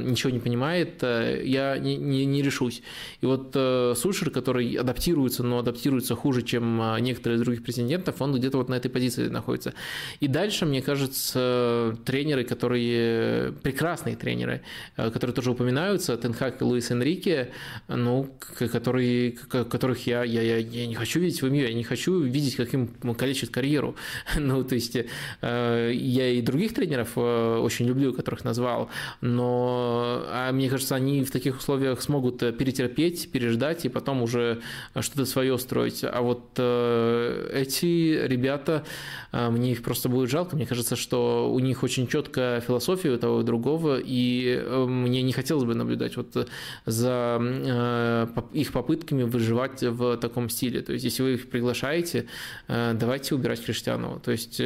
[0.04, 2.82] ничего не понимает, э, я не, не, не решусь.
[3.22, 8.22] И вот э, Сульшер, который адаптируется, но адаптируется хуже, чем э, некоторые из других претендентов,
[8.22, 9.74] он где-то вот на этой позиции находится.
[10.20, 14.62] И дальше, мне кажется, тренеры, которые прекрасные тренеры,
[14.96, 17.52] которые тоже упоминаются, Тенхак и Луис Энрике,
[17.88, 18.30] ну,
[18.72, 22.56] которые, которых я, я, я, я не хочу видеть в МЮ, я не хочу видеть,
[22.56, 23.96] как им калечат карьеру.
[24.38, 24.96] Ну, то есть
[25.42, 28.90] я и других тренеров очень люблю, которых назвал,
[29.22, 29.85] но
[30.28, 34.62] а мне кажется, они в таких условиях смогут э, перетерпеть, переждать и потом уже
[35.00, 36.04] что-то свое строить.
[36.04, 38.86] А вот э, эти ребята,
[39.32, 40.56] э, мне их просто будет жалко.
[40.56, 45.34] Мне кажется, что у них очень четкая философия у того и другого, и мне не
[45.34, 46.48] хотелось бы наблюдать вот
[46.86, 50.82] за их попытками выживать в таком стиле.
[50.82, 52.28] То есть, если вы их приглашаете,
[52.68, 54.20] давайте убирать Криштиану.
[54.24, 54.62] То есть,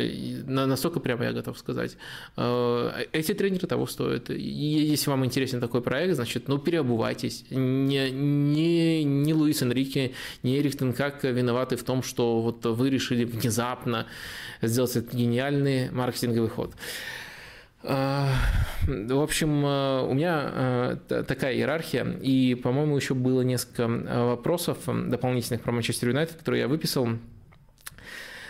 [0.48, 1.98] настолько прямо я готов сказать.
[2.36, 4.30] Эти тренеры того стоят.
[4.30, 7.46] И если вам интересен такой проект, значит, ну, переобувайтесь.
[7.50, 10.14] Не, не, не Луис Энрике,
[10.44, 14.08] не Эрик Тенкак виноваты в том, что вот вы решили внезапно
[14.62, 16.74] сделать этот гениальный маркетинговый ход.
[17.82, 18.34] А,
[18.88, 20.96] в общем, а, у меня а,
[21.28, 27.08] такая иерархия, и, по-моему, еще было несколько вопросов дополнительных про Манчестер Юнайтед, которые я выписал.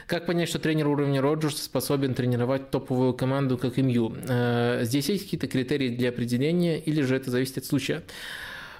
[0.09, 4.15] Как понять, что тренер уровня Роджерс способен тренировать топовую команду, как МЮ?
[4.27, 8.01] Э, здесь есть какие-то критерии для определения, или же это зависит от случая?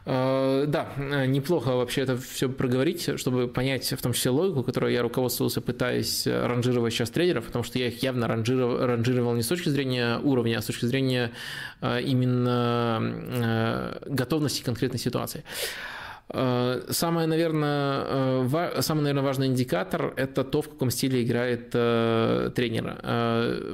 [0.07, 0.87] Э, да,
[1.27, 6.25] неплохо вообще это все проговорить, чтобы понять в том числе логику, которой я руководствовался, пытаясь
[6.25, 10.57] ранжировать сейчас тренеров, потому что я их явно ранжировал, ранжировал не с точки зрения уровня,
[10.57, 11.31] а с точки зрения
[11.81, 15.43] э, именно готовности конкретной ситуации.
[16.31, 22.51] Э, самое, наверное, э, самый, наверное, важный индикатор– это то, в каком стиле играет э,
[22.55, 22.99] тренер.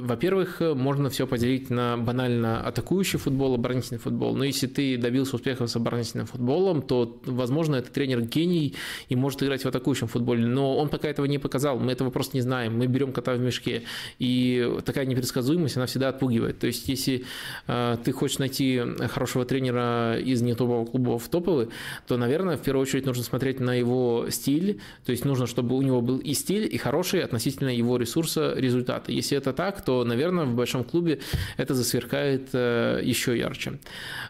[0.00, 4.34] Во-первых, можно все поделить на банально атакующий футбол, оборонительный футбол.
[4.34, 8.74] Но если ты добился успехов с оборонительным футболом, то, возможно, этот тренер гений
[9.08, 10.46] и может играть в атакующем футболе.
[10.46, 12.78] Но он пока этого не показал, мы этого просто не знаем.
[12.78, 13.82] Мы берем кота в мешке.
[14.18, 16.58] И такая непредсказуемость, она всегда отпугивает.
[16.58, 17.24] То есть, если
[17.66, 21.68] ты хочешь найти хорошего тренера из не топового клуба в топовый,
[22.06, 25.76] то, наверное, наверное, в первую очередь нужно смотреть на его стиль, то есть нужно, чтобы
[25.76, 29.12] у него был и стиль, и хороший относительно его ресурса результаты.
[29.12, 31.20] Если это так, то, наверное, в большом клубе
[31.56, 33.78] это засверкает э, еще ярче.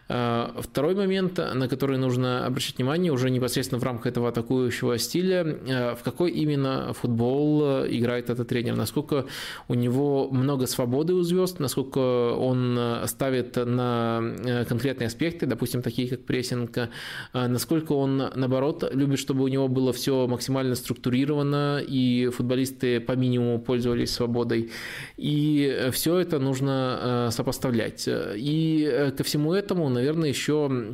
[0.09, 5.43] Э, второй момент, на который нужно обращать внимание уже непосредственно в рамках этого атакующего стиля,
[5.43, 9.25] э, в какой именно футбол играет этот тренер, насколько
[9.67, 11.99] у него много свободы у звезд, насколько
[12.33, 14.21] он ставит на
[14.67, 16.89] конкретные аспекты, допустим, такие как прессинг,
[17.33, 23.11] насколько он он, наоборот, любит, чтобы у него было все максимально структурировано, и футболисты по
[23.11, 24.71] минимуму пользовались свободой.
[25.17, 28.07] И все это нужно э, сопоставлять.
[28.07, 30.93] И э, ко всему этому, наверное, еще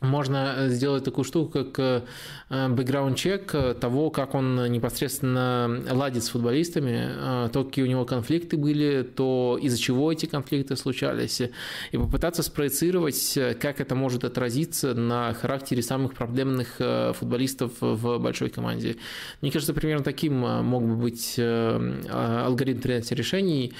[0.00, 2.04] можно э, сделать такую штуку, как
[2.48, 8.56] бэкграунд-чек э, того, как он непосредственно ладит с футболистами, э, то, какие у него конфликты
[8.56, 15.32] были, то из-за чего эти конфликты случались, и попытаться спроецировать, как это может отразиться на
[15.32, 16.76] характере самых проблемных
[17.14, 18.96] футболистов в большой команде.
[19.40, 23.72] Мне кажется, примерно таким мог бы быть алгоритм принятия решений.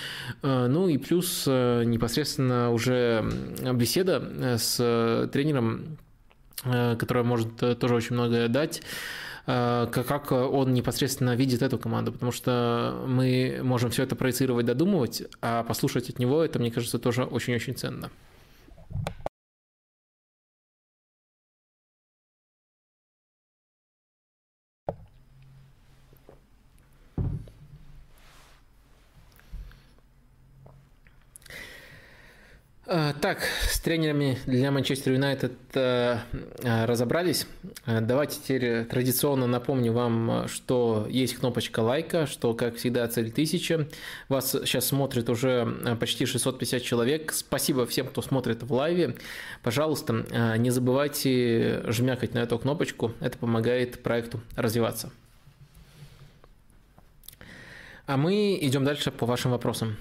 [0.42, 3.24] Ну и плюс непосредственно уже
[3.74, 6.06] беседа с тренером Э,
[6.62, 8.82] которая может э, тоже очень многое дать
[9.46, 15.62] как он непосредственно видит эту команду, потому что мы можем все это проецировать, додумывать, а
[15.62, 18.10] послушать от него, это, мне кажется, тоже очень-очень ценно.
[32.86, 36.18] Так, с тренерами для Манчестер Юнайтед э,
[36.62, 37.48] э, разобрались.
[37.84, 43.88] Давайте теперь традиционно напомню вам, что есть кнопочка лайка, что, как всегда, цель тысяча.
[44.28, 47.32] Вас сейчас смотрит уже почти 650 человек.
[47.32, 49.16] Спасибо всем, кто смотрит в лайве.
[49.64, 53.12] Пожалуйста, не забывайте жмякать на эту кнопочку.
[53.20, 55.10] Это помогает проекту развиваться.
[58.06, 59.96] А мы идем дальше по вашим вопросам.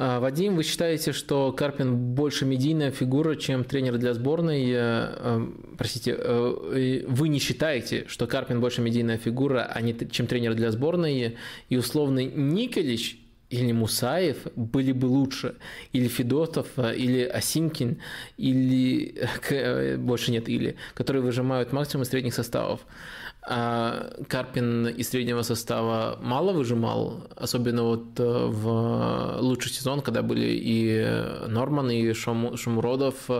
[0.00, 4.70] А, Вадим, вы считаете, что Карпин больше медийная фигура, чем тренер для сборной?
[4.70, 5.46] Э, э,
[5.76, 10.70] простите, э, вы не считаете, что Карпин больше медийная фигура, а не чем тренер для
[10.70, 11.36] сборной?
[11.68, 13.18] И условный Николич
[13.50, 15.56] или Мусаев были бы лучше,
[15.92, 17.98] или Федотов, или Осинкин,
[18.36, 19.16] или
[19.98, 22.82] больше нет или, которые выжимают максимум из средних составов.
[23.50, 30.48] А Карпин из среднего состава мало выжимал, особенно вот э, в лучший сезон, когда были
[30.50, 33.30] и Норман, и Шумуродов,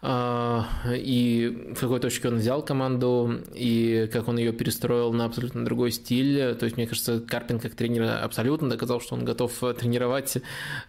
[0.00, 0.62] э,
[0.96, 5.92] и в какой точке он взял команду, и как он ее перестроил на абсолютно другой
[5.92, 6.54] стиль.
[6.54, 10.38] То есть, мне кажется, Карпин как тренер абсолютно доказал, что он готов тренировать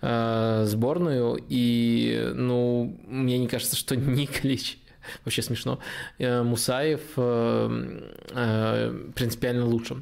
[0.02, 1.38] э, сборную.
[1.50, 4.78] И, ну, мне не кажется, что Николич
[5.26, 5.80] вообще смешно,
[6.20, 8.00] э, Мусаев э,
[8.32, 10.02] э, принципиально лучше.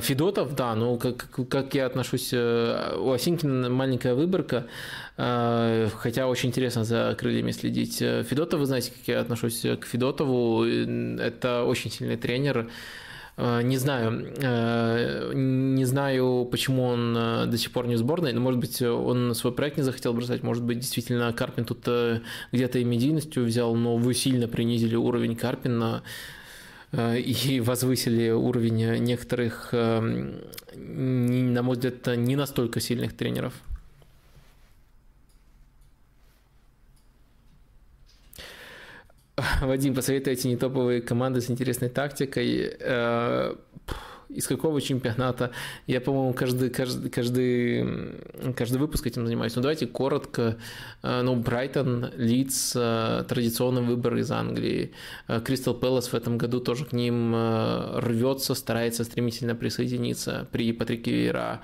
[0.00, 4.66] Федотов, да, ну как, как я отношусь, у Осинкина маленькая выборка,
[5.16, 7.98] хотя очень интересно за крыльями следить.
[7.98, 12.70] Федотов, вы знаете, как я отношусь к Федотову, это очень сильный тренер,
[13.36, 18.40] не знаю, э, не знаю, почему он э, до сих пор не в сборной, но,
[18.40, 21.80] может быть, он свой проект не захотел бросать, может быть, действительно Карпин тут
[22.52, 26.02] где-то и медийностью взял, но вы сильно принизили уровень Карпина
[26.92, 33.52] и возвысили уровень некоторых, на мой взгляд, не настолько сильных тренеров.
[39.60, 42.76] Вадим, посоветуйте не топовые команды с интересной тактикой.
[44.34, 45.50] Из какого чемпионата.
[45.86, 47.86] Я, по-моему, каждый, каждый, каждый,
[48.56, 49.54] каждый выпуск этим занимаюсь.
[49.54, 50.56] Ну, давайте коротко.
[51.02, 54.92] Э, ну, Брайтон, Лидс, э, традиционный выбор из Англии.
[55.28, 61.12] Э, Кристал Пэлас в этом году тоже к ним рвется, старается стремительно присоединиться при Патрике
[61.12, 61.60] Вейра.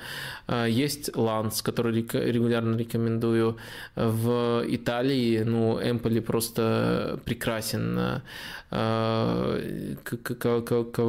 [0.68, 3.56] Есть Ланс, который регулярно рекомендую.
[3.96, 8.22] В Италии, ну, Эмполи просто прекрасен.
[8.70, 9.66] Кого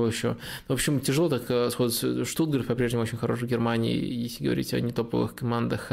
[0.08, 0.36] еще?
[0.68, 2.26] В общем, тяжело так сходу.
[2.26, 5.92] Штутгарт по-прежнему очень хороший в Германии, если говорить о не топовых командах.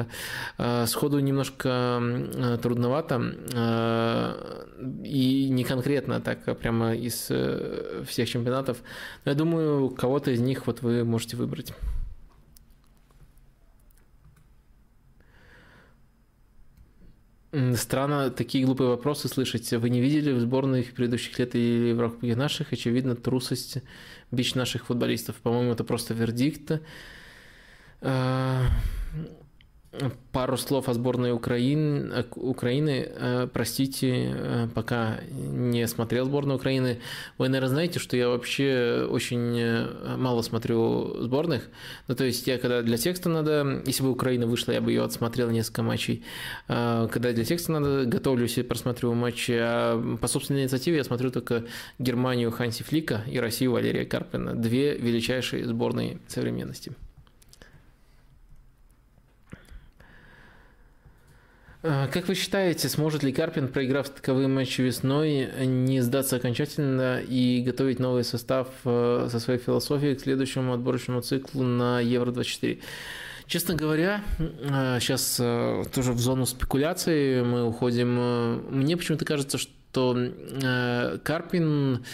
[0.86, 3.34] Сходу немножко трудновато.
[5.04, 8.78] И не конкретно так, а прямо из э, всех чемпионатов.
[9.24, 11.72] Но я думаю, кого-то из них вот вы можете выбрать.
[17.76, 19.72] Странно такие глупые вопросы слышать.
[19.72, 22.74] Вы не видели в сборных предыдущих лет или в рамках наших?
[22.74, 23.78] Очевидно, трусость,
[24.30, 25.36] бич наших футболистов.
[25.36, 26.82] По-моему, это просто вердикт.
[30.32, 32.24] Пару слов о сборной Украины.
[32.36, 33.08] Украины.
[33.08, 37.00] Э, простите, э, пока не смотрел сборную Украины.
[37.38, 41.70] Вы, наверное, знаете, что я вообще очень э, мало смотрю сборных.
[42.06, 43.82] Ну, то есть я когда для текста надо...
[43.86, 46.22] Если бы Украина вышла, я бы ее отсмотрел несколько матчей.
[46.66, 49.52] Когда для текста надо, готовлюсь и просматриваю матчи.
[49.58, 51.64] А по собственной инициативе я смотрю только
[51.98, 54.54] Германию Ханси Флика и Россию Валерия Карпина.
[54.54, 56.92] Две величайшие сборные современности.
[62.12, 67.98] Как вы считаете, сможет ли Карпин, проиграв таковые матчи весной, не сдаться окончательно и готовить
[67.98, 72.80] новый состав э, со своей философией к следующему отборочному циклу на Евро-24?
[73.46, 74.22] Честно говоря,
[75.00, 78.60] сейчас э, тоже в зону спекуляций мы уходим.
[78.70, 82.04] Мне почему-то кажется, что э, Карпин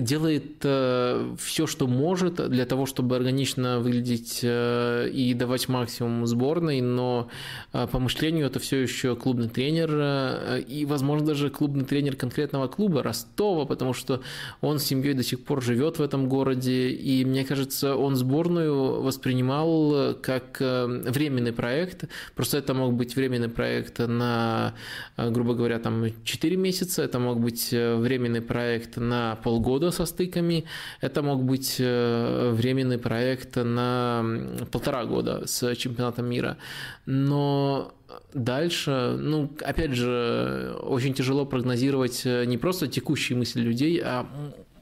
[0.00, 6.80] делает э, все, что может для того, чтобы органично выглядеть э, и давать максимум сборной,
[6.80, 7.28] но
[7.72, 13.02] э, по мышлению это все еще клубный тренер и, возможно, даже клубный тренер конкретного клуба
[13.02, 14.22] Ростова, потому что
[14.60, 19.02] он с семьей до сих пор живет в этом городе, и мне кажется, он сборную
[19.02, 24.74] воспринимал как временный проект, просто это мог быть временный проект на,
[25.16, 30.64] грубо говоря, там 4 месяца, это мог быть временный проект на полгода со стыками,
[31.00, 34.24] это мог быть временный проект на
[34.70, 36.58] полтора года с чемпионатом мира.
[37.06, 37.94] Но
[38.34, 44.26] дальше, ну, опять же, очень тяжело прогнозировать не просто текущие мысли людей, а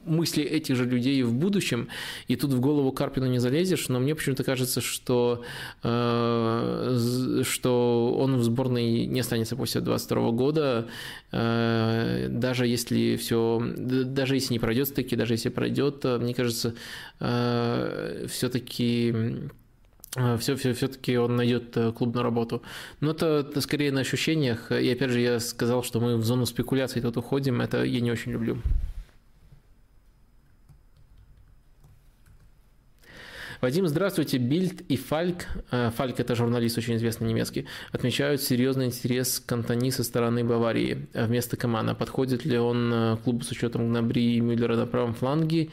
[0.05, 1.89] мысли этих же людей в будущем,
[2.27, 5.43] и тут в голову Карпину не залезешь, но мне почему-то кажется, что,
[5.83, 10.87] э, что он в сборной не останется после 2022 года,
[11.31, 16.75] э, даже если все, даже если не пройдет стыки, даже если пройдет, мне кажется,
[17.19, 19.13] э, все-таки
[20.39, 22.61] все, все, все-таки он найдет клубную работу.
[23.01, 24.71] Но это, это скорее на ощущениях.
[24.71, 27.59] И опять же, я сказал, что мы в зону спекуляций тут уходим.
[27.59, 28.61] Это я не очень люблю.
[33.61, 34.37] Вадим, здравствуйте.
[34.37, 39.91] Бильд и Фальк, э, Фальк это журналист очень известный немецкий, отмечают серьезный интерес к Антони
[39.91, 41.95] со стороны Баварии вместо Камана.
[41.95, 45.69] Подходит ли он э, клубу с учетом Гнабри и Мюллера на правом фланге?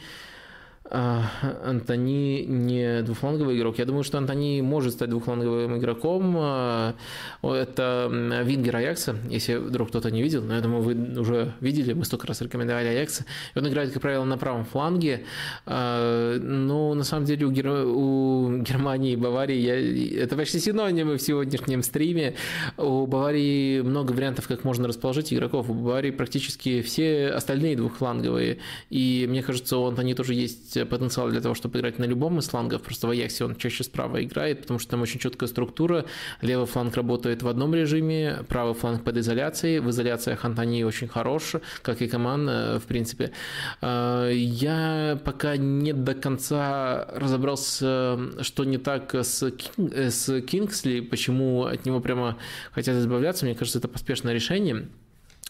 [0.94, 1.24] А,
[1.64, 3.78] Антони не двухфланговый игрок.
[3.78, 6.35] Я думаю, что Антони может стать двухфланговым игроком.
[6.36, 6.94] А,
[7.43, 8.10] это
[8.44, 10.43] Вингер Аякса, если вдруг кто-то не видел.
[10.43, 13.24] Но я думаю, вы уже видели, мы столько раз рекомендовали Аякса.
[13.56, 15.24] Он играет, как правило, на правом фланге.
[15.64, 17.69] А, но на самом деле у, Гер...
[17.69, 20.23] у Германии и Баварии я...
[20.23, 22.35] это почти синонимы в сегодняшнем стриме.
[22.77, 25.70] У Баварии много вариантов, как можно расположить игроков.
[25.70, 28.59] У Баварии практически все остальные двухфланговые.
[28.90, 32.49] И мне кажется, у Антони тоже есть потенциал для того, чтобы играть на любом из
[32.49, 32.83] флангов.
[32.83, 36.05] Просто в Аяксе он чаще справа играет, потому что там очень четкая структура.
[36.41, 39.81] Левый фланг работает в одном режиме, правый фланг под изоляцией.
[39.81, 43.33] В изоляциях Антони очень хорош, как и Коман, э, в принципе.
[43.81, 51.01] Э, я пока не до конца разобрался, что не так с, Кинг, э, с Кингсли,
[51.01, 52.37] почему от него прямо
[52.73, 53.45] хотят избавляться.
[53.45, 54.89] Мне кажется, это поспешное решение.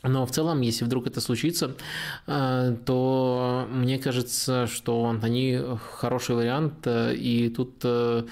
[0.03, 1.77] Но в целом, если вдруг это случится,
[2.27, 5.61] э, то мне кажется, что Антони
[6.01, 8.25] хороший вариант, э, и тут э,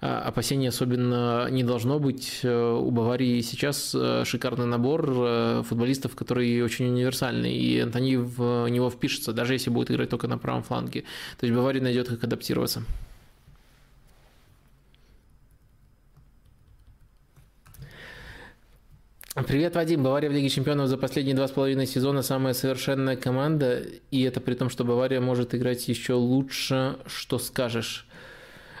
[0.00, 2.40] опасений особенно не должно быть.
[2.44, 3.94] У Баварии сейчас
[4.24, 10.08] шикарный набор футболистов, которые очень универсальны, и Антони в него впишется, даже если будет играть
[10.08, 11.04] только на правом фланге.
[11.38, 12.82] То есть Бавария найдет, как адаптироваться.
[19.34, 20.02] Привет, Вадим.
[20.02, 24.42] Бавария в Лиге Чемпионов за последние два с половиной сезона самая совершенная команда, и это
[24.42, 26.98] при том, что Бавария может играть еще лучше.
[27.06, 28.06] Что скажешь?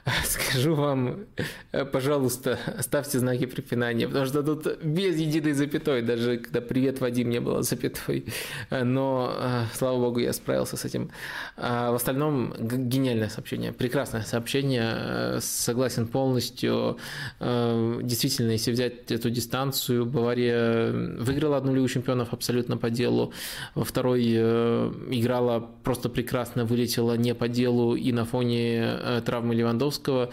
[0.24, 1.26] скажу вам,
[1.72, 7.30] э, пожалуйста, ставьте знаки препинания, потому что тут без единой запятой, даже когда «Привет, Вадим»
[7.30, 8.24] не было запятой.
[8.70, 11.10] Э, но, э, слава богу, я справился с этим.
[11.56, 16.98] А в остальном гениальное сообщение, прекрасное сообщение, согласен полностью.
[17.40, 23.32] Действительно, если взять эту дистанцию, Бавария выиграла одну Лигу чемпионов абсолютно по делу,
[23.74, 30.30] во второй играла просто прекрасно, вылетела не по делу и на фоне травмы Левандовского Левандовского.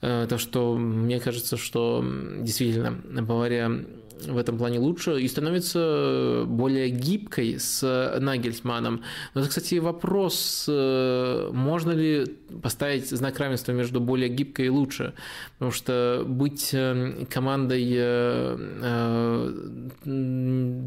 [0.00, 2.04] Э, так что мне кажется, что
[2.38, 3.84] действительно Бавария
[4.26, 9.02] в этом плане лучше и становится более гибкой с Нагельсманом.
[9.34, 12.26] Но это, кстати, вопрос, э, можно ли
[12.62, 15.14] поставить знак равенства между более гибкой и лучше.
[15.54, 17.80] Потому что быть э, командой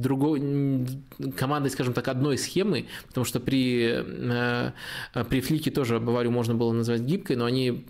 [0.04, 0.88] другой,
[1.38, 4.04] командой, скажем так, одной схемы, потому что при,
[5.30, 7.86] при флике тоже Баварию можно было назвать гибкой, но они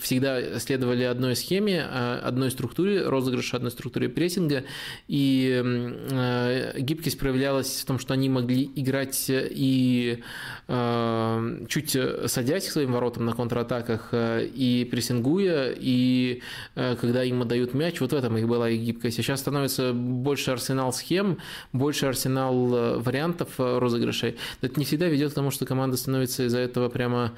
[0.00, 4.64] всегда следовали одной схеме, одной структуре розыгрыша, одной структуре прессинга,
[5.08, 10.22] и э, гибкость проявлялась в том, что они могли играть и
[10.66, 11.96] э, чуть
[12.26, 16.42] садясь к своим воротам на контратаках э, и прессингуя, и
[16.74, 19.16] когда им отдают мяч, вот в этом их была их гибкость.
[19.16, 21.38] Сейчас становится больше арсенал схем,
[21.72, 24.36] больше арсенал вариантов розыгрышей.
[24.60, 27.32] Это не всегда ведет к тому, что команда становится из-за этого прямо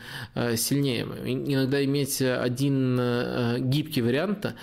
[0.56, 1.06] сильнее.
[1.24, 4.54] Иногда иметь один гибкий вариант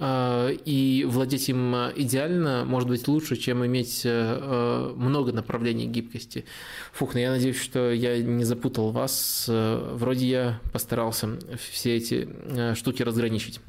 [0.00, 6.44] и владеть им идеально может быть лучше, чем иметь э, э, много направлений гибкости.
[6.92, 9.46] Фух, ну я надеюсь, что я не запутал вас.
[9.48, 11.38] Э, вроде я постарался
[11.70, 12.28] все эти
[12.74, 13.60] штуки разграничить.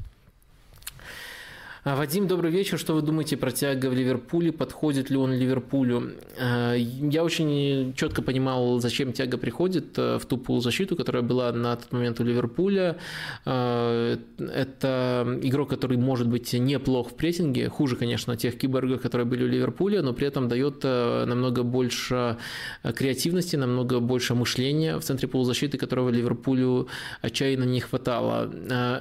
[1.86, 2.80] А, Вадим, добрый вечер.
[2.80, 4.50] Что вы думаете про Тиаго в Ливерпуле?
[4.50, 6.14] Подходит ли он Ливерпулю?
[6.36, 11.76] А, я очень четко понимал, зачем Тиаго приходит э, в ту полузащиту, которая была на
[11.76, 12.96] тот момент у Ливерпуля.
[13.44, 17.68] А, это игрок, который может быть неплох в прессинге.
[17.68, 22.36] Хуже, конечно, тех киборгов, которые были у Ливерпуля, но при этом дает э, намного больше
[22.82, 26.88] креативности, намного больше мышления в центре полузащиты, которого Ливерпулю
[27.22, 28.52] отчаянно не хватало.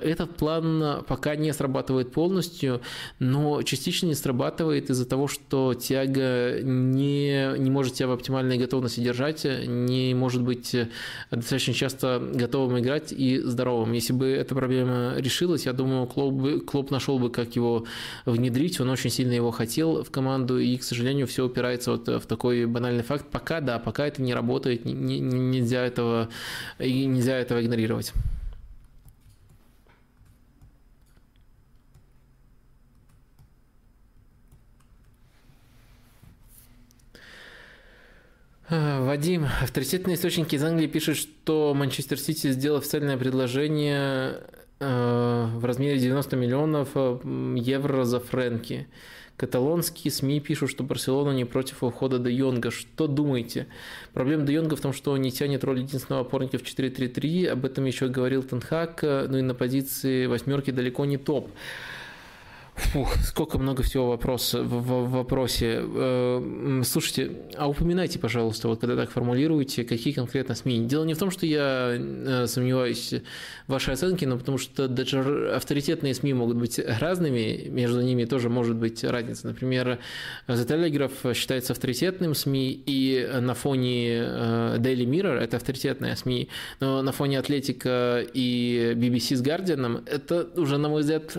[0.03, 2.74] Этот план пока не срабатывает полностью
[3.19, 8.99] но частично не срабатывает из-за того, что тяга не, не может себя в оптимальной готовности
[8.99, 10.75] держать, не может быть
[11.31, 13.93] достаточно часто готовым играть и здоровым.
[13.93, 17.85] Если бы эта проблема решилась, я думаю, Клоп, Клоп нашел бы, как его
[18.25, 18.79] внедрить.
[18.79, 22.65] Он очень сильно его хотел в команду, и, к сожалению, все упирается вот в такой
[22.65, 23.25] банальный факт.
[23.31, 26.29] Пока, да, пока это не работает, не, нельзя этого,
[26.79, 28.13] нельзя этого игнорировать.
[38.69, 44.39] Вадим, авторитетные источники из Англии пишут, что Манчестер Сити сделал официальное предложение
[44.79, 47.19] э, в размере 90 миллионов э,
[47.57, 48.87] евро за Фрэнки.
[49.37, 52.71] Каталонские СМИ пишут, что Барселона не против ухода Де Йонга.
[52.71, 53.67] Что думаете?
[54.13, 57.47] Проблема Де Йонга в том, что он не тянет роль единственного опорника в 4-3-3.
[57.49, 59.01] Об этом еще говорил Тенхак.
[59.03, 61.51] Ну и на позиции восьмерки далеко не топ.
[62.75, 65.79] Фух, сколько много всего вопрос, в, в вопросе.
[65.81, 70.85] Э, слушайте, а упоминайте, пожалуйста, вот когда так формулируете, какие конкретно СМИ.
[70.85, 73.13] Дело не в том, что я э, сомневаюсь
[73.67, 78.49] в вашей оценке, но потому что даже авторитетные СМИ могут быть разными, между ними тоже
[78.49, 79.47] может быть разница.
[79.47, 79.99] Например,
[80.47, 86.49] The Telegraph считается авторитетным СМИ, и на фоне э, Daily Mirror это авторитетная СМИ,
[86.81, 91.37] но на фоне Атлетика и BBC с Guardian это уже, на мой взгляд,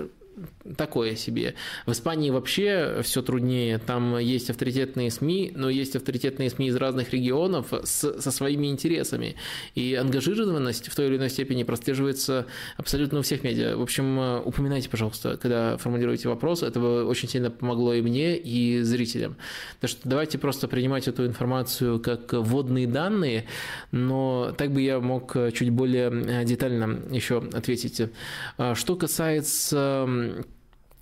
[0.76, 1.54] такое себе.
[1.86, 3.78] В Испании вообще все труднее.
[3.78, 9.36] Там есть авторитетные СМИ, но есть авторитетные СМИ из разных регионов с, со своими интересами.
[9.74, 13.76] И ангажированность в той или иной степени прослеживается абсолютно у всех медиа.
[13.76, 16.62] В общем, упоминайте, пожалуйста, когда формулируете вопрос.
[16.62, 19.36] Это бы очень сильно помогло и мне, и зрителям.
[19.80, 23.46] Так что давайте просто принимать эту информацию как вводные данные,
[23.92, 28.00] но так бы я мог чуть более детально еще ответить.
[28.74, 30.08] Что касается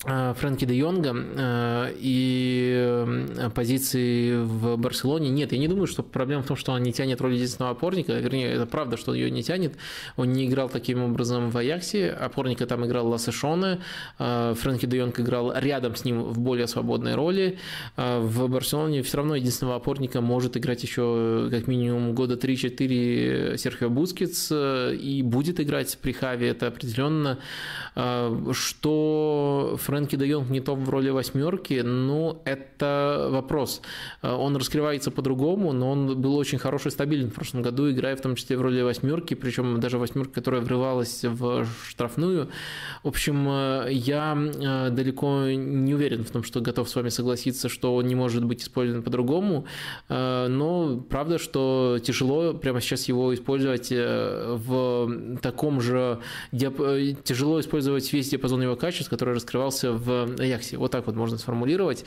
[0.05, 5.53] Фрэнки де Йонга э, и э, позиции в Барселоне нет.
[5.53, 8.13] Я не думаю, что проблема в том, что он не тянет роль единственного опорника.
[8.13, 9.77] Вернее, это правда, что ее не тянет.
[10.17, 12.11] Он не играл таким образом в Аяксе.
[12.11, 13.81] Опорника там играл Лассе Шоне.
[14.19, 17.59] Фрэнки де Йонг играл рядом с ним в более свободной роли.
[17.97, 24.53] В Барселоне все равно единственного опорника может играть еще как минимум года 3-4 Серхио Бускетс
[24.53, 27.39] и будет играть при Хаве, это определенно.
[27.95, 33.81] Что Фрэнки Фрэнки де Йонг не топ в роли восьмерки, ну, это вопрос.
[34.23, 38.21] Э, он раскрывается по-другому, но он был очень хороший, стабилен в прошлом году, играя в
[38.21, 42.49] том числе в роли восьмерки, причем даже восьмерка, которая врывалась в штрафную.
[43.05, 47.69] В общем, э, я э, далеко не уверен в том, что готов с вами согласиться,
[47.69, 49.67] что он не может быть использован по-другому,
[50.09, 56.19] но правда, что тяжело прямо сейчас его использовать в таком же...
[56.53, 60.77] Тяжело использовать весь диапазон его качеств, который раскрывался находился в Аяксе.
[60.77, 62.05] Вот так вот можно сформулировать.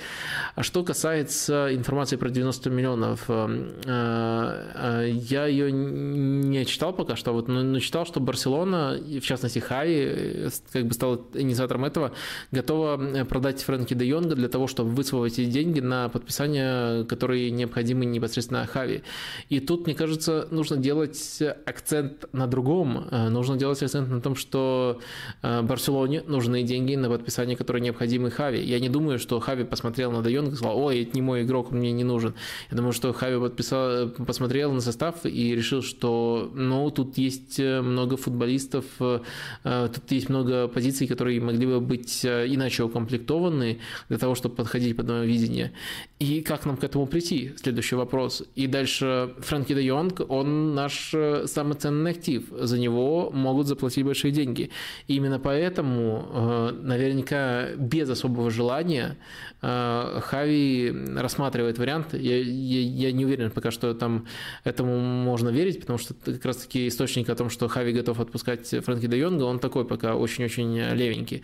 [0.56, 7.34] А что касается информации про 90 миллионов, э, э, я ее не читал пока что,
[7.34, 12.12] вот, но читал, что Барселона, в частности Хави, как бы стал инициатором этого,
[12.52, 18.66] готова продать Фрэнки де Йонга для того, чтобы высвободить деньги на подписание, которые необходимы непосредственно
[18.66, 19.04] Хави.
[19.50, 23.08] И тут, мне кажется, нужно делать акцент на другом.
[23.12, 25.00] Э, нужно делать акцент на том, что
[25.42, 28.64] Барселоне нужны деньги на подписание которые необходимы Хави.
[28.64, 31.72] Я не думаю, что Хави посмотрел на Дайонга и сказал, ой, это не мой игрок,
[31.72, 32.34] он мне не нужен.
[32.72, 37.82] Я думаю, что Хави подписал, посмотрел на состав и решил, что ну, тут есть э,
[37.82, 39.20] много футболистов, э,
[39.64, 43.80] э, тут есть много позиций, которые могли бы быть иначе укомплектованы
[44.10, 45.72] для того, чтобы подходить под мое видение.
[46.20, 47.54] И как нам к этому прийти?
[47.58, 48.44] Следующий вопрос.
[48.56, 51.14] И дальше Фрэнки де Йонг, он наш
[51.46, 52.44] самый ценный актив.
[52.52, 54.70] За него могут заплатить большие деньги.
[55.08, 57.47] И именно поэтому наверняка
[57.78, 59.18] без особого желания
[59.62, 62.14] э, Хави рассматривает вариант.
[62.14, 64.26] Я, я, я не уверен пока, что там
[64.64, 69.08] этому можно верить, потому что как раз-таки источник о том, что Хави готов отпускать Фрэнки
[69.08, 71.44] де Йонга, он такой пока очень-очень левенький.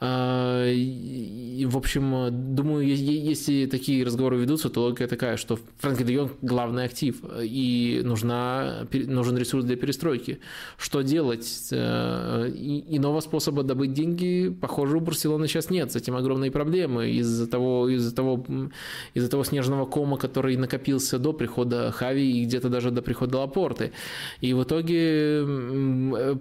[0.00, 0.72] Э,
[1.66, 6.84] в общем, думаю, если такие разговоры ведутся, то логика такая, что Фрэнки де Йонг главный
[6.84, 10.40] актив, и нужна, нужен ресурс для перестройки.
[10.76, 11.68] Что делать?
[11.70, 17.46] Э, иного способа добыть деньги, похоже, у Барселоны сейчас нет, с этим огромные проблемы из-за
[17.46, 18.44] того, из-за того,
[19.14, 23.92] из-за того снежного кома, который накопился до прихода Хави и где-то даже до прихода Лапорты.
[24.40, 25.46] И в итоге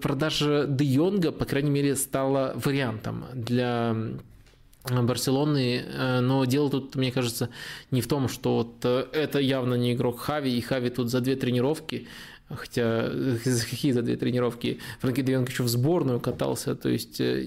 [0.01, 3.95] продажа Де Йонга, по крайней мере, стала вариантом для
[4.89, 7.49] Барселоны, э, но дело тут, мне кажется,
[7.91, 11.21] не в том, что вот э, это явно не игрок Хави, и Хави тут за
[11.21, 12.07] две тренировки
[12.49, 13.11] Хотя
[13.69, 17.45] какие за две тренировки Франки де Йонг еще в сборную катался, то есть э,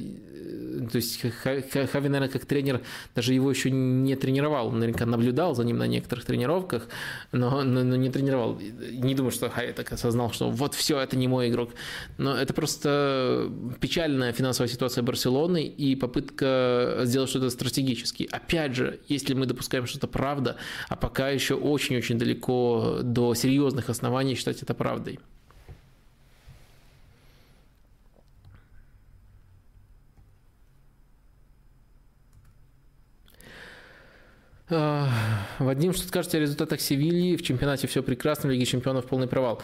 [0.91, 2.81] то есть Хави, наверное, как тренер,
[3.15, 6.89] даже его еще не тренировал, наверняка наблюдал за ним на некоторых тренировках,
[7.33, 8.59] но, но, но не тренировал.
[8.93, 11.71] Не думаю, что Хави так осознал, что вот все, это не мой игрок.
[12.19, 13.51] Но это просто
[13.81, 18.29] печальная финансовая ситуация Барселоны и попытка сделать что-то стратегически.
[18.31, 20.57] Опять же, если мы допускаем, что это правда,
[20.89, 24.90] а пока еще очень-очень далеко до серьезных оснований считать это правдой.
[34.71, 37.37] Вадим, что скажете о результатах Севильи?
[37.37, 39.61] В чемпионате все прекрасно, в Лиге чемпионов полный провал.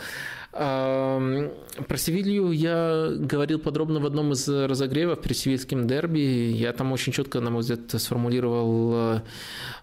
[0.56, 6.50] Про Севилью я говорил подробно в одном из разогревов при севильском дерби.
[6.52, 9.22] Я там очень четко, на мой взгляд, сформулировал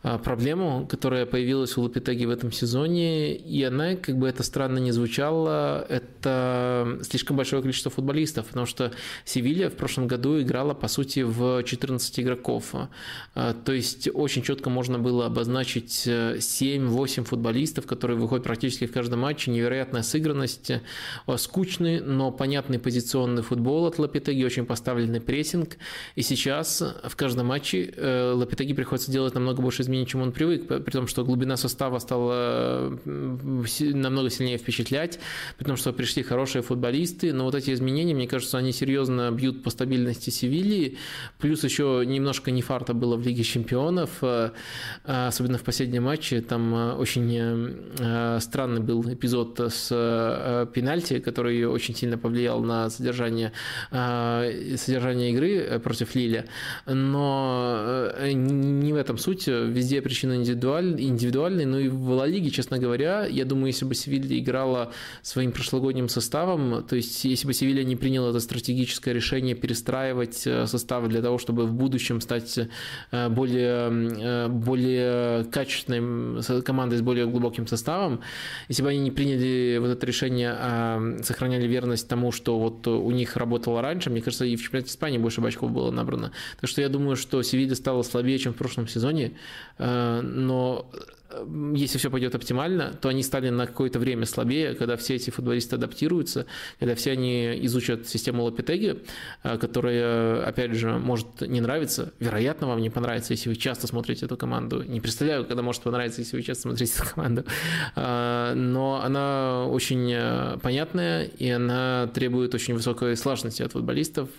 [0.03, 3.35] а, проблему, которая появилась у Лапитеги в этом сезоне.
[3.35, 8.91] И она, как бы это странно не звучало, это слишком большое количество футболистов, потому что
[9.23, 12.73] Севилья в прошлом году играла, по сути, в 14 игроков.
[13.35, 18.91] А, то есть очень четко можно было обозначить 7-8 э, футболистов, которые выходят практически в
[18.91, 19.51] каждом матче.
[19.51, 20.83] Невероятная сыгранность есть
[21.27, 25.77] э, скучный, но понятный позиционный футбол от Лапитеги, очень поставленный прессинг.
[26.15, 30.67] И сейчас в каждом матче э, Лапитеги приходится делать намного больше изменений, чем он привык,
[30.67, 35.19] при том, что глубина состава стала намного сильнее впечатлять,
[35.57, 39.63] при том, что пришли хорошие футболисты, но вот эти изменения, мне кажется, они серьезно бьют
[39.63, 40.97] по стабильности Севильи,
[41.39, 44.51] плюс еще немножко не фарта было в Лиге Чемпионов, э,
[45.03, 47.23] особенно в последнем матче, там очень
[48.39, 49.91] странный был эпизод с
[50.73, 53.51] пенальти, который очень сильно повлиял на содержание,
[53.91, 56.45] э, содержание игры э, против Лиля.
[56.85, 59.47] Но не в этом суть.
[59.47, 61.65] Везде причина индивидуальная, индивидуальная.
[61.65, 66.09] Ну и в Ла Лиге, честно говоря, я думаю, если бы Севилья играла своим прошлогодним
[66.09, 71.37] составом, то есть если бы Севилья не приняла это стратегическое решение перестраивать состав для того,
[71.37, 72.59] чтобы в будущем стать
[73.11, 78.21] более, более качественной командой с более глубоким составом,
[78.69, 82.87] если бы они не приняли вот это решение решения а, сохраняли верность тому, что вот
[82.87, 84.09] у них работало раньше.
[84.09, 86.31] Мне кажется, и в чемпионате Испании больше очков было набрано.
[86.59, 89.33] Так что я думаю, что Севилья стала слабее, чем в прошлом сезоне,
[89.77, 90.89] а, но
[91.75, 95.75] если все пойдет оптимально, то они стали на какое-то время слабее, когда все эти футболисты
[95.75, 96.45] адаптируются,
[96.79, 98.99] когда все они изучат систему Лапитеги,
[99.43, 102.13] э, которая, опять же, может не нравиться.
[102.19, 104.83] Вероятно, вам не понравится, если вы часто смотрите эту команду.
[104.83, 107.45] Не представляю, когда может понравиться, если вы часто смотрите эту команду.
[107.95, 114.29] Э, но она очень э, понятная, и она требует очень высокой слаженности от футболистов.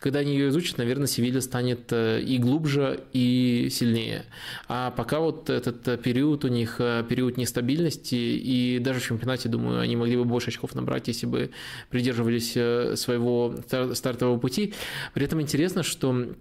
[0.00, 4.24] Когда они ее изучат, наверное, Севилья станет и глубже, и сильнее.
[4.68, 9.48] А пока вот этот период период у них, э, период нестабильности, и даже в чемпионате,
[9.48, 11.50] думаю, они могли бы больше очков набрать, если бы
[11.90, 13.54] придерживались э, своего
[13.94, 14.74] стартового пути.
[15.14, 16.34] При этом интересно, что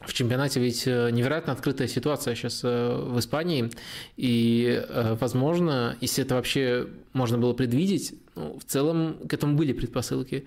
[0.00, 3.70] в чемпионате ведь э, невероятно открытая ситуация сейчас в Испании,
[4.16, 4.84] и,
[5.20, 10.46] возможно, если это вообще можно было предвидеть, ну, в целом к этому были предпосылки.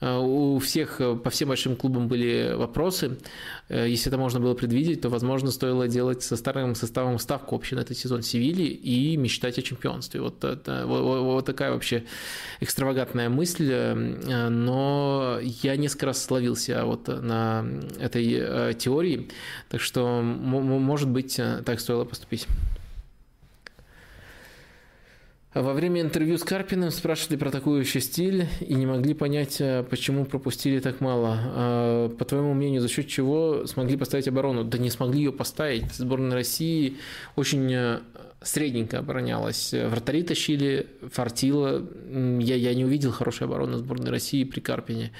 [0.00, 3.18] Э, у всех, э, по всем большим клубам были вопросы.
[3.68, 7.74] Э, если это можно было предвидеть, то, возможно, стоило делать со старым составом ставку общей
[7.74, 10.22] на этот сезон Севильи и мечтать о чемпионстве.
[10.22, 12.04] Вот, это, вот, вот такая вообще
[12.60, 13.72] экстравагантная мысль.
[14.50, 17.66] Но я несколько раз словился вот на
[18.00, 19.28] этой теории,
[19.68, 22.46] так что, может быть, так стоило поступить.
[25.56, 30.26] Во время интервью с Карпиным спрашивали про атакующий стиль и не могли понять, э, почему
[30.26, 31.38] пропустили так мало.
[31.40, 34.64] А, по твоему мнению, за счет чего смогли поставить оборону?
[34.64, 35.90] Да не смогли ее поставить.
[35.94, 36.98] Сборная России
[37.36, 38.00] очень э,
[38.46, 39.72] средненько оборонялась.
[39.72, 41.84] Вратари тащили, фартило.
[42.08, 45.12] Я, я не увидел хорошей обороны сборной России при Карпине.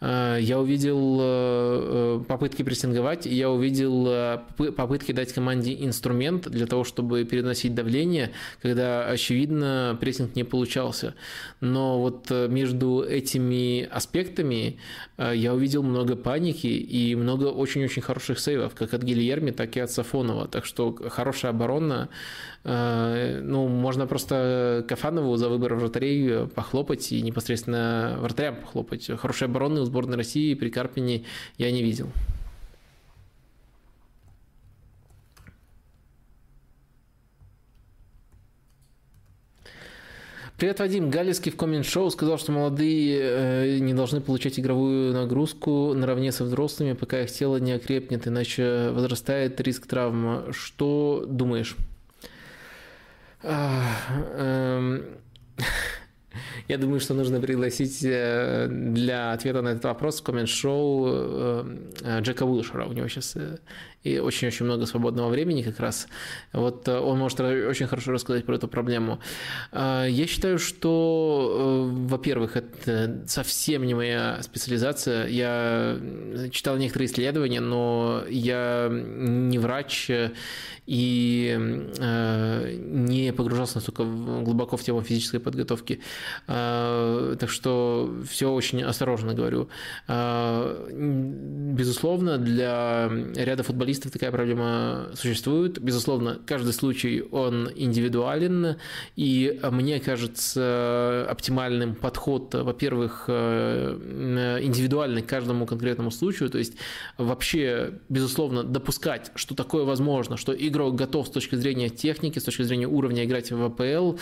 [0.00, 4.38] Э, я увидел э, попытки прессинговать, я увидел э,
[4.76, 8.30] попытки дать команде инструмент для того, чтобы переносить давление,
[8.62, 11.14] когда, очевидно, прессинг не получался.
[11.60, 14.78] Но вот между этими аспектами
[15.18, 19.90] я увидел много паники и много очень-очень хороших сейвов, как от Гильерми, так и от
[19.90, 20.48] Сафонова.
[20.48, 22.08] Так что хорошая оборона
[22.59, 29.10] Э, ну, можно просто Кафанову за выбор вратарей похлопать и непосредственно вратарям похлопать.
[29.18, 31.24] Хорошей обороны у сборной России при Карпине
[31.56, 32.10] я не видел.
[40.60, 41.08] Привет, Вадим.
[41.08, 46.92] Галицкий в коммент-шоу сказал, что молодые э, не должны получать игровую нагрузку наравне со взрослыми,
[46.92, 50.52] пока их тело не окрепнет, иначе возрастает риск травм.
[50.52, 51.78] Что думаешь?
[53.42, 55.04] Эм,
[56.68, 62.20] Я думаю, что нужно пригласить э, для ответа на этот вопрос в коммент-шоу э, э,
[62.20, 62.86] Джека Уилшера.
[62.86, 63.36] У него сейчас
[64.02, 66.08] и очень-очень много свободного времени как раз.
[66.52, 69.20] Вот он может очень хорошо рассказать про эту проблему.
[69.72, 75.26] Я считаю, что, во-первых, это совсем не моя специализация.
[75.28, 75.98] Я
[76.50, 80.10] читал некоторые исследования, но я не врач
[80.86, 86.00] и не погружался настолько глубоко в тему физической подготовки.
[86.46, 89.68] Так что все очень осторожно говорю.
[91.76, 95.80] Безусловно, для ряда футболистов такая проблема существует.
[95.80, 98.76] Безусловно, каждый случай, он индивидуален,
[99.16, 106.74] и мне кажется оптимальным подход, во-первых, э, индивидуальный к каждому конкретному случаю, то есть
[107.18, 112.62] вообще, безусловно, допускать, что такое возможно, что игрок готов с точки зрения техники, с точки
[112.62, 114.18] зрения уровня играть в АПЛ,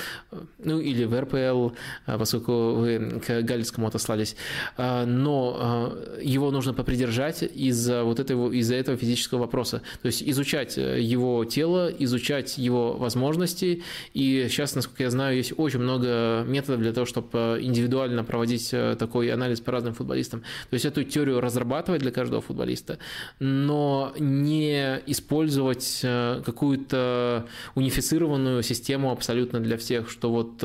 [0.58, 1.74] ну или в РПЛ,
[2.06, 4.36] а, поскольку вы к Галицкому отослались,
[4.76, 5.92] но
[6.22, 9.57] его нужно попридержать из-за вот этого, из-за этого физического вопроса.
[9.64, 13.82] То есть изучать э, его тело, изучать его возможности,
[14.14, 18.96] и сейчас, насколько я знаю, есть очень много методов для того, чтобы индивидуально проводить э,
[18.98, 20.40] такой анализ по разным футболистам.
[20.70, 22.98] То есть эту теорию разрабатывать для каждого футболиста,
[23.38, 30.62] но не использовать э, какую-то унифицированную систему абсолютно для всех, что вот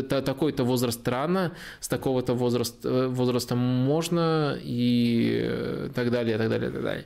[0.00, 6.82] такой-то возраст рано, с такого-то возраста, э, возраста можно и так далее, так далее, так
[6.82, 7.04] далее.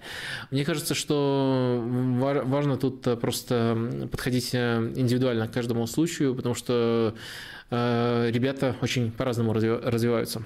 [0.50, 7.14] Мне кажется, что важно тут просто подходить э, индивидуально к каждому случаю, потому что
[7.70, 10.42] э, ребята очень по-разному развиваются.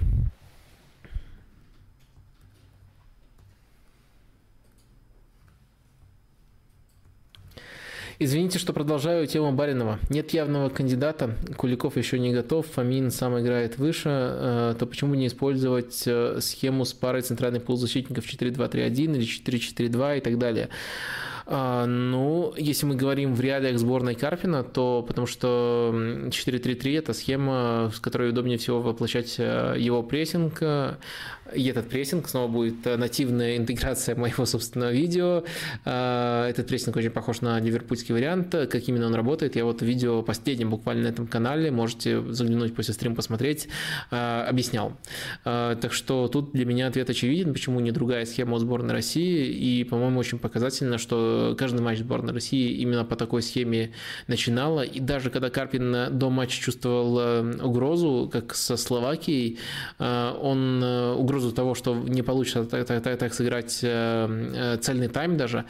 [8.23, 9.99] Извините, что продолжаю тему Баринова.
[10.11, 15.27] Нет явного кандидата, Куликов еще не готов, Фомин сам играет выше, э, то почему не
[15.27, 20.69] использовать э, схему с парой центральных полузащитников 4-2-3-1 или 4-4-2 и так далее?
[21.47, 27.91] А, ну, если мы говорим в реалиях сборной Карпина, то потому что 4-3-3 это схема,
[27.95, 30.63] с которой удобнее всего воплощать э, его прессинг,
[31.55, 35.45] и этот прессинг снова будет э, нативная интеграция моего собственного видео.
[35.85, 38.51] Э, этот прессинг очень похож на ливерпульский вариант.
[38.51, 42.95] Как именно он работает, я вот видео последнем буквально на этом канале, можете заглянуть после
[42.95, 43.69] стрима посмотреть,
[44.11, 44.93] э, объяснял.
[45.45, 49.47] Так что тут для меня ответ очевиден, почему не другая схема у сборной России.
[49.47, 53.93] И, по-моему, очень показательно, что каждый матч сборной России именно по такой схеме
[54.27, 54.83] начинала.
[54.83, 59.59] И даже когда Карпин до матча чувствовал угрозу, как со Словакией,
[59.99, 65.09] он угрозу угрозу того, что не получится так, так, так, так сыграть э, э, цельный
[65.09, 65.65] тайм даже,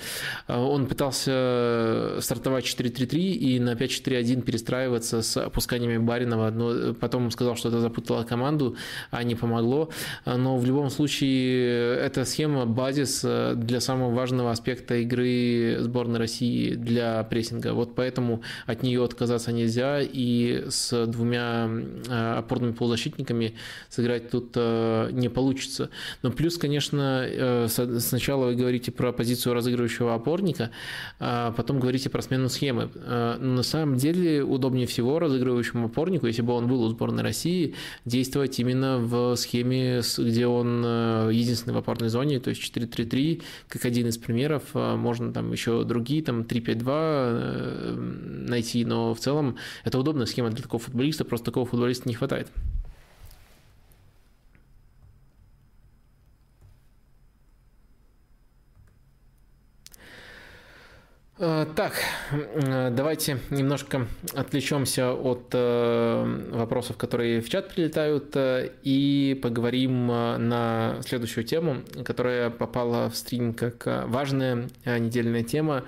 [0.48, 7.56] э, он пытался стартовать 4-3-3 и на 5-4-1 перестраиваться с опусканиями Баринова, но потом сказал,
[7.56, 8.76] что это запутало команду,
[9.10, 9.90] а не помогло.
[10.26, 13.24] Но в любом случае эта схема базис
[13.54, 17.72] для самого важного аспекта игры сборной России для прессинга.
[17.72, 21.68] Вот поэтому от нее отказаться нельзя, и с двумя
[22.38, 23.54] опорными полузащитниками
[23.88, 25.90] сыграть тут не получится получится.
[26.22, 30.70] Но плюс, конечно, э, сначала вы говорите про позицию разыгрывающего опорника,
[31.18, 32.90] а потом говорите про смену схемы.
[32.94, 37.74] Э, на самом деле удобнее всего разыгрывающему опорнику, если бы он был у сборной России,
[38.04, 43.84] действовать именно в схеме, где он э, единственный в опорной зоне, то есть 4-3-3, как
[43.84, 44.62] один из примеров.
[44.74, 47.94] Можно там еще другие, там 3-5-2
[48.48, 52.48] найти, но в целом это удобная схема для такого футболиста, просто такого футболиста не хватает.
[61.40, 61.94] Так,
[62.32, 68.36] э, давайте немножко отвлечемся от э, вопросов, которые в чат прилетают,
[68.82, 75.84] и поговорим на следующую тему, которая попала в стрим как важная недельная тема.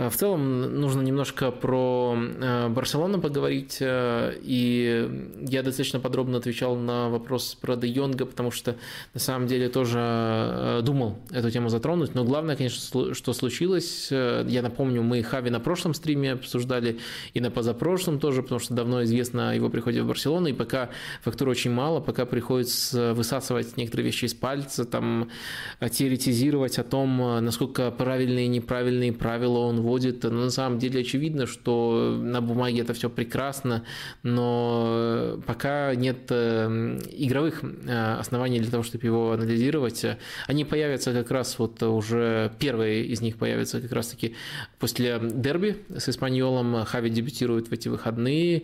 [0.00, 5.08] Э, в целом нужно немножко про э, Барселону поговорить, э, и
[5.40, 8.76] я достаточно подробно отвечал на вопрос про Де Йонга, потому что
[9.14, 15.02] на самом деле тоже думал эту тему затронуть, но главное, конечно, что случилось, я напомню,
[15.02, 16.98] мы Хави на прошлом стриме обсуждали
[17.34, 20.90] и на позапрошлом тоже, потому что давно известно о его приходе в Барселону, и пока
[21.22, 25.30] фактур очень мало, пока приходится высасывать некоторые вещи из пальца, там
[25.90, 30.22] теоретизировать о том, насколько правильные и неправильные правила он вводит.
[30.22, 33.84] Но на самом деле очевидно, что на бумаге это все прекрасно,
[34.22, 40.04] но пока нет э, игровых э, оснований для того, чтобы его анализировать.
[40.46, 44.34] Они появятся как раз вот уже, первые из них появятся как раз-таки
[44.78, 46.84] после дерби с Испаньолом.
[46.84, 48.62] Хави дебютирует в эти выходные.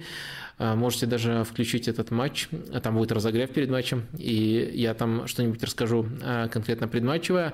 [0.58, 2.48] Можете даже включить этот матч,
[2.82, 6.06] там будет разогрев перед матчем, и я там что-нибудь расскажу
[6.50, 7.52] конкретно предматчевое.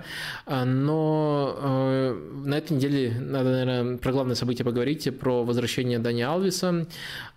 [0.48, 2.14] Но
[2.44, 6.86] на этой неделе надо, наверное, про главное событие поговорить, про возвращение Дани Алвиса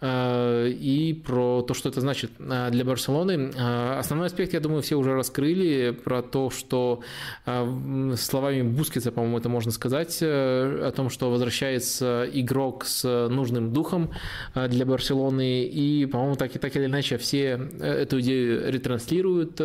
[0.04, 3.52] и про то, что это значит для Барселоны.
[3.98, 7.02] Основной аспект, я думаю, все уже раскрыли про то, что
[7.46, 14.12] словами Бускетса, по-моему, это можно сказать, о том, что возвращается игрок с нужным духом
[14.54, 15.55] э, для Барселоны.
[15.64, 19.61] И, по-моему, так, так или иначе все э, эту идею ретранслируют.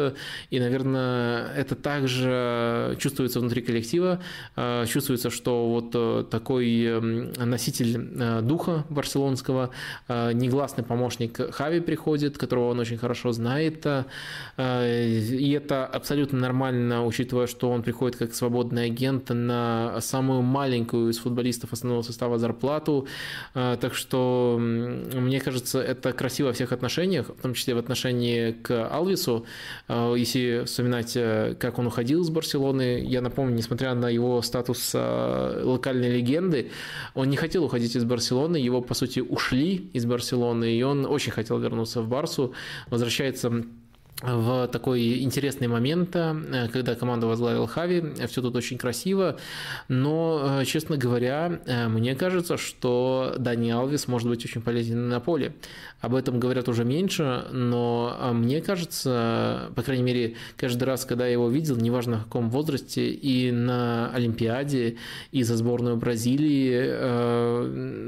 [0.51, 4.21] И, наверное, это также чувствуется внутри коллектива.
[4.57, 9.71] Э, чувствуется, что вот такой эм, носитель духа барселонского,
[10.09, 13.87] негласный помощник Хави приходит, которого он очень хорошо знает.
[14.59, 21.19] И это абсолютно нормально, учитывая, что он приходит как свободный агент на самую маленькую из
[21.19, 23.07] футболистов основного состава зарплату.
[23.55, 28.89] Так что, мне кажется, это красиво во всех отношениях, в том числе в отношении к
[28.89, 29.47] Алвису.
[29.89, 34.93] А, если вспоминать, э, как он уходил из Барселоны, я напомню, несмотря на его статус
[34.95, 36.71] а, локальной легенды,
[37.15, 41.33] он не хотел уходить из Барселоны, его, по сути, ушли из Барселоны, и он очень
[41.33, 42.55] хотел вернуться в Барсу,
[42.89, 43.65] возвращается
[44.23, 48.03] в такой интересный момент, э, когда команду возглавил Хави.
[48.29, 49.39] Все тут очень красиво,
[49.89, 55.21] но, э, честно говоря, э, мне кажется, что Дани Алвис может быть очень полезен на
[55.21, 55.55] поле.
[56.01, 61.33] Об этом говорят уже меньше, но мне кажется, по крайней мере, каждый раз, когда я
[61.33, 64.97] его видел, неважно в каком возрасте, и на Олимпиаде,
[65.31, 66.73] и за сборную Бразилии,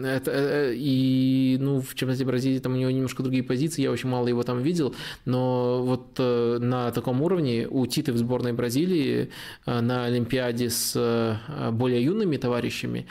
[0.06, 4.26] это, и ну, в чемпионате Бразилии там у него немножко другие позиции, я очень мало
[4.26, 4.94] его там видел,
[5.26, 9.30] но вот вот э, на таком уровне у Титы в сборной Бразилии
[9.66, 13.06] э, на Олимпиаде с э, более юными товарищами,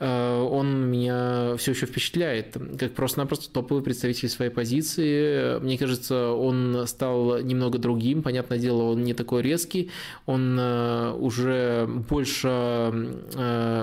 [0.00, 5.58] он меня все еще впечатляет, как просто-напросто топовый представитель своей позиции.
[5.60, 9.90] Мне кажется, он стал немного другим, понятное дело, он не такой резкий,
[10.26, 13.18] он уже больше,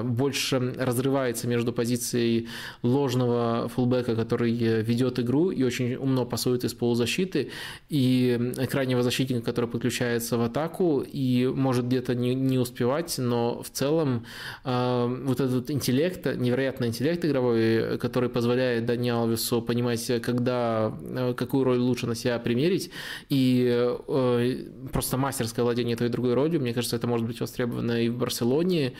[0.03, 2.47] больше разрывается между позицией
[2.83, 7.51] ложного фулбека, который ведет игру и очень умно пасует из полузащиты,
[7.89, 8.34] и
[8.69, 14.25] крайнего защитника, который подключается в атаку и может где-то не, не успевать, но в целом
[14.63, 21.63] э, вот этот интеллект, невероятный интеллект игровой, который позволяет Дани Алвесу понимать, когда, э, какую
[21.63, 22.91] роль лучше на себя примерить,
[23.29, 23.67] и
[24.07, 28.09] э, просто мастерское владение той и другой ролью, мне кажется, это может быть востребовано и
[28.09, 28.93] в Барселоне,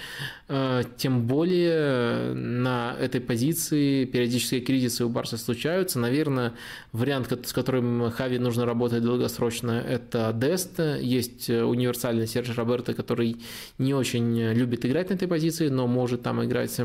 [0.48, 6.54] э, тем более на этой позиции периодические кризисы у Барса случаются, наверное,
[6.92, 10.80] вариант, с которым Хави нужно работать долго долгосрочно, это Дест.
[10.80, 13.38] Есть универсальный Серж Роберто, который
[13.78, 16.80] не очень любит играть на этой позиции, но может там играть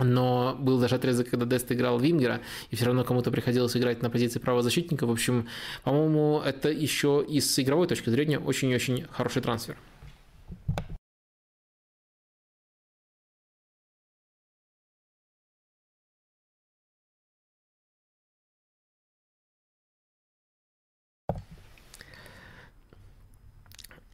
[0.00, 4.10] но был даже отрезок, когда Дест играл Вингера, и все равно кому-то приходилось играть на
[4.10, 5.06] позиции правозащитника.
[5.06, 5.48] В общем,
[5.82, 9.76] по-моему, это еще и с игровой точки зрения очень-очень хороший трансфер.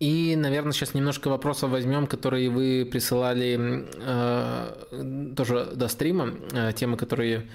[0.04, 6.98] И, наверное, сейчас немножко вопросов возьмем, которые вы присылали э, тоже до стрима, э, темы,
[6.98, 7.48] которые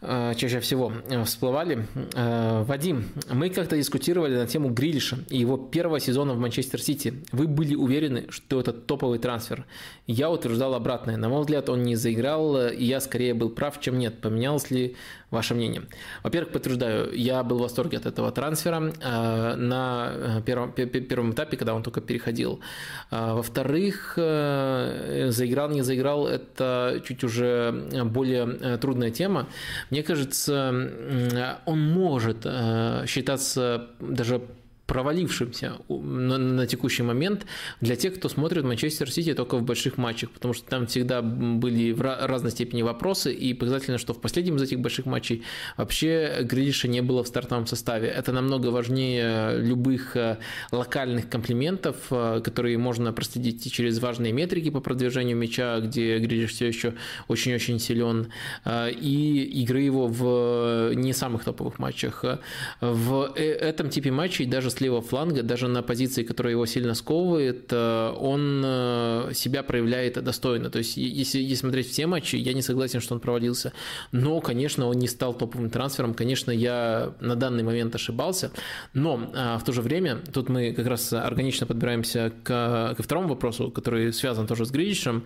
[0.00, 1.86] чаще всего э, всплывали.
[2.14, 7.22] Э, Вадим, мы как-то дискутировали на тему Грилиша и его первого сезона в Манчестер Сити.
[7.32, 9.66] Вы были уверены, что это топовый трансфер.
[10.06, 11.18] Я утверждал обратное.
[11.18, 14.20] На мой взгляд, он не заиграл, и я скорее был прав, чем нет.
[14.22, 14.96] Поменялось ли
[15.30, 15.82] ваше мнение?
[16.22, 21.82] Во-первых, подтверждаю, я был в восторге от этого трансфера на первом, первом этапе, когда он
[21.82, 22.60] только переходил.
[23.10, 27.72] Во-вторых, заиграл, не заиграл, это чуть уже
[28.04, 29.46] более трудная тема.
[29.90, 30.72] Мне кажется,
[31.66, 34.40] он может э, считаться даже
[34.90, 37.46] провалившимся на, на текущий момент
[37.80, 41.92] для тех, кто смотрит Манчестер Сити только в больших матчах, потому что там всегда были
[41.92, 45.44] в разной степени вопросы, и показательно, что в последнем из этих больших матчей
[45.76, 48.08] вообще Грилиша не было в стартовом составе.
[48.08, 50.38] Это намного важнее любых э,
[50.72, 56.66] локальных комплиментов, э, которые можно проследить через важные метрики по продвижению мяча, где Грилиш все
[56.66, 56.94] еще
[57.28, 58.32] очень-очень силен,
[58.64, 62.24] э, и игры его в не самых топовых матчах.
[62.80, 66.94] В этом типе матчей даже с с левого фланга, даже на позиции, которая его сильно
[66.94, 68.62] сковывает, он
[69.34, 70.70] себя проявляет достойно.
[70.70, 73.72] То есть, если, если смотреть все матчи, я не согласен, что он провалился.
[74.10, 76.14] Но, конечно, он не стал топовым трансфером.
[76.14, 78.52] Конечно, я на данный момент ошибался.
[78.94, 83.70] Но в то же время, тут мы как раз органично подбираемся к, ко второму вопросу,
[83.70, 85.24] который связан тоже с Гридичем,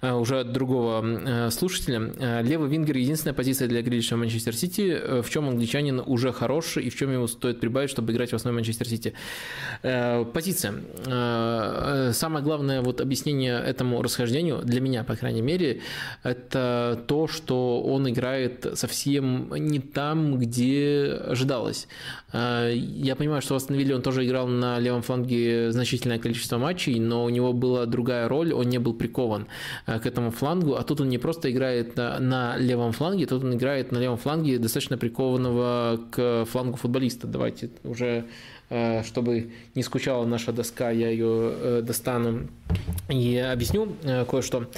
[0.00, 2.40] уже от другого слушателя.
[2.42, 5.20] Левый вингер– единственная позиция для Гридича в Манчестер Сити.
[5.22, 8.54] В чем англичанин уже хорош и в чем ему стоит прибавить, чтобы играть в основе
[8.54, 8.93] Манчестер Сити?
[9.82, 10.74] Позиция.
[12.12, 15.80] Самое главное вот объяснение этому расхождению, для меня, по крайней мере,
[16.22, 21.88] это то, что он играет совсем не там, где ожидалось.
[22.32, 27.24] Я понимаю, что в Астон он тоже играл на левом фланге значительное количество матчей, но
[27.24, 29.46] у него была другая роль, он не был прикован
[29.86, 33.92] к этому флангу, а тут он не просто играет на, левом фланге, тут он играет
[33.92, 37.26] на левом фланге достаточно прикованного к флангу футболиста.
[37.26, 38.24] Давайте уже Э,
[39.04, 42.48] чтобы не скучала наша доска, я ее э, достану
[43.08, 44.68] и объясню э, кое-что.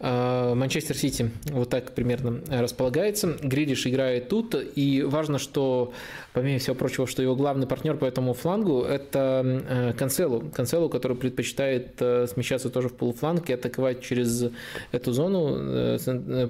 [0.00, 3.36] Манчестер Сити вот так примерно располагается.
[3.40, 5.92] Грилиш играет тут, и важно, что,
[6.32, 10.50] помимо всего прочего, что его главный партнер по этому флангу– это Канцелу.
[10.54, 14.50] Канцелу, который предпочитает смещаться тоже в полуфланг и атаковать через
[14.92, 15.98] эту зону.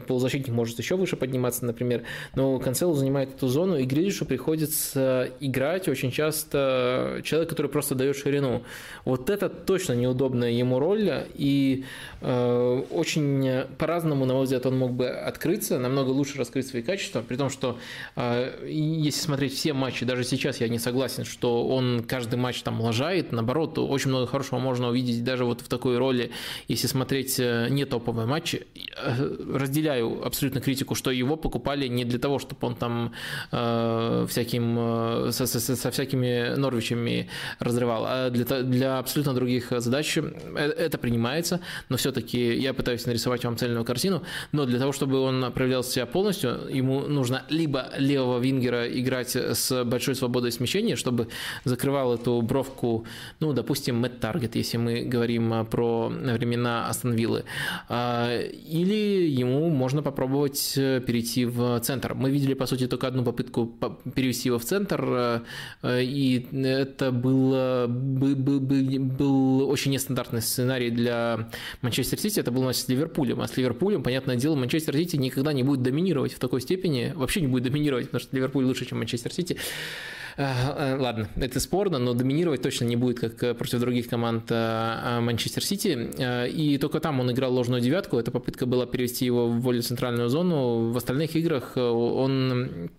[0.07, 2.03] Полузащитник может еще выше подниматься, например,
[2.35, 8.17] но Канцелу занимает эту зону, и Грилишу приходится играть очень часто человек, который просто дает
[8.17, 8.63] ширину.
[9.05, 11.85] Вот это точно неудобная ему роль, и
[12.21, 17.23] э, очень по-разному, на мой взгляд, он мог бы открыться, намного лучше раскрыть свои качества,
[17.27, 17.79] при том, что
[18.17, 22.81] э, если смотреть все матчи, даже сейчас я не согласен, что он каждый матч там
[22.81, 26.31] лажает, наоборот, очень много хорошего можно увидеть даже вот в такой роли,
[26.69, 28.67] если смотреть э, не топовые матчи.
[28.97, 33.13] Э, разделяю абсолютно критику, что его покупали не для того, чтобы он там
[33.51, 37.29] э, всяким, э, со, со, со всякими Норвичами
[37.59, 40.23] разрывал, а для, для абсолютно других задач э,
[40.57, 44.23] это принимается, но все-таки я пытаюсь нарисовать вам цельную картину,
[44.53, 49.37] но для того, чтобы он проявлял себя полностью, ему нужно либо левого вингера играть
[49.71, 51.29] большой свободой смещения, чтобы
[51.65, 53.05] закрывал эту бровку,
[53.41, 57.45] ну, допустим, Мэтт Таргет, если мы говорим про времена Астон Виллы,
[57.89, 62.15] а, или ему можно попробовать перейти в центр.
[62.15, 63.67] Мы видели, по сути, только одну попытку
[64.15, 65.45] перевести его в центр,
[65.83, 71.51] э, и это было, был, был, был очень нестандартный сценарий для
[71.83, 72.41] Манчестер Сити.
[72.41, 73.41] Это был матч с Ливерпулем.
[73.41, 77.13] А с Ливерпулем, понятное дело, Манчестер Сити никогда не будет доминировать в такой степени.
[77.15, 79.52] Вообще не будет доминировать, потому что Ливерпуль лучше, чем Манчестер Сити.
[80.39, 85.65] А, а, ладно, это спорно, но доминировать точно не будет, как против других команд Манчестер
[85.65, 86.49] Сити.
[86.49, 88.19] И только там он играл ложную девятку.
[88.19, 90.91] Эта попытка была перевести его в более центральную зону.
[90.91, 92.91] В остальных играх он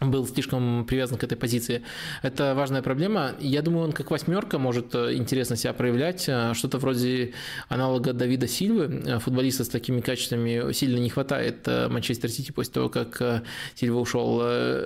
[0.00, 1.82] был слишком привязан к этой позиции.
[2.22, 3.32] Это важная проблема.
[3.40, 6.28] Я думаю, он как восьмерка может э, интересно себя проявлять.
[6.28, 7.32] Э, что-то вроде
[7.68, 9.02] аналога Давида Сильвы.
[9.06, 13.42] Э, футболиста с такими качествами сильно не хватает Манчестер Сити после того, как
[13.74, 14.42] Сильва ушел.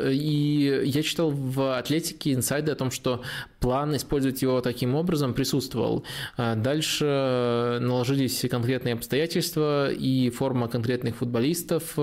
[0.08, 3.22] И я читал в Атлетике инсайды о том, что
[3.58, 6.04] план использовать его таким образом присутствовал.
[6.36, 11.96] Дальше наложились конкретные обстоятельства и форма конкретных футболистов.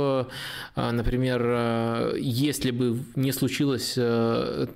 [0.76, 4.68] Например, если бы не случилось э,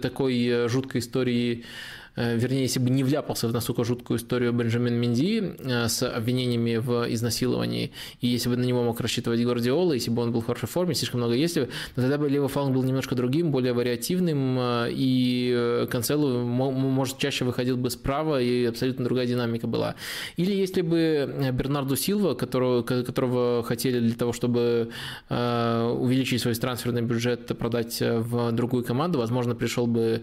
[0.00, 5.54] такой жуткой истории Э, вернее, если бы не вляпался в настолько жуткую историю Бенджамин Менди
[5.58, 10.22] э, с обвинениями в изнасиловании, и если бы на него мог рассчитывать Гвардиола, если бы
[10.22, 12.82] он был в хорошей форме, слишком много если бы, то тогда бы левый фланг был
[12.82, 19.26] немножко другим, более вариативным, э, и Канцелу, может, чаще выходил бы справа, и абсолютно другая
[19.26, 19.94] динамика была.
[20.36, 24.90] Или если бы Бернарду Силва, которого, которого хотели для того, чтобы
[25.28, 30.22] увеличить свой трансферный бюджет, продать в другую команду, возможно, пришел бы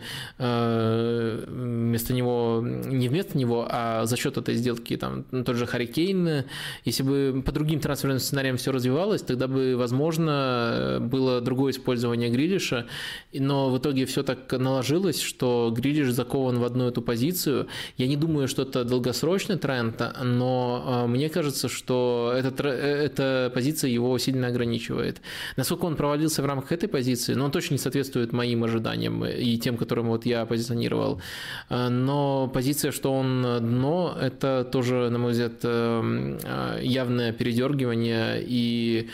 [1.80, 6.45] вместо него, не вместо него, а за счет этой сделки, там, тот же Харикейн,
[6.85, 12.85] если бы по другим трансферным сценариям все развивалось, тогда бы, возможно, было другое использование Грилиша,
[13.34, 17.68] но в итоге все так наложилось, что Грилиш закован в одну эту позицию.
[17.97, 23.89] Я не думаю, что это долгосрочный тренд, но а, мне кажется, что эта, эта позиция
[23.89, 25.22] его сильно ограничивает.
[25.57, 29.57] Насколько он провалился в рамках этой позиции, но он точно не соответствует моим ожиданиям и
[29.57, 31.22] тем, которым вот я позиционировал.
[31.69, 38.43] Э, но позиция, что он дно, это тоже, на мой взгляд, э, э, явное передергивание
[38.45, 39.09] и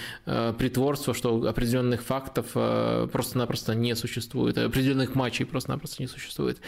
[0.57, 2.51] притворство, что определенных фактов
[3.11, 6.59] просто-напросто не существует, определенных матчей просто-напросто не существует.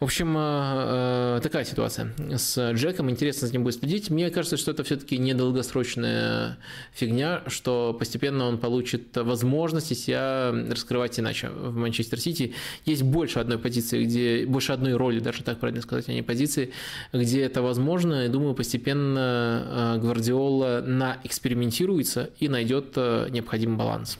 [0.00, 3.10] В общем, э, э, такая ситуация с Джеком.
[3.10, 4.10] Интересно с ним будет следить.
[4.10, 6.58] Мне кажется, что это все-таки недолгосрочная
[6.92, 12.54] фигня, что постепенно он получит возможность себя раскрывать иначе в Манчестер Сити.
[12.84, 16.72] Есть больше одной позиции, где больше одной роли, даже так правильно сказать, а не позиции,
[17.12, 18.26] где это возможно.
[18.26, 24.18] И думаю, постепенно э, Гвардиола наэкспериментируется и найдет необходимый баланс.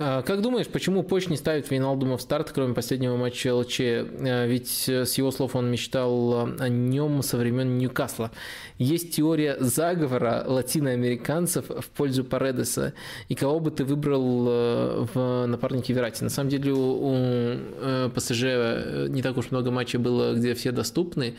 [0.00, 3.80] Как думаешь, почему Поч не ставит Вейналдума в старт, кроме последнего матча ЛЧ?
[3.80, 8.30] А, ведь э, с его слов он мечтал о нем со времен Ньюкасла.
[8.78, 12.94] Есть теория заговора латиноамериканцев в пользу Паредеса.
[13.28, 16.24] И кого бы ты выбрал э, в напарнике Верати?
[16.24, 21.34] На самом деле у э, ПСЖ не так уж много матчей было, где все доступны.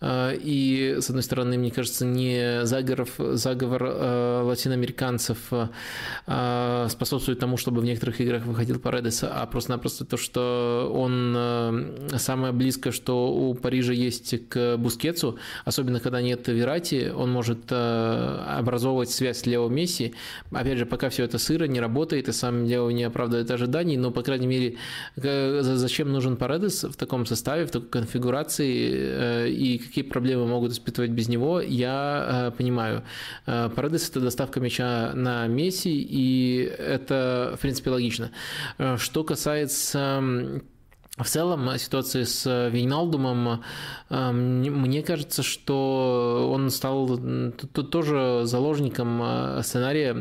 [0.00, 3.82] А, и, с одной стороны, мне кажется, не заговор, заговор
[4.44, 5.52] латиноамериканцев
[6.24, 12.18] способствует тому, чтобы в них некоторых играх выходил Паредес, а просто-напросто то, что он э,
[12.18, 18.44] самое близкое, что у Парижа есть к Бускетсу, особенно когда нет Верати, он может э,
[18.58, 20.14] образовывать связь с Лео Месси.
[20.52, 24.12] Опять же, пока все это сыро, не работает, и сам Лео не оправдывает ожиданий, но,
[24.12, 24.76] по крайней мере,
[25.16, 31.10] зачем нужен Паредес в таком составе, в такой конфигурации, э, и какие проблемы могут испытывать
[31.10, 33.02] без него, я понимаю.
[33.44, 38.30] Паредес– это доставка мяча на Месси, и это, в принципе, принципе, логично.
[38.78, 40.60] Э, что касается
[41.18, 43.62] в целом ситуация с Вейналдумом,
[44.08, 47.18] э, мне кажется, что он стал
[47.72, 50.14] тоже заложником э, сценария,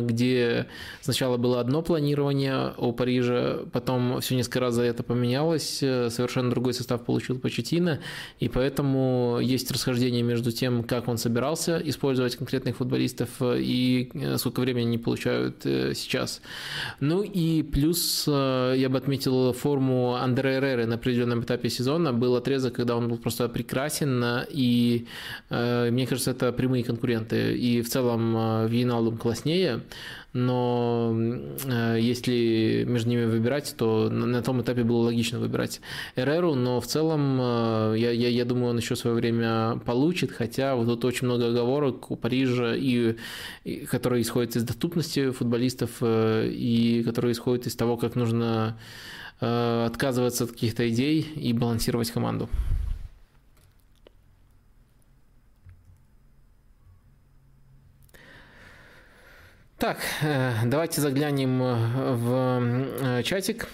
[0.00, 0.66] где
[1.00, 6.74] сначала было одно планирование у Парижа, потом все несколько раз за это поменялось, совершенно другой
[6.74, 8.00] состав получил Почетина,
[8.38, 14.86] и поэтому есть расхождение между тем, как он собирался использовать конкретных футболистов и сколько времени
[14.86, 16.42] они получают сейчас.
[17.00, 22.34] Ну и плюс я бы отметил форму Андре Андре Эреры на определенном этапе сезона был
[22.34, 25.06] отрезок, когда он был просто прекрасен, и
[25.50, 27.56] э, мне кажется, это прямые конкуренты.
[27.56, 29.82] И в целом э, Вейналдум класснее,
[30.32, 35.80] но э, если между ними выбирать, то на, том этапе было логично выбирать
[36.16, 40.74] Эреру, но в целом э, я, я, я думаю, он еще свое время получит, хотя
[40.74, 43.14] вот тут очень много оговорок у Парижа, и,
[43.62, 48.76] и, которые исходят из доступности футболистов, э, и которые исходят из того, как нужно
[49.42, 52.48] Э, отказываться от каких-то идей и балансировать команду.
[59.78, 63.66] Так, э, давайте заглянем в э, чатик.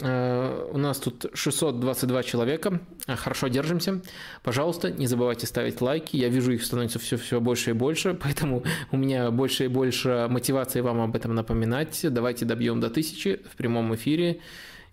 [0.00, 2.80] У нас тут 622 человека.
[3.06, 4.02] Хорошо держимся.
[4.42, 6.16] Пожалуйста, не забывайте ставить лайки.
[6.16, 10.26] Я вижу, их становится все, все больше и больше, поэтому у меня больше и больше
[10.28, 12.00] мотивации вам об этом напоминать.
[12.02, 14.40] Давайте добьем до тысячи в прямом эфире.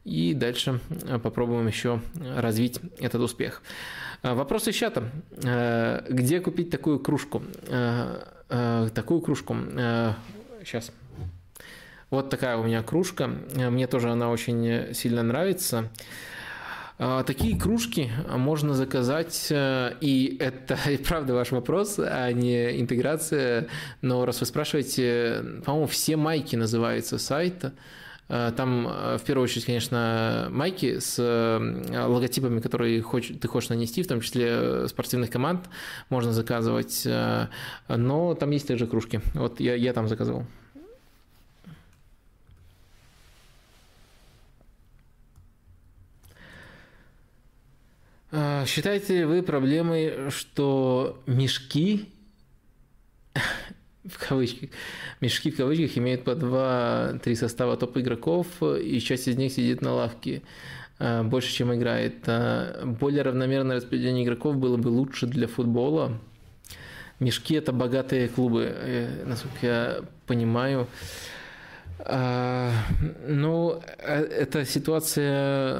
[0.03, 3.61] И дальше э, попробуем еще развить этот успех.
[4.23, 5.03] Э, вопрос из чата.
[5.44, 7.44] Э, где купить такую кружку?
[8.48, 9.56] Такую кружку.
[10.65, 10.91] Сейчас.
[12.10, 13.28] Вот такая у меня кружка.
[13.28, 15.90] Мне тоже она очень сильно нравится.
[16.98, 23.69] Такие кружки можно заказать, и это и правда ваш вопрос, а не интеграция.
[24.02, 27.73] Но раз вы спрашиваете, по-моему, все майки называются сайта.
[28.32, 34.03] Э, там, э, в первую очередь, конечно, майки с э, логотипами, которые ты хочешь нанести,
[34.03, 35.68] в том числе спортивных команд
[36.10, 37.06] можно заказывать,
[37.90, 39.20] но там есть также кружки.
[39.34, 40.45] Вот я, я там заказывал.
[48.66, 52.10] Считаете ли вы проблемой, что мешки
[54.06, 54.69] в кавычках,
[55.19, 60.41] мешки в кавычках имеют по 2-3 состава топ-игроков, и часть из них сидит на лавке
[60.99, 62.15] э, больше, чем играет.
[62.26, 66.19] Э, более равномерное распределение игроков было бы лучше для футбола.
[67.19, 70.88] Мешки– это богатые клубы, э, насколько я понимаю.
[72.06, 72.72] А,
[73.28, 75.80] ну, это ситуация,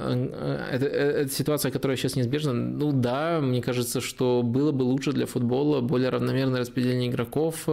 [0.72, 2.54] это, это ситуация, которая сейчас неизбежна.
[2.54, 7.68] Ну да, мне кажется, что было бы лучше для футбола более равномерное распределение игроков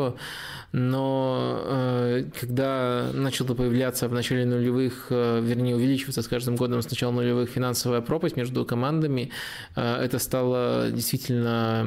[0.72, 6.90] но э, когда начала появляться в начале нулевых, э, вернее увеличиваться с каждым годом с
[6.90, 9.30] начала нулевых финансовая пропасть между командами,
[9.76, 11.84] э, это стало действительно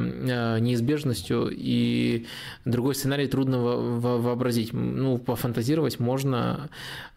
[0.60, 2.26] неизбежностью, и
[2.66, 4.74] другой сценарий трудно вообразить.
[4.74, 6.51] Ну, пофантазировать можно,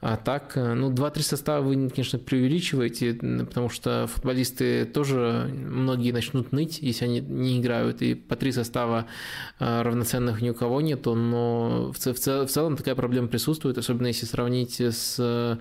[0.01, 6.79] а так, ну, 2-3 состава вы, конечно, преувеличиваете, потому что футболисты тоже, многие начнут ныть,
[6.81, 9.07] если они не играют, и по три состава
[9.59, 14.27] равноценных ни у кого нету, но в, в, в целом такая проблема присутствует, особенно если
[14.27, 15.57] сравнить с э,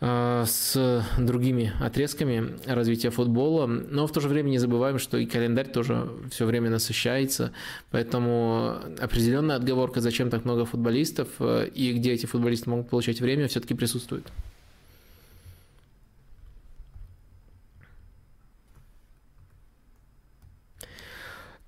[0.00, 5.68] с другими отрезками развития футбола, но в то же время не забываем, что и календарь
[5.72, 7.52] тоже все время насыщается,
[7.90, 13.48] поэтому определенная отговорка, зачем так много футболистов э, и где эти футболисты могут получать время,
[13.48, 14.24] все-таки присутствует.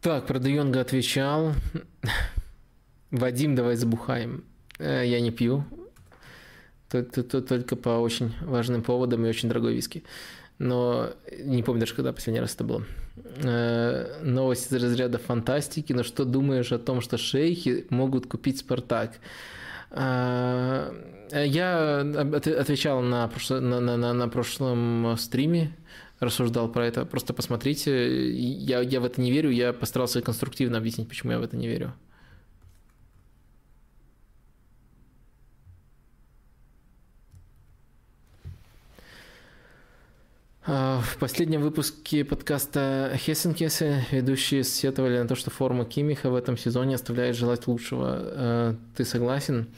[0.00, 1.52] Так, про Де Йонга отвечал.
[3.10, 4.44] Вадим, давай забухаем.
[4.78, 5.64] Э, я не пью.
[6.90, 10.02] Только по очень важным поводам и очень дорогой виски.
[10.58, 11.10] Но
[11.42, 12.84] не помню даже, когда последний раз это было.
[13.42, 15.92] Э, новость из разряда фантастики.
[15.92, 19.20] Но что думаешь о том, что шейхи могут купить «Спартак»?
[19.90, 20.92] Э,
[21.32, 25.74] я отвечал на, прошло, на, на, на прошлом стриме
[26.18, 27.06] рассуждал про это.
[27.06, 28.30] Просто посмотрите.
[28.32, 29.50] Я, я в это не верю.
[29.50, 31.94] Я постарался конструктивно объяснить, почему я в это не верю.
[40.70, 46.94] В последнем выпуске подкаста Хессенкесе ведущие сетовали на то, что форма Кимиха в этом сезоне
[46.94, 48.14] оставляет желать лучшего.
[48.14, 49.68] А, ты согласен?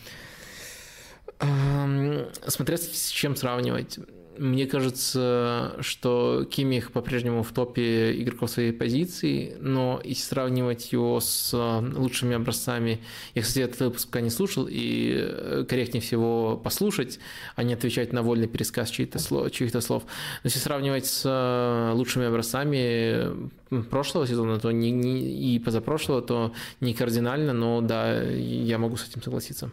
[1.39, 3.99] Смотря с чем сравнивать.
[4.39, 11.53] Мне кажется, что Кимих по-прежнему в топе игроков своей позиции, но если сравнивать его с
[11.53, 13.01] э, лучшими образцами,
[13.35, 17.19] я, кстати, этот выпуск пока не слушал, и э, корректнее всего послушать,
[17.57, 19.51] а не отвечать на вольный пересказ чьих-то слов.
[19.51, 20.05] Чьих слов.
[20.43, 23.51] Но если сравнивать с э, лучшими образцами
[23.91, 29.09] прошлого сезона, то не, не, и позапрошлого, то не кардинально, но да, я могу с
[29.09, 29.71] этим согласиться.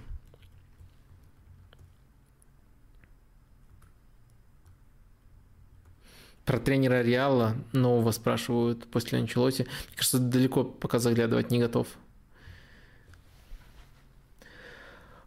[6.49, 9.67] Про тренера Реала нового спрашивают после Анчелоти.
[9.67, 11.85] Мне кажется, далеко пока заглядывать не готов.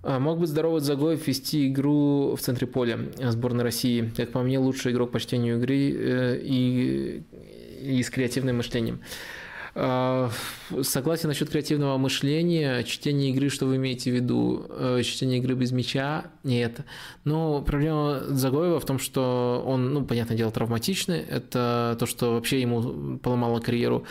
[0.02, 4.12] А, мог бы здоровый Загоев вести игру в центре поля сборной России.
[4.16, 7.22] Как по мне, лучший игрок по чтению игры э, и,
[7.80, 9.00] и с креативным мышлением.
[9.74, 10.30] А,
[10.82, 14.66] согласен насчет креативного мышления, чтение игры, что вы имеете в виду?
[14.68, 16.26] Э, чтение игры без мяча?
[16.44, 16.80] Нет.
[17.24, 21.20] Но проблема Загоева в том, что он, ну, понятное дело, травматичный.
[21.20, 24.04] Это то, что вообще ему поломало карьеру.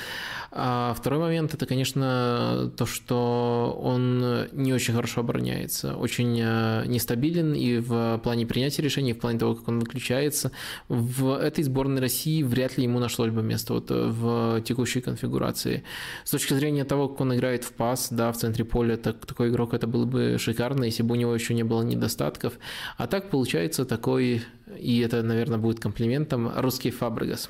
[0.51, 7.53] А второй момент– это, конечно, то, что он не очень хорошо обороняется, очень э, нестабилен
[7.53, 10.51] и в плане принятия решений, и в плане того, как он выключается.
[10.87, 15.83] В этой сборной России вряд ли ему нашлось бы место вот в текущей конфигурации ситуации.
[16.23, 19.49] С точки зрения того, как он играет в пас, да, в центре поля, так, такой
[19.49, 22.53] игрок это было бы шикарно, если бы у него еще не было недостатков.
[22.97, 24.41] А так получается такой,
[24.79, 27.49] и это, наверное, будет комплиментом, русский Фабрегас.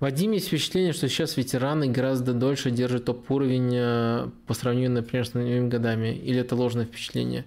[0.00, 5.34] Вадим, есть впечатление, что сейчас ветераны гораздо дольше держат топ-уровень э, по сравнению, например, с
[5.34, 6.14] новыми годами.
[6.14, 7.44] Или это ложное впечатление?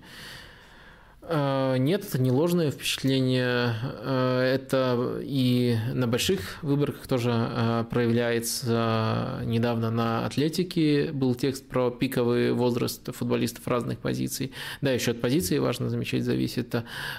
[1.25, 3.75] Э, нет, это не ложное впечатление.
[4.01, 9.39] Э, это и на больших выборках тоже э, проявляется.
[9.45, 14.51] Недавно на Атлетике был текст про пиковый возраст футболистов разных позиций.
[14.81, 16.75] Да, еще от позиции важно замечать зависит.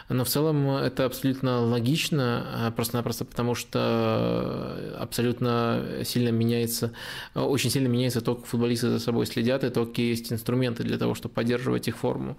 [0.09, 6.93] Но в целом это абсолютно логично, просто-напросто потому что абсолютно сильно меняется,
[7.35, 10.99] очень сильно меняется то, как футболисты за собой следят, и то, какие есть инструменты для
[10.99, 12.37] того, чтобы поддерживать их форму.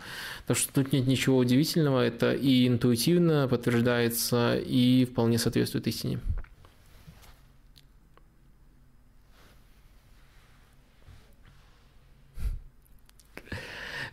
[0.48, 6.20] Так что тут нет ничего удивительного удивительного, это и интуитивно подтверждается, и вполне соответствует истине.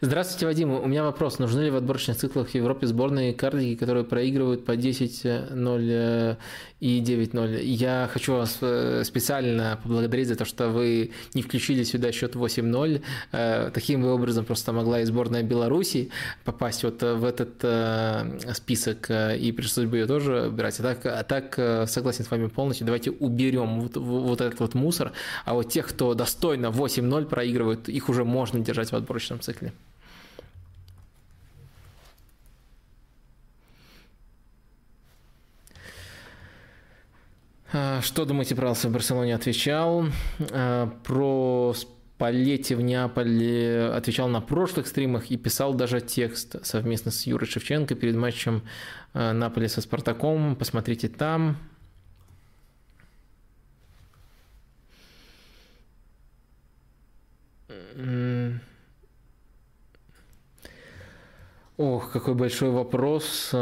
[0.04, 0.72] Здравствуйте, Вадим.
[0.72, 1.38] У меня вопрос.
[1.38, 6.36] Нужны ли в отборочных циклах в Европе сборные картики, которые проигрывают по 10-0
[6.82, 7.62] и 9-0?
[7.62, 13.02] Я хочу вас э, специально поблагодарить за то, что вы не включили сюда счет 8-0.
[13.30, 16.10] Э, таким образом просто могла и сборная Беларуси
[16.44, 20.80] попасть вот в этот э, список, и пришлось бы ее тоже убирать.
[20.80, 22.84] А так, а так согласен с вами полностью.
[22.84, 25.12] Давайте уберем вот, вот этот вот мусор.
[25.44, 29.72] А вот тех, кто достойно 8-0 проигрывают, их уже можно держать в отборочном цикле.
[37.72, 39.34] Что думаете про Алса в Барселоне?
[39.34, 40.04] Отвечал.
[40.50, 47.26] А, про Спалетти в Неаполе отвечал на прошлых стримах и писал даже текст совместно с
[47.26, 48.62] Юрой Шевченко перед матчем
[49.14, 50.54] а, Наполи со Спартаком.
[50.54, 51.56] Посмотрите там.
[61.78, 63.54] Ох, какой большой вопрос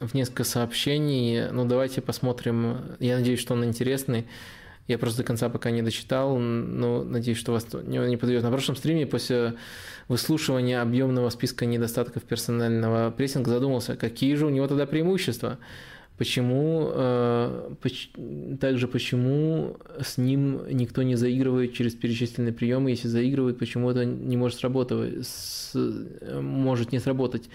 [0.00, 1.50] в несколько сообщений.
[1.50, 2.96] Ну, давайте посмотрим.
[3.00, 4.26] Я надеюсь, что он интересный.
[4.88, 8.44] Я просто до конца пока не дочитал, но надеюсь, что вас не, не подведет.
[8.44, 9.54] На прошлом стриме после
[10.06, 15.58] выслушивания объемного списка недостатков персонального прессинга задумался, какие же у него тогда преимущества.
[16.18, 17.74] Почему, э,
[18.58, 24.36] также почему с ним никто не заигрывает через перечисленные приемы, если заигрывает, почему это не
[24.38, 25.26] может сработать,
[25.74, 27.50] может не сработать.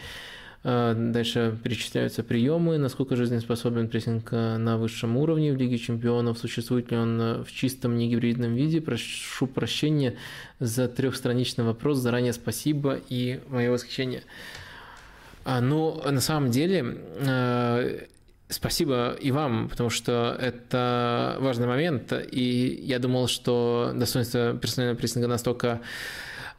[0.63, 6.97] Э, дальше перечисляются приемы, насколько жизнеспособен прессинг на высшем уровне в Лиге чемпионов, существует ли
[6.97, 8.81] он в чистом негибридном виде.
[8.81, 10.15] Прошу прощения
[10.59, 14.23] за трехстраничный вопрос, заранее спасибо и мое восхищение.
[15.43, 18.05] А, ну, на самом деле, э,
[18.51, 25.29] Спасибо и вам, потому что это важный момент, и я думал, что достоинство персонального прессинга
[25.29, 25.79] настолько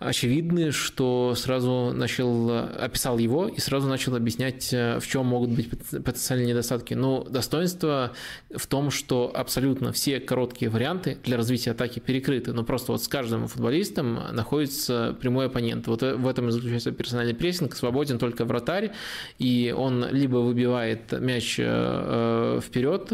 [0.05, 5.69] очевидны, что сразу начал, описал его и сразу начал объяснять, э, в чем могут быть
[5.71, 6.95] потенциальные недостатки.
[6.95, 8.13] Но достоинство
[8.55, 13.09] в том, что абсолютно все короткие варианты для развития атаки перекрыты, но просто вот с
[13.09, 15.87] каждым футболистом находится прямой оппонент.
[15.87, 18.93] Вот в этом и заключается персональный прессинг, свободен только вратарь,
[19.39, 23.13] и он либо выбивает мяч э, э, вперед,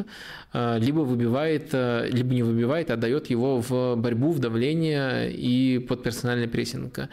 [0.55, 6.49] либо выбивает, либо не выбивает, а дает его в борьбу, в давление и под персональный
[6.49, 7.09] прессинг.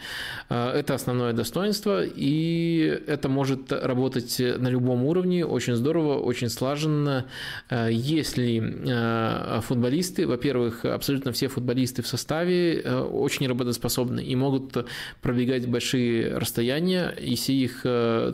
[0.48, 7.26] А, это основное достоинство, и это может работать на любом уровне, очень здорово, очень слаженно.
[7.70, 14.86] Если футболисты, во-первых, абсолютно все футболисты в составе очень работоспособны и могут
[15.20, 17.82] пробегать большие расстояния, если их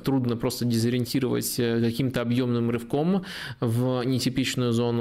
[0.05, 3.25] трудно просто дезориентировать каким-то объемным рывком
[3.61, 4.92] в нетипичную зону,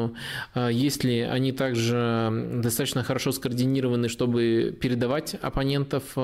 [0.55, 6.17] если они также достаточно хорошо скоординированы, чтобы передавать оппонентов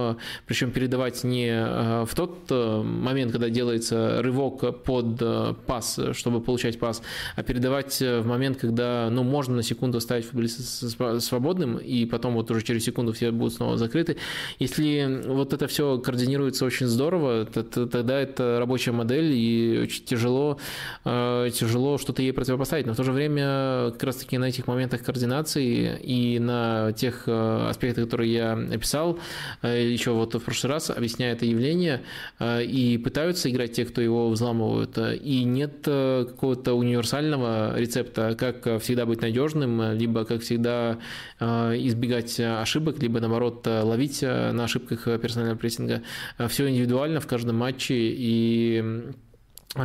[0.46, 6.42] причем передавать не э, в тот э, момент, когда делается рывок под э, пас, чтобы
[6.42, 7.02] получать пас,
[7.36, 12.50] а передавать в момент, когда ну, можно на секунду оставить футболиста свободным, и потом вот
[12.52, 14.18] уже через секунду все будут снова закрыты.
[14.60, 20.60] Если вот это все координируется очень здорово, тогда это рабочая модель, и очень тяжело,
[21.04, 22.86] тяжело что-то ей противопоставить.
[22.86, 23.57] Но в то же время
[23.94, 29.20] как раз-таки на этих моментах координации и на тех аспектах, которые я описал,
[29.64, 32.02] еще вот в прошлый раз, объясняя это явление,
[32.40, 34.98] э, и пытаются играть те, кто его взламывают.
[34.98, 40.98] И нет э, какого-то универсального рецепта, как всегда быть надежным, либо как всегда
[41.40, 41.46] э,
[41.80, 46.02] избегать ошибок, либо наоборот ловить на ошибках персонального прессинга.
[46.48, 49.14] Все индивидуально в каждом матче, и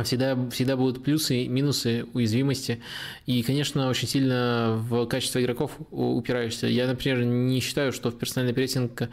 [0.01, 2.81] всегда, всегда будут плюсы, минусы, уязвимости.
[3.27, 6.65] И, конечно, очень сильно в качество игроков упираешься.
[6.65, 9.09] Я, например, не считаю, что в персональный прессинг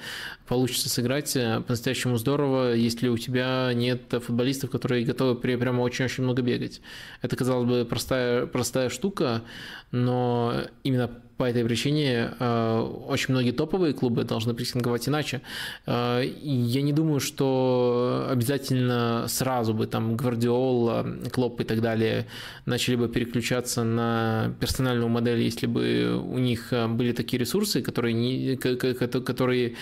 [0.48, 6.80] получится сыграть по-настоящему здорово, если у тебя нет футболистов, которые готовы прямо очень-очень много бегать.
[7.20, 9.42] Это, казалось бы, простая, простая штука,
[9.90, 15.40] но именно по этой причине э, очень многие топовые клубы должны прессинговать иначе.
[15.86, 22.26] Э, я не думаю, что обязательно сразу бы там Гвардиол, Клоп и так далее
[22.66, 28.56] начали бы переключаться на персональную модель, если бы у них были такие ресурсы, которые не,
[28.56, 29.76] которые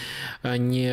[0.45, 0.93] не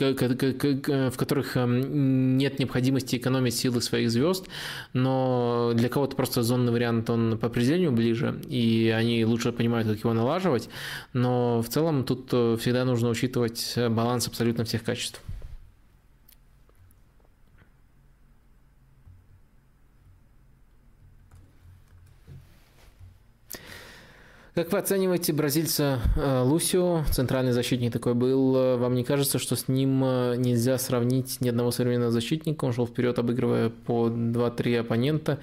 [0.00, 4.46] в которых нет необходимости экономить силы своих звезд,
[4.92, 9.98] но для кого-то просто зонный вариант, он по определению ближе, и они лучше понимают, как
[9.98, 10.68] его налаживать,
[11.12, 15.22] но в целом тут э, всегда нужно учитывать баланс абсолютно всех качеств.
[24.58, 27.04] Как вы оцениваете бразильца э, Лусио?
[27.12, 28.76] Центральный защитник такой был.
[28.78, 32.64] Вам не кажется, что с ним э, нельзя сравнить ни одного современного защитника?
[32.64, 35.38] Он шел вперед, обыгрывая по 2-3 оппонента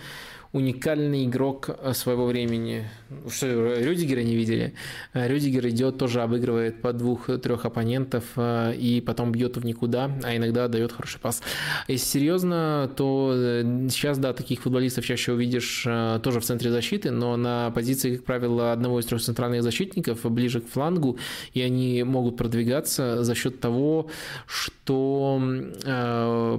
[0.56, 2.86] уникальный игрок э, своего времени.
[3.30, 4.74] Что, Рюдигера не видели?
[5.14, 10.34] Э, Рюдигер идет, тоже обыгрывает по двух-трех оппонентов э, и потом бьет в никуда, а
[10.34, 11.44] иногда дает хороший пас.
[11.90, 13.34] Если серьезно, то
[13.90, 15.86] сейчас, да, таких футболистов чаще увидишь
[16.24, 20.62] тоже в центре защиты, но на позиции, как правило, одного из трех центральных защитников, ближе
[20.62, 21.18] к флангу,
[21.54, 24.10] и они могут продвигаться за счет того,
[24.48, 25.42] что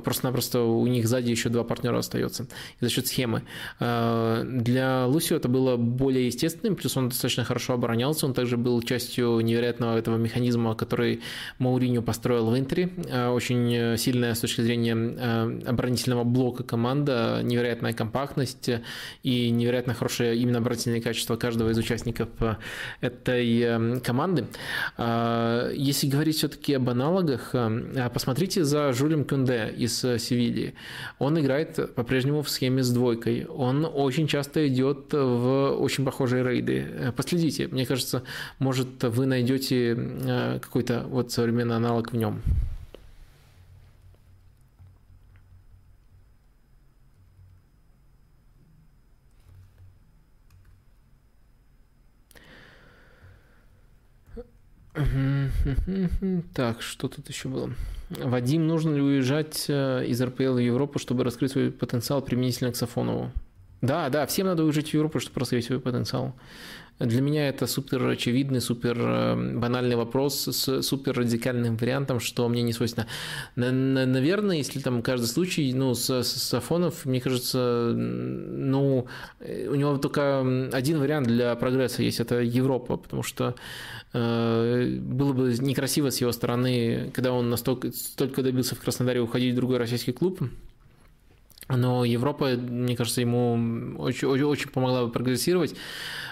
[0.05, 2.47] просто-напросто у них сзади еще два партнера остается,
[2.81, 3.43] за счет схемы.
[3.87, 8.83] Э, для Лусио это было более естественным, плюс он достаточно хорошо оборонялся, он также был
[8.83, 11.21] частью невероятного этого механизма, который
[11.59, 12.91] Мауриньо построил в Интере.
[13.09, 18.71] Э, очень сильная с точки зрения э, оборонительного блока команда, невероятная компактность
[19.23, 22.29] и невероятно хорошее именно оборонительное качество каждого из участников
[23.01, 24.47] этой команды.
[24.99, 27.55] Если говорить все-таки об аналогах,
[28.13, 30.75] посмотрите за Жулем Кюнде из Севильи.
[31.19, 33.47] Он играет по-прежнему в схеме с двойкой.
[33.47, 37.13] Он он очень часто идет в очень похожие рейды.
[37.17, 38.23] Последите, мне кажется,
[38.59, 42.43] может вы найдете какой-то вот современный аналог в нем.
[56.55, 57.71] Так, что тут еще было?
[58.09, 62.77] Вадим, нужно ли уезжать э, из РПЛ в Европу, чтобы раскрыть свой потенциал применительно к
[62.77, 63.31] Сафонову?
[63.83, 66.35] Да, да, всем надо уезжать в Европу, чтобы раскрыть свой потенциал.
[66.99, 72.63] Для меня это супер очевидный, супер э, банальный вопрос с супер радикальным вариантом, что мне
[72.63, 73.07] не свойственно.
[73.55, 79.07] Наверное, если там каждый случай, ну, с, с Афонов, мне кажется, ну,
[79.41, 80.41] у него только
[80.73, 83.57] один вариант для прогресса есть, это Европа, потому что
[84.15, 89.53] э, было бы некрасиво с его стороны, когда он настолько столько добился в Краснодаре уходить
[89.53, 90.41] в другой российский клуб,
[91.69, 95.75] но Европа, мне кажется, ему очень, очень, помогла бы прогрессировать.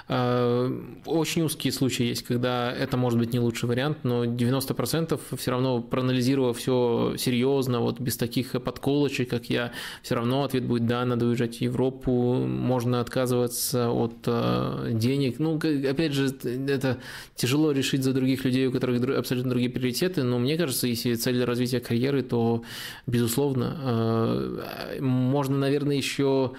[0.07, 0.71] Э,
[1.07, 5.81] очень узкие случаи есть, когда это может быть не лучший вариант, но 90% все равно,
[5.81, 11.27] проанализировав все серьезно, вот без таких подколочек, как я, все равно ответ будет «да, надо
[11.27, 15.39] уезжать в Европу, можно отказываться от э, денег».
[15.39, 16.99] Ну, опять же, это
[17.35, 21.43] тяжело решить за других людей, у которых абсолютно другие приоритеты, но мне кажется, если цель
[21.45, 22.63] развития карьеры, то,
[23.07, 26.53] безусловно, э, можно, наверное, еще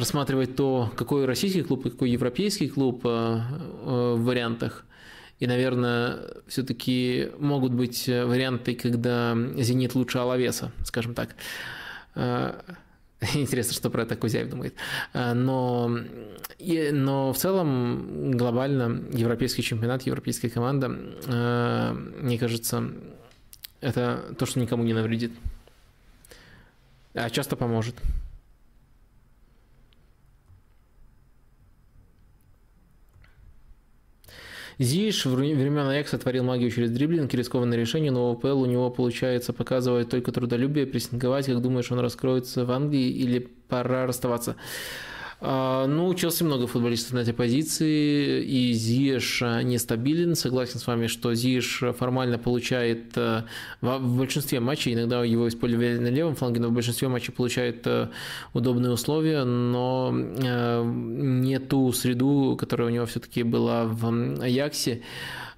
[0.00, 4.84] рассматривать то, какой российский клуб и какой европейский клуб э, э, в вариантах.
[5.38, 11.36] И, наверное, все-таки могут быть варианты, когда «Зенит» лучше Алавеса, скажем так.
[12.14, 12.54] Э,
[13.34, 14.74] интересно, что про это Кузяев думает.
[15.12, 15.98] Но,
[16.92, 22.90] но в целом глобально европейский чемпионат, европейская команда, мне кажется,
[23.82, 25.32] это то, что никому не навредит.
[27.12, 27.96] А часто поможет.
[34.82, 38.88] Зиш времен Аякса творил магию через дриблинг и рискованное решение, но в ОПЛ у него
[38.88, 41.44] получается показывать только трудолюбие, прессинговать.
[41.44, 44.56] Как думаешь, он раскроется в Англии или пора расставаться?
[45.42, 50.34] А, ну, у Челси много футболистов на этой позиции, и Зиеш а, нестабилен.
[50.34, 53.46] Согласен с вами, что Зиеш формально получает а,
[53.80, 57.86] в большинстве матчей, иногда его использовали на левом фланге, но в большинстве матчей получает
[58.52, 65.02] удобные условия, но не ту среду, которая у него все-таки была в Аяксе.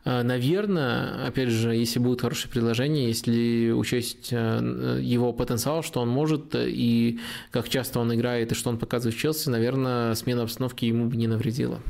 [0.05, 6.09] Э, наверное, опять же, если будет хорошее предложение, если учесть э, его потенциал, что он
[6.09, 10.85] может, и как часто он играет, и что он показывает в Челси, наверное, смена обстановки
[10.85, 11.81] ему бы не навредила.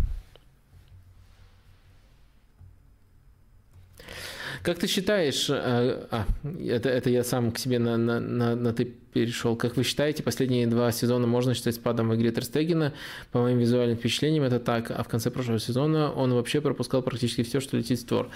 [4.63, 8.73] Как ты считаешь, э, а, это, это я сам к себе на, на, на, на
[8.73, 9.57] ты перешел.
[9.57, 12.93] Как вы считаете, последние два сезона можно считать спадом в игре Терстегина?
[13.31, 17.43] По моим визуальным впечатлениям это так, а в конце прошлого сезона он вообще пропускал практически
[17.43, 18.29] все, что летит в створ.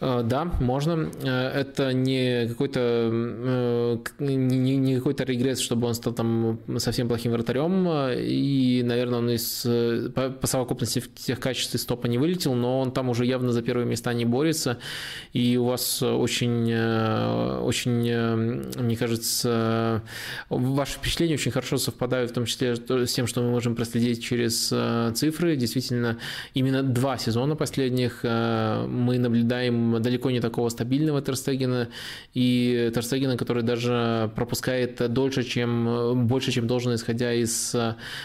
[0.00, 1.10] Э, да, можно.
[1.22, 7.32] Э, это не какой-то э, не, не какой-то регресс, чтобы он стал там совсем плохим
[7.32, 7.88] вратарем.
[8.16, 9.66] И, наверное, он из
[10.12, 13.62] по, по совокупности всех качеств из топа не вылетел, но он там уже явно за
[13.62, 14.78] первые места не борется.
[15.32, 16.72] И у вас очень,
[17.62, 18.14] очень,
[18.80, 20.02] мне кажется,
[20.48, 24.72] ваши впечатления очень хорошо совпадают, в том числе с тем, что мы можем проследить через
[25.16, 25.56] цифры.
[25.56, 26.18] Действительно,
[26.54, 31.88] именно два сезона последних мы наблюдаем далеко не такого стабильного Терстегена,
[32.34, 37.74] и Терстегена, который даже пропускает дольше, чем, больше, чем должен, исходя из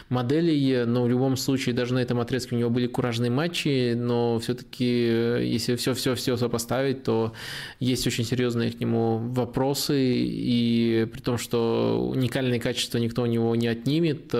[0.09, 4.39] моделей, но в любом случае даже на этом отрезке у него были куражные матчи, но
[4.39, 7.33] все-таки, если все-все-все сопоставить, то
[7.79, 13.55] есть очень серьезные к нему вопросы, и при том, что уникальные качества никто у него
[13.55, 14.33] не отнимет,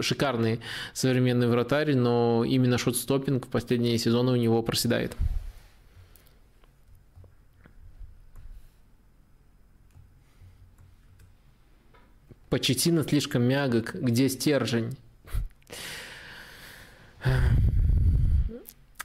[0.00, 0.60] шикарный
[0.92, 5.16] современный вратарь, но именно шот-стоппинг в последние сезоны у него проседает.
[12.50, 14.96] Почетина слишком мягок, где стержень?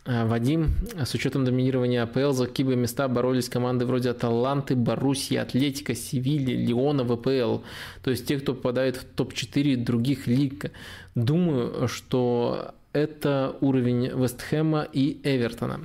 [0.07, 0.71] А, Вадим,
[1.03, 7.03] с учетом доминирования АПЛ за какие места боролись команды вроде Аталанты, Боруссии, Атлетика, Севильи, Леона,
[7.03, 7.63] ВПЛ.
[8.03, 10.71] То есть те, кто попадает в топ-4 других лиг.
[11.13, 15.81] Думаю, что это уровень Вестхэма и Эвертона.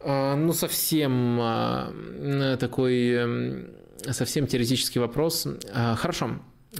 [0.00, 3.68] А, ну, совсем а, такой
[4.10, 5.46] совсем теоретический вопрос.
[5.72, 6.30] А, хорошо.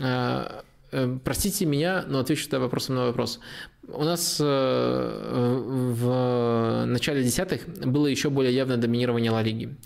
[0.00, 3.40] А, э, простите меня, но отвечу тогда вопросом на вопрос.
[3.88, 9.76] У нас э, в начале десятых было еще более явное доминирование Ла Лиги.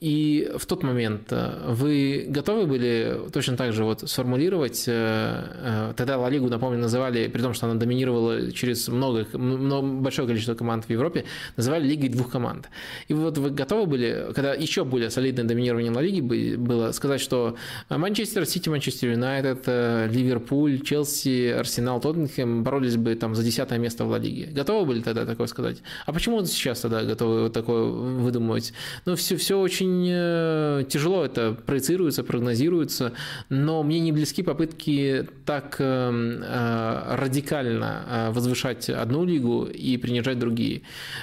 [0.00, 1.32] И в тот момент
[1.66, 7.54] вы готовы были точно так же вот сформулировать, тогда Ла Лигу, напомню, называли, при том,
[7.54, 11.24] что она доминировала через много, много большое количество команд в Европе,
[11.56, 12.68] называли лигой двух команд.
[13.08, 16.20] И вот вы готовы были, когда еще более солидное доминирование Ла Лиги
[16.56, 17.56] было, сказать, что
[17.88, 19.66] Манчестер Сити, Манчестер Юнайтед,
[20.12, 24.46] Ливерпуль, Челси, Арсенал, Тоттенхэм боролись бы там за десятое место в Ла Лиге.
[24.52, 25.78] Готовы были тогда такое сказать?
[26.04, 28.72] А почему сейчас тогда готовы вот такое выдумывать?
[29.04, 33.12] Ну, все, все очень э, тяжело это проецируется, прогнозируется,
[33.48, 40.82] но мне не близки попытки так э, э, радикально возвышать одну лигу и принижать другие.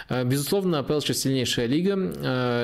[0.10, 1.98] Безусловно, АПЛ сейчас сильнейшая лига,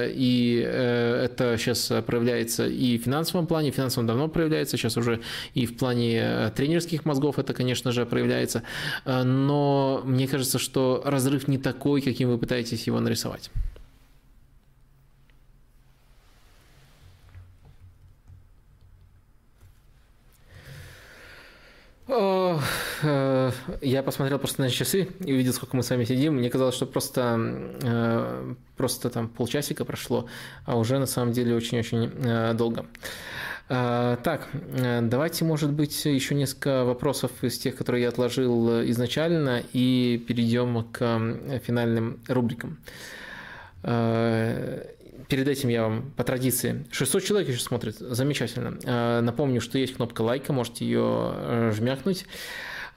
[0.07, 5.21] и это сейчас проявляется и в финансовом плане, в финансовом давно проявляется, сейчас уже
[5.53, 8.63] и в плане тренерских мозгов это, конечно же, проявляется,
[9.05, 13.51] но мне кажется, что разрыв не такой, каким вы пытаетесь его нарисовать.
[22.09, 26.35] Э, я посмотрел просто на часы и увидел, сколько мы с вами сидим.
[26.35, 27.37] Мне казалось, что просто,
[27.83, 30.25] э, просто там полчасика прошло,
[30.65, 32.85] а уже на самом деле очень-очень э, долго.
[33.67, 40.85] Так, давайте, может быть, еще несколько вопросов из тех, которые я отложил изначально, и перейдем
[40.91, 42.79] к финальным рубрикам.
[45.29, 49.21] Перед этим я вам по традиции 600 человек еще смотрит, замечательно.
[49.21, 52.25] Напомню, что есть кнопка лайка, можете ее жмякнуть.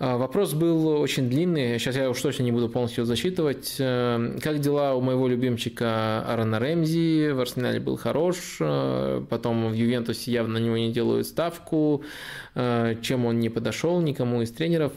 [0.05, 3.77] А, вопрос был очень длинный, сейчас я уж точно не буду полностью зачитывать.
[3.79, 7.31] Э, как дела у моего любимчика Аарона Рэмзи?
[7.31, 12.03] В Арсенале был хорош, э, потом в Ювентусе явно на него не делают ставку,
[12.57, 14.93] э, чем он не подошел никому из тренеров.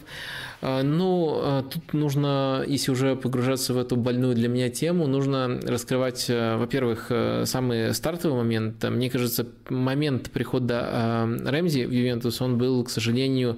[0.84, 7.12] Ну, тут нужно, если уже погружаться в эту больную для меня тему, нужно раскрывать, во-первых,
[7.46, 8.84] самый стартовый момент.
[8.84, 13.58] Мне кажется, момент прихода Рэмзи в Ювентус, он был, к сожалению,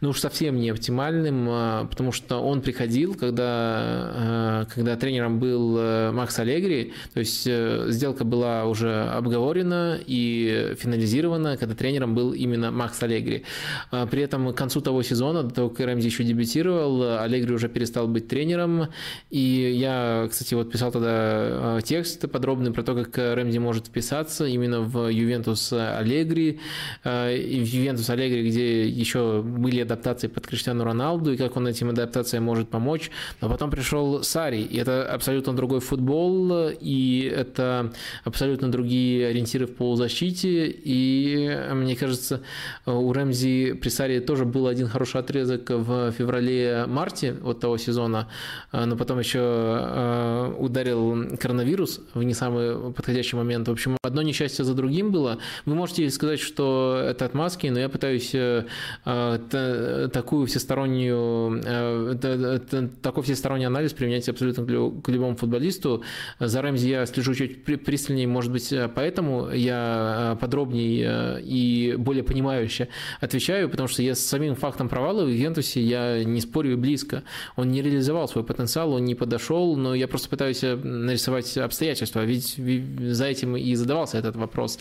[0.00, 5.76] ну уж совсем не оптимальным, а, потому что он приходил, когда, а, когда тренером был
[5.78, 12.32] э, Макс Алегри, то есть э, сделка была уже обговорена и финализирована, когда тренером был
[12.32, 13.44] именно Макс Алегри.
[13.90, 17.68] А, при этом к концу того сезона, до того, как Рэмзи еще дебютировал, Алегри уже
[17.68, 18.88] перестал быть тренером,
[19.30, 24.80] и я, кстати, вот писал тогда текст подробный про то, как Рэмзи может вписаться именно
[24.82, 26.60] в Ювентус Алегри,
[27.04, 31.90] и в Ювентус Алегри, где еще были адаптации под Криштиану Роналду, и как он этим
[31.90, 33.10] адаптациям может помочь.
[33.40, 37.92] Но потом пришел Сари, и это абсолютно другой футбол, и это
[38.24, 42.42] абсолютно другие ориентиры в полузащите, и мне кажется,
[42.84, 48.28] у Рэмзи при Сари тоже был один хороший отрезок в феврале-марте вот того сезона,
[48.72, 53.68] но потом еще э, ударил коронавирус в не самый подходящий момент.
[53.68, 55.38] В общем, одно несчастье за другим было.
[55.64, 58.66] Вы можете сказать, что это отмазки, но я пытаюсь э,
[59.04, 66.02] э, такую всестороннюю, э, такой всесторонний анализ применять абсолютно к любому футболисту.
[66.38, 72.22] За Рэмзи я слежу чуть пристальнее, может быть, поэтому я э, подробнее э, и более
[72.22, 72.88] понимающе
[73.20, 77.22] отвечаю, потому что я с самим фактом провала в Ювентусе я не спорю и близко.
[77.56, 82.56] Он не реализовал свой потенциал, он не подошел, но я просто пытаюсь нарисовать обстоятельства, ведь
[82.56, 84.78] за этим и задавался этот вопрос.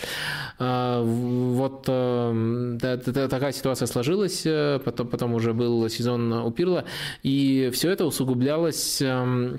[0.57, 4.45] Вот такая ситуация сложилась,
[4.83, 6.85] потом, потом уже был сезон у Пирла,
[7.23, 9.57] и все это усугублялось эм, э,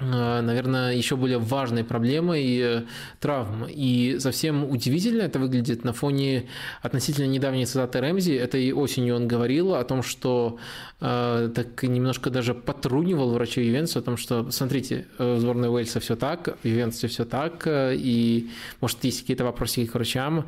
[0.00, 2.82] наверное, еще более важной проблемой э,
[3.20, 3.66] травм.
[3.68, 6.48] И совсем удивительно это выглядит на фоне
[6.82, 8.32] относительно недавней цитаты Рэмзи.
[8.32, 10.58] Этой осенью он говорил о том, что
[11.00, 16.16] э, так немножко даже потрунивал врачей Ювентуса о том, что, смотрите, в сборной Уэльса все
[16.16, 18.50] так, в Ювентусе все так, и,
[18.80, 20.46] может, есть какие-то вопросы к врачам.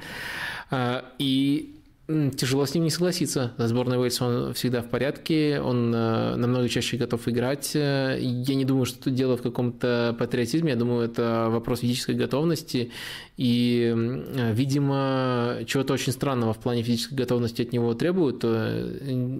[1.19, 1.76] И
[2.09, 3.53] Тяжело с ним не согласиться.
[3.59, 7.75] За сборной Уэльса он всегда в порядке, он э, намного чаще готов играть.
[7.75, 12.93] Я не думаю, что тут дело в каком-то патриотизме, я думаю, это вопрос физической готовности.
[13.37, 13.93] И,
[14.53, 18.41] видимо, чего-то очень странного в плане физической готовности от него требуют.
[18.45, 18.89] Э,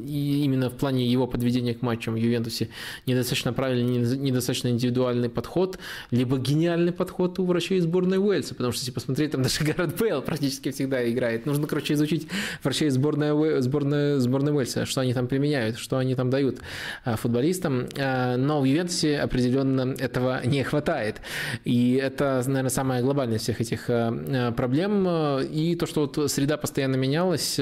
[0.05, 2.69] и именно в плане его подведения к матчам в Ювентусе
[3.07, 5.79] недостаточно правильный, недостаточно индивидуальный подход,
[6.11, 8.57] либо гениальный подход у врачей сборной Уэльса.
[8.57, 11.47] Потому что, если посмотреть, там даже Гаррет Бейл практически всегда играет.
[11.47, 12.27] Нужно, короче, изучить
[12.63, 16.59] врачей сборной, сборной, сборной Уэльса, что они там применяют, что они там дают
[17.05, 17.89] футболистам.
[17.97, 21.21] Но в Ювентусе определенно этого не хватает.
[21.65, 23.87] И это, наверное, самая глобальная всех этих
[24.57, 25.07] проблем.
[25.41, 27.59] И то, что вот среда постоянно менялась,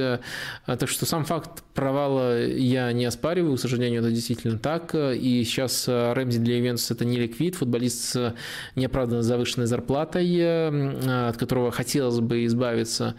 [0.67, 4.95] так что сам факт провала я не оспариваю, к сожалению, это действительно так.
[4.95, 8.35] И сейчас Рэмзи для Ювентуса это не ликвид, футболист с
[8.77, 13.15] неоправданно завышенной зарплатой, от которого хотелось бы избавиться.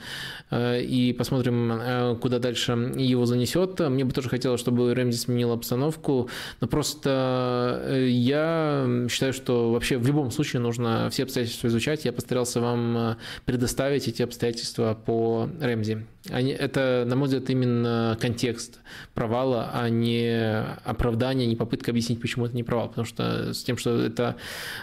[0.54, 3.80] И посмотрим, э, куда дальше его занесет.
[3.80, 6.30] Мне бы тоже хотелось, чтобы Рэмзи сменил обстановку.
[6.62, 12.06] Но просто я считаю, что вообще в любом случае нужно все обстоятельства изучать.
[12.06, 16.06] Я постарался вам предоставить эти обстоятельства по Рэмзи.
[16.30, 18.80] Это, на мой взгляд, именно контекст
[19.14, 22.90] провала, а не оправдание, не попытка объяснить, почему это не провал.
[22.90, 24.36] Потому что с тем, что это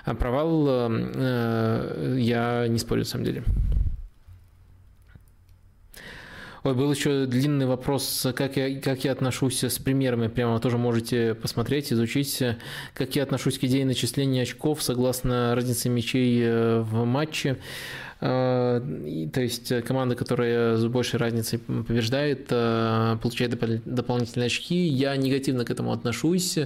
[0.05, 3.45] провал, э, я не спорю, на самом деле.
[6.65, 10.29] Ой, был еще длинный вопрос, как я, как я отношусь с примерами.
[10.29, 12.41] Прямо тоже можете посмотреть, изучить,
[12.95, 17.59] как я отношусь к идее начисления очков согласно разнице мячей э, в матче.
[18.25, 18.81] Э,
[19.33, 24.87] то есть команда, которая с большей разницей побеждает, э, получает дополнительные очки.
[24.87, 26.59] Я негативно к этому отношусь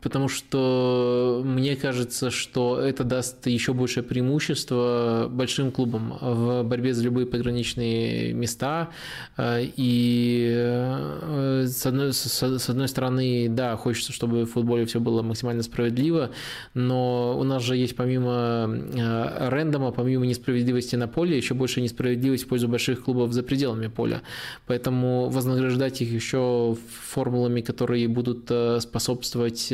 [0.00, 7.02] потому что мне кажется, что это даст еще большее преимущество большим клубам в борьбе за
[7.02, 8.90] любые пограничные места.
[9.38, 15.62] И э, с одной, с одной стороны, да, хочется, чтобы в футболе все было максимально
[15.62, 16.30] справедливо,
[16.74, 22.44] но у нас же есть помимо э, рендома, помимо несправедливости на поле, еще больше несправедливость
[22.44, 24.22] в пользу больших клубов за пределами поля.
[24.66, 29.72] Поэтому вознаграждать их еще формулами, которые будут э, способствовать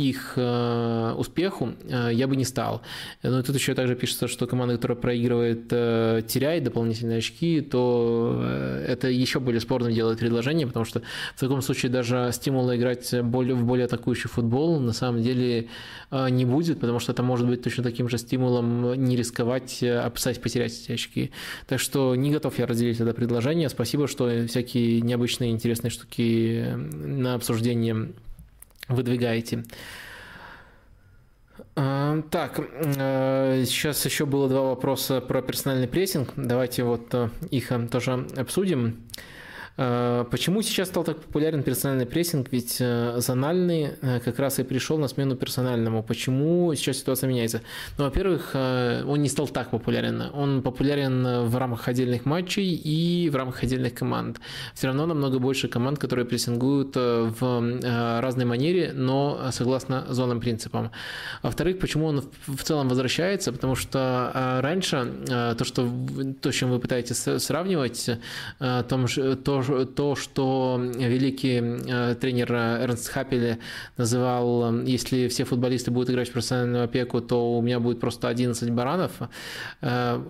[0.00, 2.82] их э, успеху, э, я бы не стал.
[3.22, 8.42] Но тут еще также пишется, что команда, которая проигрывает, э, теряет дополнительные очки, то
[8.86, 11.02] это еще более спорно делает предложение, потому что
[11.36, 15.68] в таком случае даже стимула играть более, в более атакующий футбол на самом деле
[16.10, 20.40] не будет, потому что это может быть точно таким же стимулом не рисковать, а писать
[20.40, 21.30] потерять эти очки.
[21.66, 23.68] Так что не готов я разделить это предложение.
[23.68, 28.12] Спасибо, что всякие необычные интересные штуки на обсуждение
[28.88, 29.64] выдвигаете.
[31.76, 36.32] А, так, э, сейчас еще было два вопроса про персональный прессинг.
[36.36, 38.98] Давайте вот э, их э, тоже обсудим.
[39.82, 42.48] Э, почему сейчас стал так популярен персональный прессинг?
[42.52, 46.02] Ведь э, зональный э, как раз и пришел на смену персональному.
[46.02, 47.62] Почему сейчас ситуация меняется?
[47.96, 50.22] Ну, во-первых, он не стал так популярен.
[50.34, 54.38] Он популярен в рамках отдельных матчей и в рамках отдельных команд.
[54.74, 60.90] Все равно намного больше команд, которые прессингуют в разной манере, но согласно зонным принципам.
[61.42, 63.52] Во-вторых, почему он в целом возвращается?
[63.52, 65.06] Потому что раньше
[65.56, 65.88] то, что,
[66.40, 68.10] то, с чем вы пытаетесь сравнивать,
[68.58, 73.58] то, то то, что великий э, тренер Эрнст Хапеле
[73.96, 78.28] называл, э, если все футболисты будут играть в профессиональную опеку, то у меня будет просто
[78.28, 79.12] 11 баранов.
[79.82, 80.20] Э,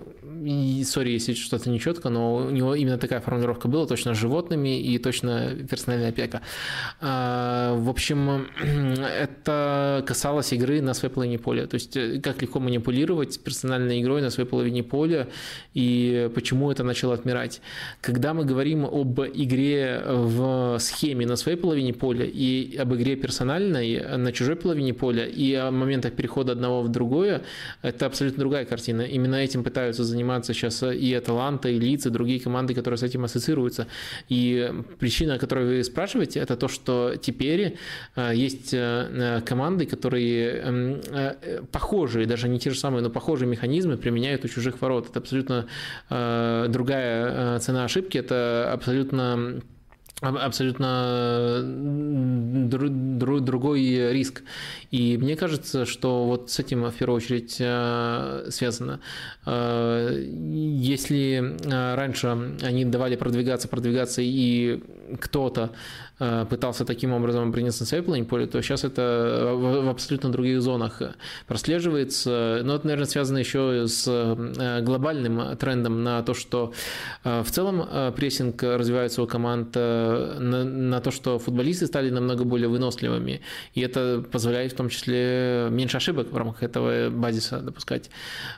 [0.84, 4.98] сори, если что-то нечетко, но у него именно такая формулировка была, точно с животными и
[4.98, 6.42] точно персональная опека.
[7.00, 8.46] В общем,
[9.22, 11.66] это касалось игры на своей половине поля.
[11.66, 15.28] То есть, как легко манипулировать персональной игрой на своей половине поля
[15.74, 17.60] и почему это начало отмирать.
[18.00, 24.16] Когда мы говорим об игре в схеме на своей половине поля и об игре персональной
[24.16, 27.42] на чужой половине поля и о моментах перехода одного в другое,
[27.82, 29.02] это абсолютно другая картина.
[29.02, 33.24] Именно этим пытаются заниматься сейчас и Аталанта, и Лиц, и другие команды, которые с этим
[33.24, 33.86] ассоциируются.
[34.28, 37.76] И причина, о которой вы спрашиваете, это то, что теперь
[38.16, 43.48] э, есть э, команды, которые эм, э, похожие, даже не те же самые, но похожие
[43.48, 45.08] механизмы применяют у чужих ворот.
[45.10, 45.66] Это абсолютно
[46.08, 49.62] другая цена ошибки, это абсолютно абсолютно
[50.20, 51.62] абсолютно
[53.40, 54.42] другой риск.
[54.90, 59.00] И мне кажется, что вот с этим в первую очередь э, связано.
[59.46, 62.26] Э, если э, раньше
[62.62, 64.82] они давали продвигаться, продвигаться, и
[65.20, 65.70] кто-то
[66.48, 71.02] пытался таким образом принести на своей поля, то сейчас это в абсолютно других зонах
[71.46, 72.60] прослеживается.
[72.62, 74.06] Но это, наверное, связано еще с
[74.82, 76.72] глобальным трендом на то, что
[77.24, 83.40] в целом прессинг развивается у команд на, на то, что футболисты стали намного более выносливыми,
[83.74, 88.10] и это позволяет в том числе меньше ошибок в рамках этого базиса допускать.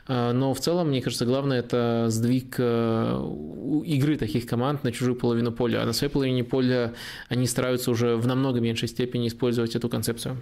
[0.07, 5.51] Но в целом, мне кажется, главное это сдвиг э, игры таких команд на чужую половину
[5.51, 6.93] поля, а на своей половине поля
[7.29, 10.37] они стараются уже в намного меньшей степени использовать эту концепцию.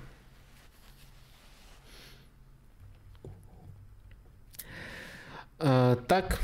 [5.60, 6.40] Так,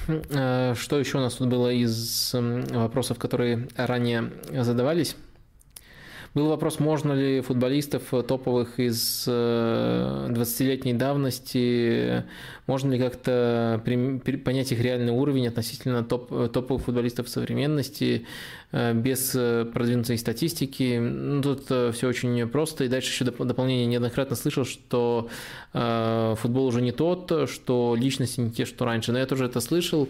[0.76, 5.16] что еще у нас тут было из вопросов, которые ранее задавались?
[6.36, 12.26] Был вопрос, можно ли футболистов топовых из 20-летней давности
[12.68, 13.82] можно ли как-то
[14.44, 18.28] понять их реальный уровень относительно топ, топовых футболистов современности
[18.67, 20.98] э, без э, продвинутой статистики?
[21.00, 22.84] Ну, тут э, все очень просто.
[22.84, 25.30] И дальше еще дополнение неоднократно слышал, что
[25.74, 29.12] футбол уже не тот, что личности не те, что раньше.
[29.12, 30.10] Но я тоже это слышал.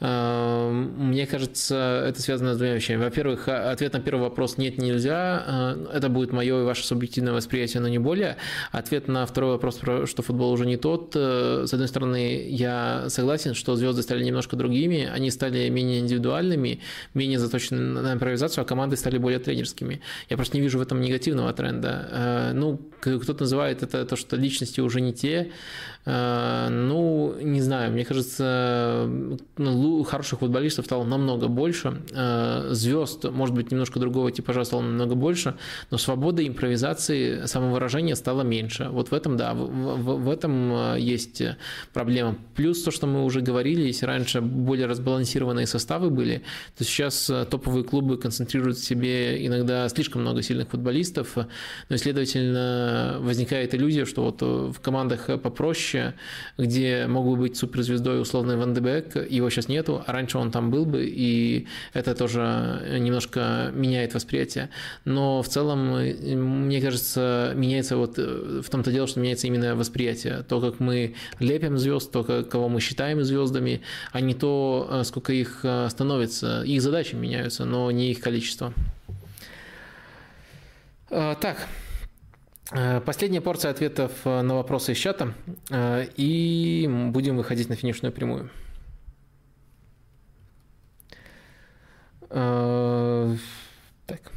[0.00, 3.04] Мне кажется, это связано с двумя вещами.
[3.04, 5.76] Во-первых, ответ на первый вопрос нет, нельзя.
[5.92, 8.36] Это будет мое и ваше субъективное восприятие, но не более.
[8.72, 13.76] Ответ на второй вопрос, что футбол уже не тот, с одной стороны, я согласен, что
[13.76, 16.80] звезды стали немножко другими, они стали менее индивидуальными,
[17.14, 20.00] менее заточены на импровизацию, а команды стали более тренерскими.
[20.28, 22.08] Я просто не вижу в этом негативного тренда.
[22.10, 25.52] Э, ну, кто-то называет это то, что личности уже не те.
[26.06, 29.10] Э, ну, не знаю, мне кажется,
[30.08, 35.56] хороших футболистов стало намного больше, э, звезд, может быть, немножко другого типажа стало намного больше,
[35.90, 38.88] но свободы импровизации, самовыражения стало меньше.
[38.90, 41.42] Вот в этом, да, в, в, в этом есть
[41.92, 42.36] проблема.
[42.54, 46.42] Плюс то, что мы уже говорили, если раньше более разбалансированные составы были,
[46.78, 51.36] то сейчас э, топовые клубы концентрируют в себе иногда слишком много сильных футболистов,
[51.88, 55.95] но, следовательно, возникает иллюзия, что вот э, в командах попроще,
[56.58, 60.70] где мог бы быть суперзвездой условный Ван Дебек, его сейчас нету, а раньше он там
[60.70, 64.70] был бы, и это тоже немножко меняет восприятие.
[65.04, 70.44] Но в целом, э, мне кажется, меняется вот в том-то дело, что меняется именно восприятие.
[70.48, 73.80] То, как мы лепим звезд, то, кого мы считаем звездами,
[74.12, 76.62] а не то, э, сколько их э, становится.
[76.62, 78.72] Их задачи меняются, но не их количество.
[81.10, 81.68] Э, так,
[82.70, 85.34] Последняя порция ответов на вопросы из чата,
[86.16, 88.50] и будем выходить на финишную прямую.
[92.28, 94.32] Так.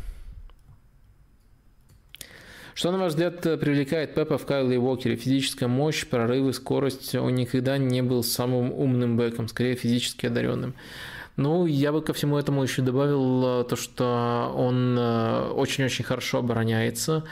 [2.76, 5.16] Что, на ваш взгляд, привлекает Пепа в Кайле Уокере?
[5.16, 7.16] Физическая мощь, прорывы, скорость.
[7.16, 10.76] Он никогда не был самым умным бэком, скорее физически одаренным.
[11.36, 17.24] Ну, я бы ко всему этому еще добавил то, что он э, очень-очень хорошо обороняется.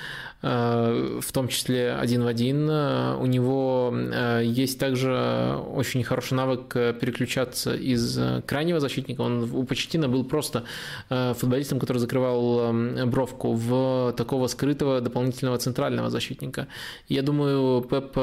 [0.43, 2.69] Э, в том числе один в один.
[2.69, 9.21] Э, у него э, есть также очень хороший навык переключаться из крайнего защитника.
[9.21, 10.63] Он у Почетина был просто
[11.09, 12.71] футболистом, который закрывал
[13.05, 16.67] бровку в такого скрытого дополнительного центрального защитника.
[17.07, 18.13] Я думаю, Пеп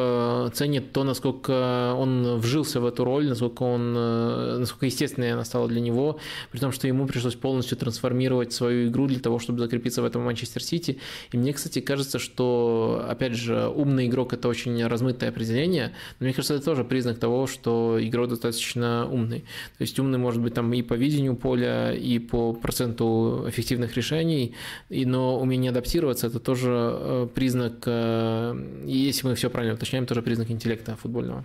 [0.55, 5.81] ценит то, насколько он вжился в эту роль, насколько он, насколько естественной она стала для
[5.81, 6.19] него,
[6.51, 10.23] при том, что ему пришлось полностью трансформировать свою игру для того, чтобы закрепиться в этом
[10.23, 10.99] Манчестер Сити.
[11.33, 16.25] И мне, кстати, кажется, кажется, что, опять же, умный игрок– это очень размытое определение, но
[16.25, 19.41] мне кажется, это тоже признак того, что игрок достаточно умный.
[19.79, 24.55] То есть умный может быть там и по видению поля, и по проценту эффективных решений,
[24.91, 30.21] и, но умение адаптироваться– это тоже э, признак, э, если мы все правильно уточняем, тоже
[30.21, 31.45] признак интеллекта футбольного.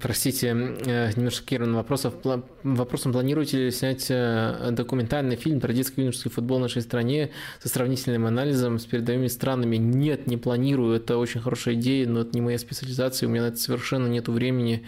[0.00, 2.12] Простите, э, немножко шокирован вопросом.
[2.62, 7.30] Вопросом, планируете ли снять э, документальный фильм про детско-юношеский футбол в нашей стране
[7.60, 9.76] со сравнительным анализом с передовыми странами?
[9.76, 10.96] Нет, не планирую.
[10.96, 13.28] Это очень хорошая идея, но это не моя специализация.
[13.28, 14.84] У меня на это совершенно нет времени.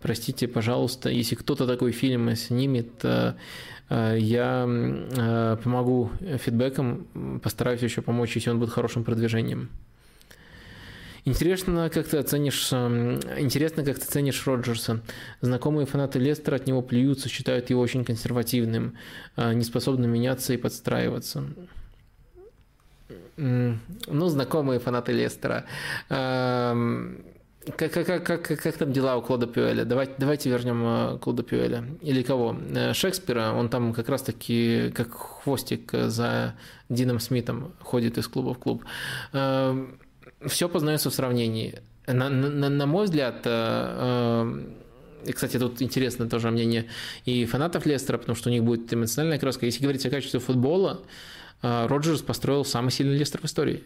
[0.00, 1.08] Простите, пожалуйста.
[1.08, 3.34] Если кто-то такой фильм снимет, э,
[3.88, 9.70] я помогу фидбэком, постараюсь еще помочь, если он будет хорошим продвижением.
[11.26, 15.00] Интересно, как ты оценишь, эм, интересно, как ты ценишь Роджерса.
[15.40, 18.96] Знакомые фанаты Лестера от него плюются, считают его очень консервативным,
[19.36, 21.42] э, неспособным меняться и подстраиваться.
[23.36, 25.64] Ну, знакомые фанаты Лестера.
[26.10, 27.24] Эм,
[27.76, 29.84] как, как, как, как, как там дела у Клода Пюэля?
[29.84, 31.86] Давайте, давайте вернем э, Клода Пюэля.
[32.02, 32.56] Или кого?
[32.72, 36.54] Э, Шекспира, он там как раз-таки как хвостик за
[36.88, 38.84] Дином Смитом ходит из клуба в клуб.
[40.44, 41.80] Все познается в сравнении.
[42.06, 44.62] На, на, на мой взгляд, э,
[45.26, 46.86] э, кстати, тут интересно тоже мнение
[47.24, 49.66] и фанатов Лестера, потому что у них будет эмоциональная краска.
[49.66, 51.02] Если говорить о качестве футбола,
[51.62, 53.82] э, Роджерс построил самый сильный Лестер в истории.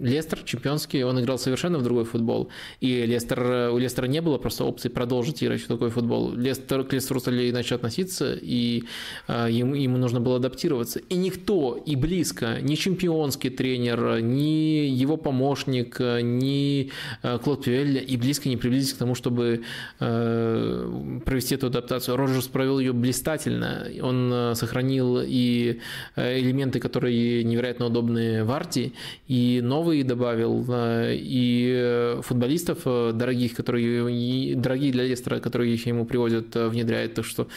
[0.00, 2.48] Лестер чемпионский, он играл совершенно в другой футбол.
[2.80, 6.32] И Лестер, у Лестера не было просто опции продолжить играть в такой футбол.
[6.32, 8.84] Лестер, к Лестеру стали иначе относиться, и
[9.28, 10.98] э, ему, ему нужно было адаптироваться.
[10.98, 16.90] И никто и близко, ни чемпионский тренер, ни его помощник, ни
[17.22, 19.62] э, Клод Пюэль и близко не приблизились к тому, чтобы
[20.00, 22.16] э, провести эту адаптацию.
[22.16, 23.86] Роджерс провел ее блистательно.
[24.02, 25.80] Он сохранил и
[26.16, 28.92] элементы, которые невероятно удобны в арте,
[29.28, 36.54] и новые добавил, э, и футболистов дорогих, которые дорогие для Лестера, которые еще ему приводят,
[36.54, 37.14] внедряет.
[37.14, 37.48] Так что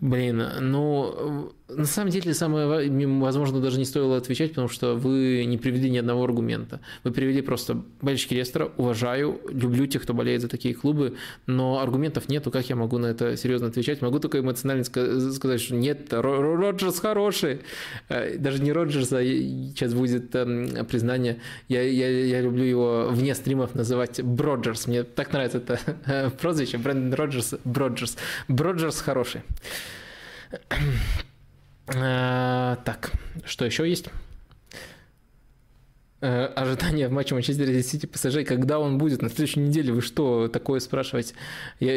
[0.00, 2.88] Блин, ну, на самом деле, самое,
[3.18, 6.80] возможно, даже не стоило отвечать, потому что вы не привели ни одного аргумента.
[7.02, 12.28] Вы привели просто болельщики Лестера, уважаю, люблю тех, кто болеет за такие клубы, но аргументов
[12.28, 14.00] нету, как я могу на это серьезно отвечать?
[14.00, 17.62] Могу только эмоционально сказать, что нет, Роджерс хороший.
[18.08, 23.34] Э, даже не Роджерс, а сейчас будет эм, признание, я, я, я люблю его вне
[23.34, 24.86] стримов называть Броджерс.
[24.86, 28.16] Мне так нравится это прозвище, Брэндон Роджерс, Броджерс.
[28.46, 29.42] Броджерс хороший.
[31.88, 33.12] Э, так,
[33.44, 34.06] что еще есть?
[36.20, 39.22] Ожидания в матче Манчестер Сити ПСЖ, когда он будет?
[39.22, 41.34] На следующей неделе вы что такое спрашиваете?
[41.78, 41.92] Я,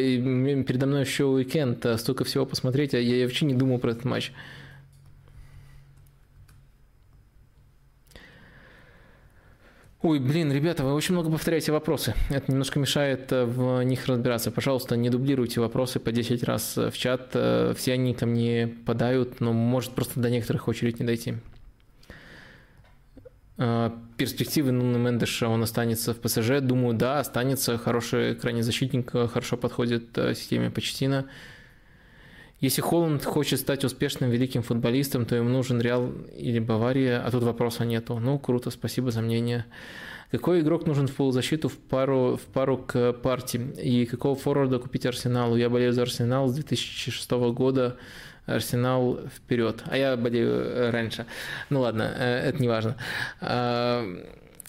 [0.63, 4.03] передо мной еще уикенд, а столько всего посмотреть, а я вообще не думал про этот
[4.03, 4.33] матч.
[10.01, 12.13] Ой, блин, ребята, вы очень много повторяете вопросы.
[12.29, 14.49] Это немножко мешает э, в них разбираться.
[14.49, 17.31] Пожалуйста, не дублируйте вопросы по 10 раз в чат.
[17.33, 21.33] Э, все они ко мне подают, но может просто до некоторых очередь не дойти.
[23.57, 26.61] Э, перспективы Нуна Мендеша, он останется в ПСЖ?
[26.61, 27.77] Думаю, да, останется.
[27.77, 31.25] Хороший крайний защитник, хорошо подходит системе Почтина.
[32.61, 37.43] Если Холланд хочет стать успешным великим футболистом, то ему нужен Реал или Бавария, а тут
[37.43, 38.19] вопроса нету.
[38.19, 39.65] Ну, круто, спасибо за мнение.
[40.31, 43.61] Какой игрок нужен в полузащиту в пару, в пару к партии?
[43.81, 45.55] И какого форварда купить Арсеналу?
[45.55, 47.97] Я болею за Арсенал с 2006 года.
[48.45, 49.83] Арсенал вперед.
[49.85, 51.25] А я болею раньше.
[51.69, 52.95] Ну ладно, э, это не важно.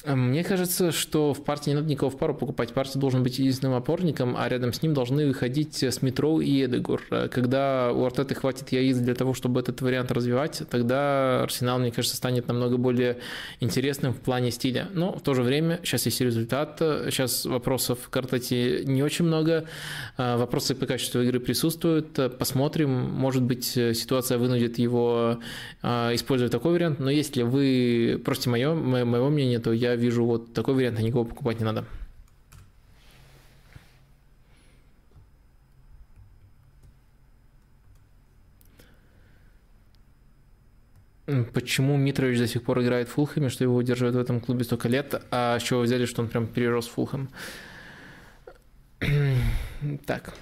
[0.05, 2.73] А, мне кажется, что в партии не надо никого в пару покупать.
[2.73, 7.03] Партия должен быть единственным опорником, а рядом с ним должны выходить Смитроу и Эдегор.
[7.31, 12.17] Когда у Артеты хватит яиц для того, чтобы этот вариант развивать, тогда Арсенал, мне кажется,
[12.17, 13.19] станет намного более
[13.61, 14.89] интересным в плане стиля.
[14.95, 16.77] Но в то же время сейчас есть результат.
[16.79, 19.67] Сейчас вопросов к Артете не очень много.
[20.17, 22.19] А, вопросы по качеству игры присутствуют.
[22.39, 22.91] Посмотрим.
[22.91, 25.41] Может быть, ситуация вынудит его
[25.83, 27.01] использовать такой вариант.
[27.01, 31.03] Но если вы просите мое, моего мнения, то я я вижу вот такой вариант, а
[31.03, 31.85] никого покупать не надо.
[41.53, 44.89] Почему Митрович до сих пор играет в Фулхэме, что его удерживают в этом клубе столько
[44.89, 47.31] лет, а с чего взяли, что он прям перерос в Фулхэм?
[50.05, 50.35] Так,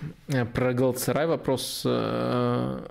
[0.52, 2.86] про Галцерай вопрос э,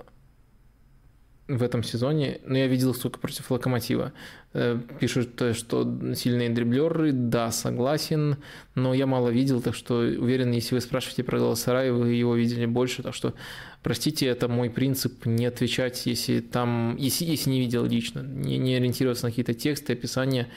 [1.46, 4.12] в этом сезоне, но я видел их только против Локомотива.
[4.54, 8.38] Э, пишут, что сильные дриблеры, да, согласен,
[8.74, 12.64] но я мало видел, так что уверен, если вы спрашиваете про Галасарай, вы его видели
[12.64, 13.34] больше, так что,
[13.82, 18.74] простите, это мой принцип, не отвечать, если там, если, если не видел лично, не, не
[18.74, 20.48] ориентироваться на какие-то тексты, описания,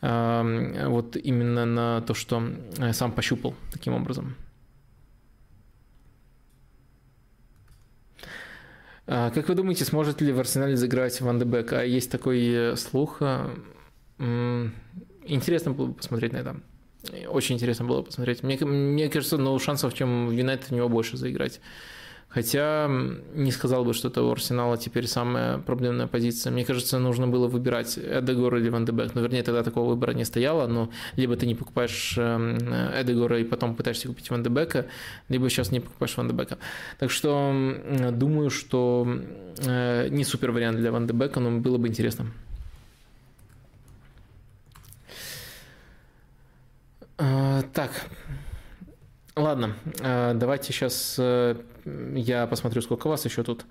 [0.00, 2.42] э, вот именно на то, что
[2.78, 4.34] э, сам пощупал таким образом.
[9.06, 11.72] Как вы думаете, сможет ли в Арсенале заиграть Ван де Бек?
[11.72, 13.18] А есть такой э, слух.
[13.20, 13.54] А,
[14.18, 16.56] интересно было бы посмотреть на это.
[17.28, 18.42] Очень интересно было посмотреть.
[18.42, 21.60] Мне, мне кажется, ну, шансов, чем в Юнайтед, у него больше заиграть.
[22.36, 22.86] Хотя
[23.34, 26.52] не сказал бы, что это у Арсенала теперь самая проблемная позиция.
[26.52, 29.14] Мне кажется, нужно было выбирать Эдегор или Ван де Бек.
[29.14, 33.44] Ну, вернее, тогда такого выбора не стояло, но либо ты не покупаешь эм, Эдегора и
[33.44, 34.84] потом пытаешься купить Ван де Бека,
[35.30, 36.58] либо сейчас не покупаешь Ван де Бека.
[36.98, 37.54] Так что
[38.12, 39.08] думаю, что
[39.64, 42.26] э, не супер вариант для Ван де Бека, но было бы интересно.
[47.16, 47.92] А, так,
[49.36, 51.56] ладно, э, давайте сейчас э,
[52.14, 53.66] я посмотрю, сколько вас еще тут.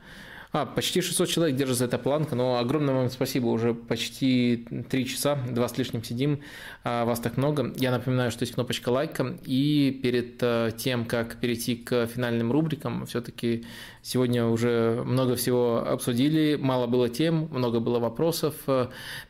[0.55, 5.05] А, почти 600 человек держит за это планка, но огромное вам спасибо, уже почти 3
[5.05, 6.39] часа, 2 с лишним сидим,
[6.85, 7.73] а вас так много.
[7.75, 13.05] Я напоминаю, что есть кнопочка лайка, и перед э, тем, как перейти к финальным рубрикам,
[13.05, 13.65] все-таки
[14.07, 18.53] Сегодня уже много всего обсудили, мало было тем, много было вопросов.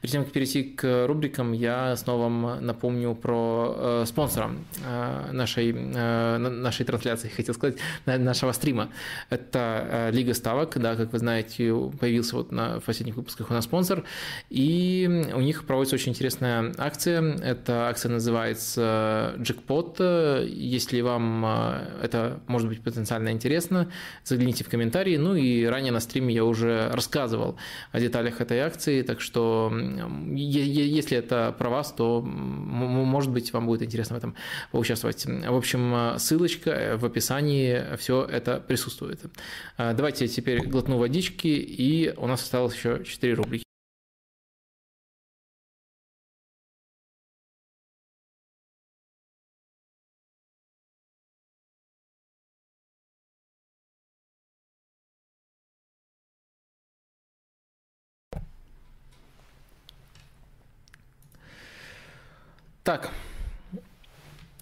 [0.02, 4.52] Перед тем, как перейти к рубрикам, я снова вам напомню про э, спонсора
[4.86, 8.90] э, нашей, э, нашей трансляции, хотел сказать, нашего стрима.
[9.30, 14.04] Это Лига ставок, да, как вы знаете, появился вот на последних выпусках у нас спонсор,
[14.50, 17.38] и у них проводится очень интересная акция.
[17.38, 20.02] Эта акция называется «Джекпот».
[20.46, 21.46] Если вам
[22.02, 23.90] это может быть потенциально интересно,
[24.26, 25.16] загляните в комментарии.
[25.16, 27.58] Ну и ранее на стриме я уже рассказывал
[27.94, 29.72] о деталях этой акции, так что
[30.34, 34.36] если это про вас, то может быть вам будет интересно в этом
[34.74, 35.26] поучаствовать.
[35.26, 39.22] В общем, ссылочка в описании, все это присутствует.
[39.78, 43.64] Давайте теперь глотну водички, и у нас осталось еще 4 рубрики.
[62.84, 63.10] Так,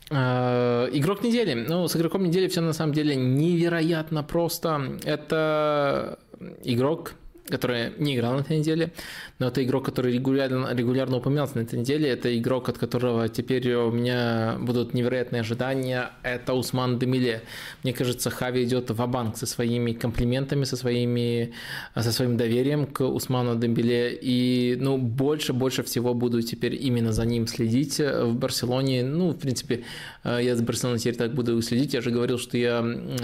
[0.10, 1.54] э, Игрок недели.
[1.54, 4.98] Ну, с игроком недели все на самом деле невероятно просто.
[5.04, 6.20] Это
[6.64, 7.16] игрок,
[7.50, 8.92] который не играл на этой неделе,
[9.40, 12.10] но это игрок, который регулярно, регулярно упоминался на этой неделе.
[12.10, 16.12] Это игрок, от которого теперь у меня будут невероятные ожидания.
[16.24, 17.42] Это Усман Демиле.
[17.84, 21.54] Мне кажется, Хави идет в банк со своими комплиментами, со, своими,
[21.96, 24.18] со своим доверием к Усману Дембеле.
[24.22, 29.04] И ну, больше, больше всего буду теперь именно за ним следить в Барселоне.
[29.04, 29.84] Ну, в принципе,
[30.24, 31.94] я с Барселоной теперь так буду следить.
[31.94, 32.82] Я же говорил, что я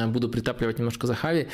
[0.08, 1.48] буду притапливать немножко за Хави,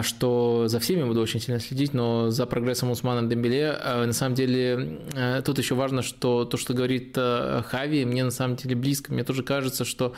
[0.00, 4.12] что за всеми буду очень сильно следить следить, но за прогрессом Усмана Дембеле э, на
[4.12, 8.56] самом деле э, тут еще важно, что то, что говорит э, Хави, мне на самом
[8.56, 9.12] деле близко.
[9.12, 10.12] Мне тоже кажется, что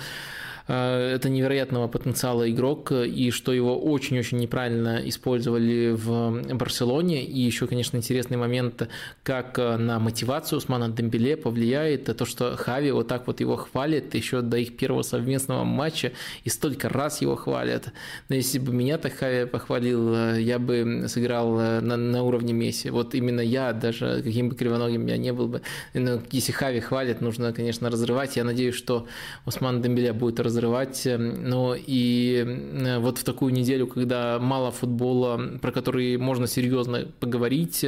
[0.66, 7.24] это невероятного потенциала игрок, и что его очень-очень неправильно использовали в Барселоне.
[7.24, 8.88] И еще, конечно, интересный момент,
[9.22, 14.14] как э, на мотивацию Усмана Дембеле повлияет то, что Хави вот так вот его хвалит
[14.14, 16.12] еще до их первого совместного матча,
[16.44, 17.92] и столько раз его хвалят.
[18.28, 22.90] Но если бы меня так Хави похвалил, э, я бы сыграл на, на уровне Месси.
[22.90, 25.62] Вот именно я, даже каким бы кривоногим я не был бы.
[25.94, 28.36] Но если Хави хвалит, нужно, конечно, разрывать.
[28.36, 29.06] Я надеюсь, что
[29.44, 31.06] Усман Дембеле будет разрывать разрывать.
[31.06, 37.08] Эм, но и э, вот в такую неделю, когда мало футбола, про который можно серьезно
[37.20, 37.84] поговорить,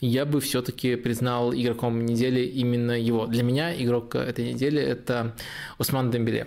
[0.00, 3.26] я бы все-таки признал игроком недели именно его.
[3.26, 5.34] Для меня игрок этой недели– это
[5.78, 6.46] Усман Дембеле.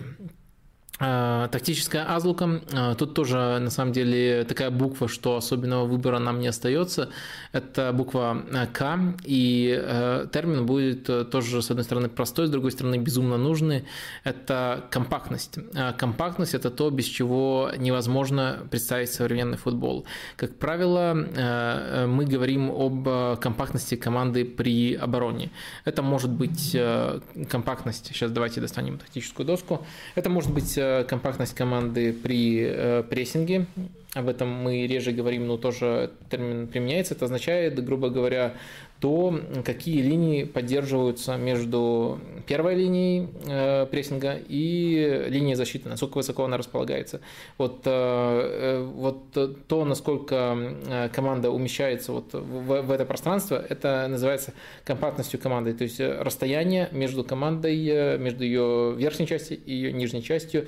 [0.98, 2.62] А, тактическая азбука.
[2.72, 7.10] А, тут тоже, на самом деле, такая буква, что особенного выбора нам не остается.
[7.52, 12.96] Это буква а, К, и термин будет тоже, с одной стороны, простой, с другой стороны,
[12.96, 13.84] безумно нужный.
[14.24, 15.58] Это компактность.
[15.98, 20.06] Компактность– это то, без чего невозможно представить современный футбол.
[20.36, 21.12] Как правило,
[22.06, 25.50] мы говорим об компактности команды при обороне.
[25.84, 26.76] Это может быть
[27.50, 29.84] компактность, сейчас давайте достанем тактическую доску,
[30.14, 30.78] это может быть
[31.08, 33.66] компактность команды при э, прессинге.
[34.14, 37.14] Об этом мы реже говорим, но тоже термин применяется.
[37.14, 38.54] Это означает, грубо говоря,
[39.00, 46.56] то какие линии поддерживаются между первой линией э, прессинга и линией защиты, насколько высоко она
[46.56, 47.20] располагается.
[47.58, 54.06] Вот, э, э вот то, насколько э, команда умещается вот в, в это пространство, это
[54.08, 59.92] называется компактностью команды, то есть расстояние между командой, э, между ее верхней частью и ее
[59.92, 60.66] нижней частью.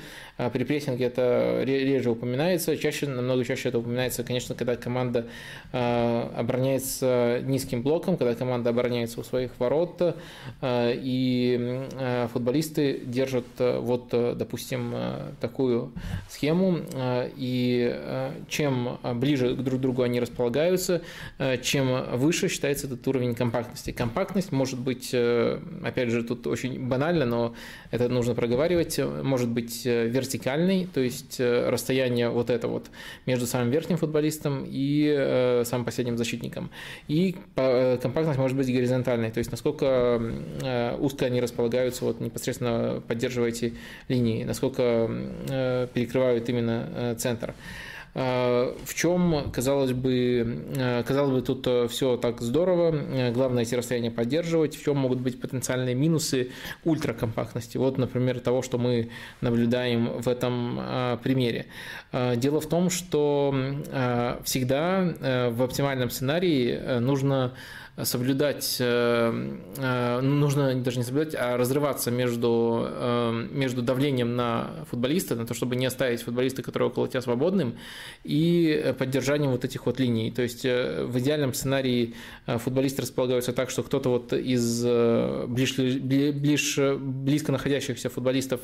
[0.52, 5.26] При прессинге это реже упоминается, чаще, намного чаще это упоминается, конечно, когда команда
[5.72, 10.16] обороняется низким блоком, когда команда обороняется у своих ворот,
[10.60, 14.94] э, и э, футболисты держат э, вот, допустим,
[15.40, 15.92] такую
[16.28, 16.78] схему,
[17.36, 21.02] и чем ближе друг к другу они располагаются,
[21.62, 23.90] чем выше считается этот уровень компактности.
[23.92, 27.54] Компактность может быть, опять же, тут очень банально, но
[27.90, 32.86] это нужно проговаривать, может быть вертикальной, то есть расстояние вот это вот
[33.26, 36.70] между самым верхним футболистом и самым последним защитником.
[37.08, 40.20] И компактность может быть горизонтальной, то есть насколько
[40.62, 43.74] э, узко они располагаются, вот непосредственно поддерживая эти
[44.08, 45.10] линии, насколько
[45.48, 47.54] э, перекрывают именно э, центр.
[48.14, 54.82] В чем, казалось бы, казалось бы, тут все так здорово, главное эти расстояния поддерживать, в
[54.82, 56.50] чем могут быть потенциальные минусы
[56.84, 57.76] ультракомпактности.
[57.76, 60.80] Вот, например, того, что мы наблюдаем в этом
[61.22, 61.66] примере.
[62.12, 63.54] Дело в том, что
[64.44, 67.52] всегда в оптимальном сценарии нужно
[68.04, 72.88] соблюдать, ну, нужно даже не соблюдать, а разрываться между,
[73.50, 77.76] между давлением на футболиста, на то, чтобы не оставить футболиста, который около тебя свободным,
[78.24, 80.30] и поддержанием вот этих вот линий.
[80.30, 82.14] То есть в идеальном сценарии
[82.46, 84.82] футболисты располагаются так, что кто-то вот из
[85.48, 88.60] ближ, ближ, близко находящихся футболистов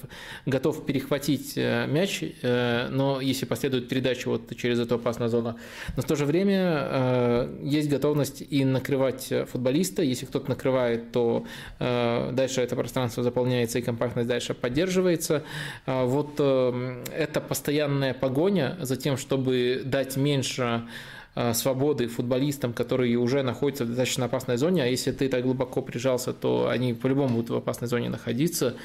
[0.46, 5.56] готов перехватить мяч, но если последует передача вот через эту опасную зону,
[5.96, 10.02] но в то же время есть готовность и накрывать футболиста.
[10.02, 11.44] Если кто-то накрывает, то
[11.78, 15.42] э, дальше это пространство заполняется и компактность дальше поддерживается.
[15.86, 21.13] А вот э, это постоянная погоня за тем, чтобы дать меньше Э,
[21.52, 26.32] свободы футболистам, которые уже находятся в достаточно опасной зоне, а если ты так глубоко прижался,
[26.32, 28.76] то они по-любому будут в опасной зоне находиться,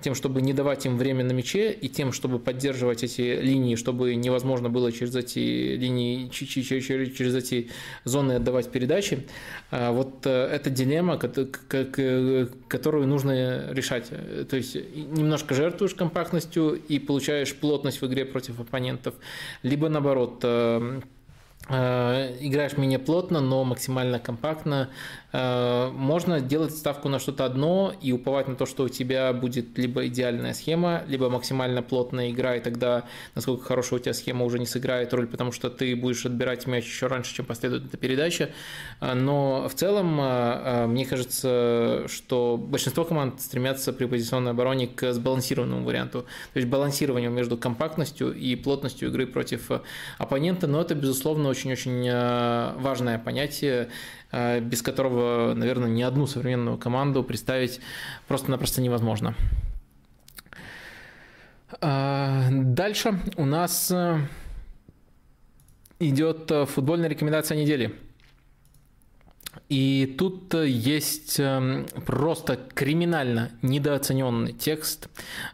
[0.00, 4.14] тем, чтобы не давать им время на мяче и тем, чтобы поддерживать эти линии, чтобы
[4.14, 7.70] невозможно было через эти линии, через эти
[8.04, 9.26] зоны отдавать передачи.
[9.70, 14.10] А вот э, это дилемма, которую нужно решать.
[14.48, 19.14] То есть немножко жертвуешь компактностью и получаешь плотность в игре против оппонентов,
[19.62, 21.00] либо наоборот э, Э,
[21.70, 24.88] играешь менее плотно, но максимально компактно,
[25.27, 29.76] Э, можно делать ставку на что-то одно и уповать на то, что у тебя будет
[29.76, 34.58] либо идеальная схема, либо максимально плотная игра, и тогда насколько хорошая у тебя схема уже
[34.58, 38.50] не сыграет роль, потому что ты будешь отбирать мяч еще раньше, чем последует эта передача.
[39.00, 45.12] Э, но в целом, э, мне кажется, что большинство команд стремятся при позиционной обороне к
[45.12, 49.70] сбалансированному варианту, то есть балансированию между компактностью и плотностью игры против
[50.16, 52.10] оппонента, но это, безусловно, очень-очень
[52.80, 53.88] важное понятие, Э,
[54.32, 57.80] без которого, наверное, ни одну современную команду представить
[58.26, 59.34] просто-напросто невозможно.
[61.80, 64.18] Э, дальше у нас э,
[65.98, 67.94] идет футбольная рекомендация недели–
[69.68, 75.08] и тут э, есть эм, просто криминально недооцененный текст,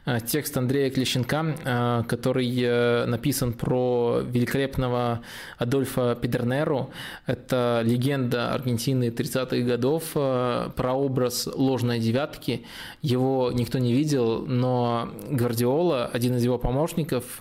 [0.06, 5.22] э, текст Андрея Клещенка, э, который написан про великолепного
[5.58, 6.90] Адольфа Педернеру.
[7.26, 12.64] Это легенда Аргентины 30-х годов, про образ ложной девятки.
[13.02, 17.40] Его никто не видел, но Гвардиола, один из его помощников,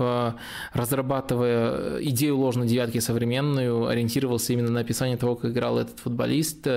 [0.73, 6.67] разрабатывая идею ложной девятки современную, ориентировался именно на описание того, как играл этот футболист футболист,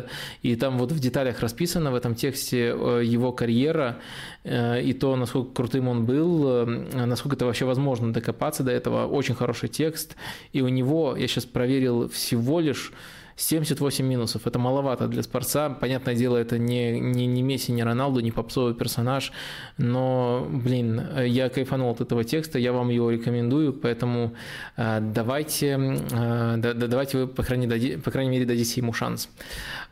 [0.43, 3.97] и там вот в деталях расписано в этом тексте э, его карьера
[4.45, 9.07] э, и то, насколько крутым он был, э, насколько это вообще возможно докопаться до этого.
[9.07, 10.17] Очень хороший текст,
[10.53, 12.93] и у него, я сейчас проверил, всего лишь
[13.37, 14.47] 78 минусов.
[14.47, 15.69] Это маловато для спорца.
[15.69, 19.33] Понятное дело, это не, не, не Месси, не Роналду, не попсовый персонаж.
[19.79, 23.75] Но, блин, я кайфанул от этого текста, я вам его рекомендую.
[23.75, 24.33] Поэтому
[24.77, 29.29] э, давайте, э, да, давайте вы, по крайней, по крайней мере, дадите ему шанс.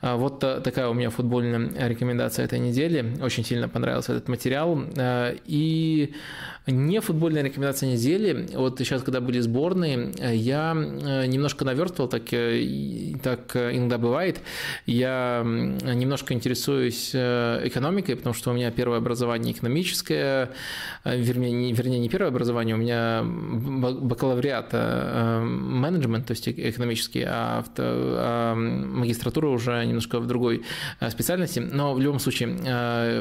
[0.01, 3.17] Э, вот такая у меня футбольная рекомендация этой недели.
[3.23, 4.79] Очень сильно понравился этот материал.
[4.97, 6.15] Э, и
[6.67, 8.49] не футбольная рекомендация недели.
[8.55, 14.41] Вот сейчас, когда были сборные, я э, немножко навертывал, так, э, так иногда бывает.
[14.87, 20.51] Я немножко интересуюсь э, экономикой, потому что у меня первое образование экономическое,
[21.05, 28.55] вернее, не, вернее, не первое образование, у меня бакалавриат менеджмент, то есть экономический, а, а
[28.55, 30.63] магистратура уже немножко в другой
[31.11, 31.59] специальности.
[31.59, 32.49] Но в любом случае,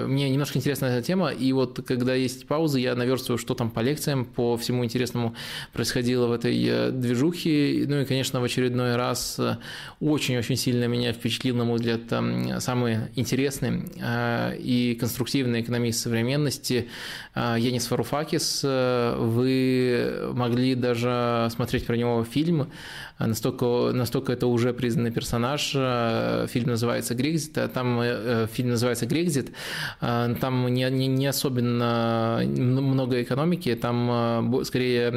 [0.07, 3.69] мне немножко интересна эта тема, и вот когда есть паузы, я наверстываю рассказываю, что там
[3.69, 5.35] по лекциям, по всему интересному
[5.73, 7.85] происходило в этой э, движухе.
[7.87, 9.57] Ну и, конечно, в очередной раз э,
[9.99, 12.01] очень-очень сильно меня впечатлил, на мой взгляд,
[12.59, 16.87] самый интересный э, и конструктивный экономист современности
[17.35, 18.63] Янис Варуфакис.
[18.63, 22.67] Вы могли даже смотреть про него фильм
[23.27, 25.73] настолько, настолько это уже признанный персонаж.
[25.75, 29.51] Э, фильм называется «Грекзит», а там э, фильм называется «Грекзит»,
[30.01, 34.09] а там не, не, не особенно много экономики, там
[34.61, 35.07] э, скорее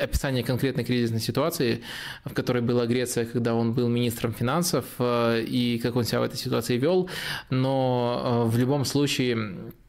[0.00, 1.82] описание конкретной кризисной ситуации,
[2.24, 6.36] в которой была Греция, когда он был министром финансов, и как он себя в этой
[6.36, 7.08] ситуации вел,
[7.50, 9.81] но в любом случае а,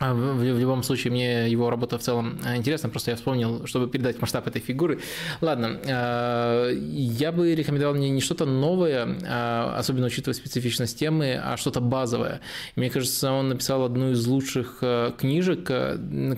[0.00, 4.18] в, любом случае, мне его работа в целом э, интересна, просто я вспомнил, чтобы передать
[4.20, 5.00] масштаб этой фигуры.
[5.42, 11.58] Ладно, э, я бы рекомендовал мне не что-то новое, а, особенно учитывая специфичность темы, а
[11.58, 12.40] что-то базовое.
[12.76, 15.70] Мне кажется, он написал одну из лучших э, книжек,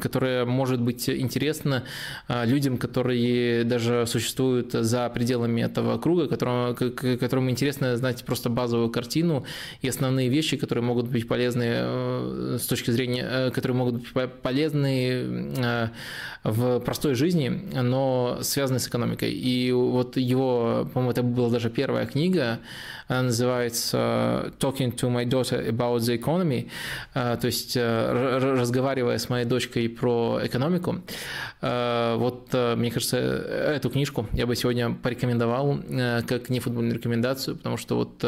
[0.00, 1.84] которая может быть интересна
[2.28, 9.44] людям, которые даже существуют за пределами этого круга, которым, которым интересно знать просто базовую картину
[9.82, 15.10] и основные вещи, которые могут быть полезны с точки зрения которые могут быть полезны
[15.56, 15.88] э,
[16.44, 17.48] в простой жизни,
[17.82, 19.32] но связаны с экономикой.
[19.32, 22.58] И вот его, по-моему, это была даже первая книга,
[23.12, 26.70] Она называется Talking to my daughter about the economy,
[27.12, 31.02] то есть разговаривая с моей дочкой про экономику.
[31.60, 35.78] Вот, мне кажется, эту книжку я бы сегодня порекомендовал
[36.26, 38.22] как нефутбольную рекомендацию, потому что вот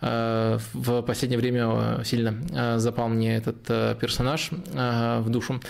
[0.00, 3.62] в последнее время сильно запал мне этот
[3.98, 5.60] персонаж в душу.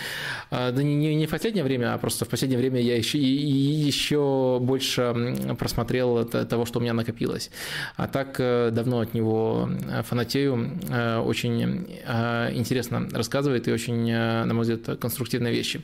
[0.49, 5.35] Да не, не в последнее время, а просто в последнее время я еще, еще больше
[5.59, 7.51] просмотрел того, что у меня накопилось.
[7.97, 10.77] А так э, давно от него э, фанатею.
[10.89, 15.81] Э, очень интересно рассказывает и очень, на мой взгляд, конструктивные вещи.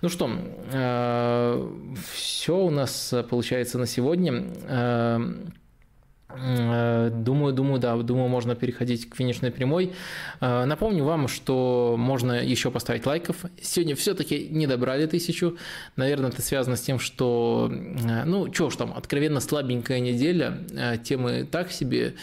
[0.00, 0.30] Ну что,
[2.12, 4.44] все у нас получается на сегодня.
[6.36, 9.92] Э, думаю, думаю, да, думаю, можно переходить к финишной прямой.
[10.40, 13.44] Э, напомню вам, что можно еще поставить лайков.
[13.60, 15.56] Сегодня все-таки не добрали тысячу.
[15.96, 20.58] Наверное, это связано с тем, что, э, ну, что ж там, откровенно слабенькая неделя,
[21.04, 22.14] темы так себе.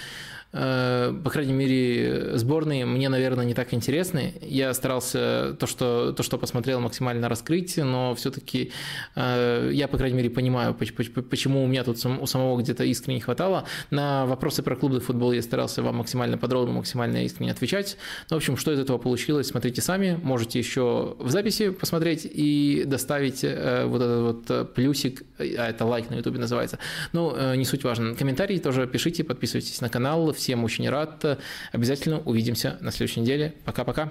[0.52, 4.34] Э, по крайней мере, сборные мне, наверное, не так интересны.
[4.42, 8.72] Я старался то, что, то, что посмотрел, максимально раскрыть, но все-таки
[9.16, 13.22] э, я, по крайней мере, понимаю, почему у меня тут у самого где-то искренне не
[13.22, 13.66] хватало.
[13.92, 17.98] На вопросы про клубный футбол я старался вам максимально подробно, максимально искренне отвечать.
[18.30, 20.20] Ну, в общем, что из этого получилось, смотрите сами.
[20.24, 26.10] Можете еще в записи посмотреть и доставить э, вот этот вот плюсик, а это лайк
[26.10, 26.80] на ютубе называется.
[27.14, 28.16] Ну, не суть важно.
[28.16, 31.40] Комментарии тоже пишите, подписывайтесь на канал, Всем очень рад.
[31.74, 33.54] Обязательно увидимся на следующей неделе.
[33.66, 34.10] Пока-пока.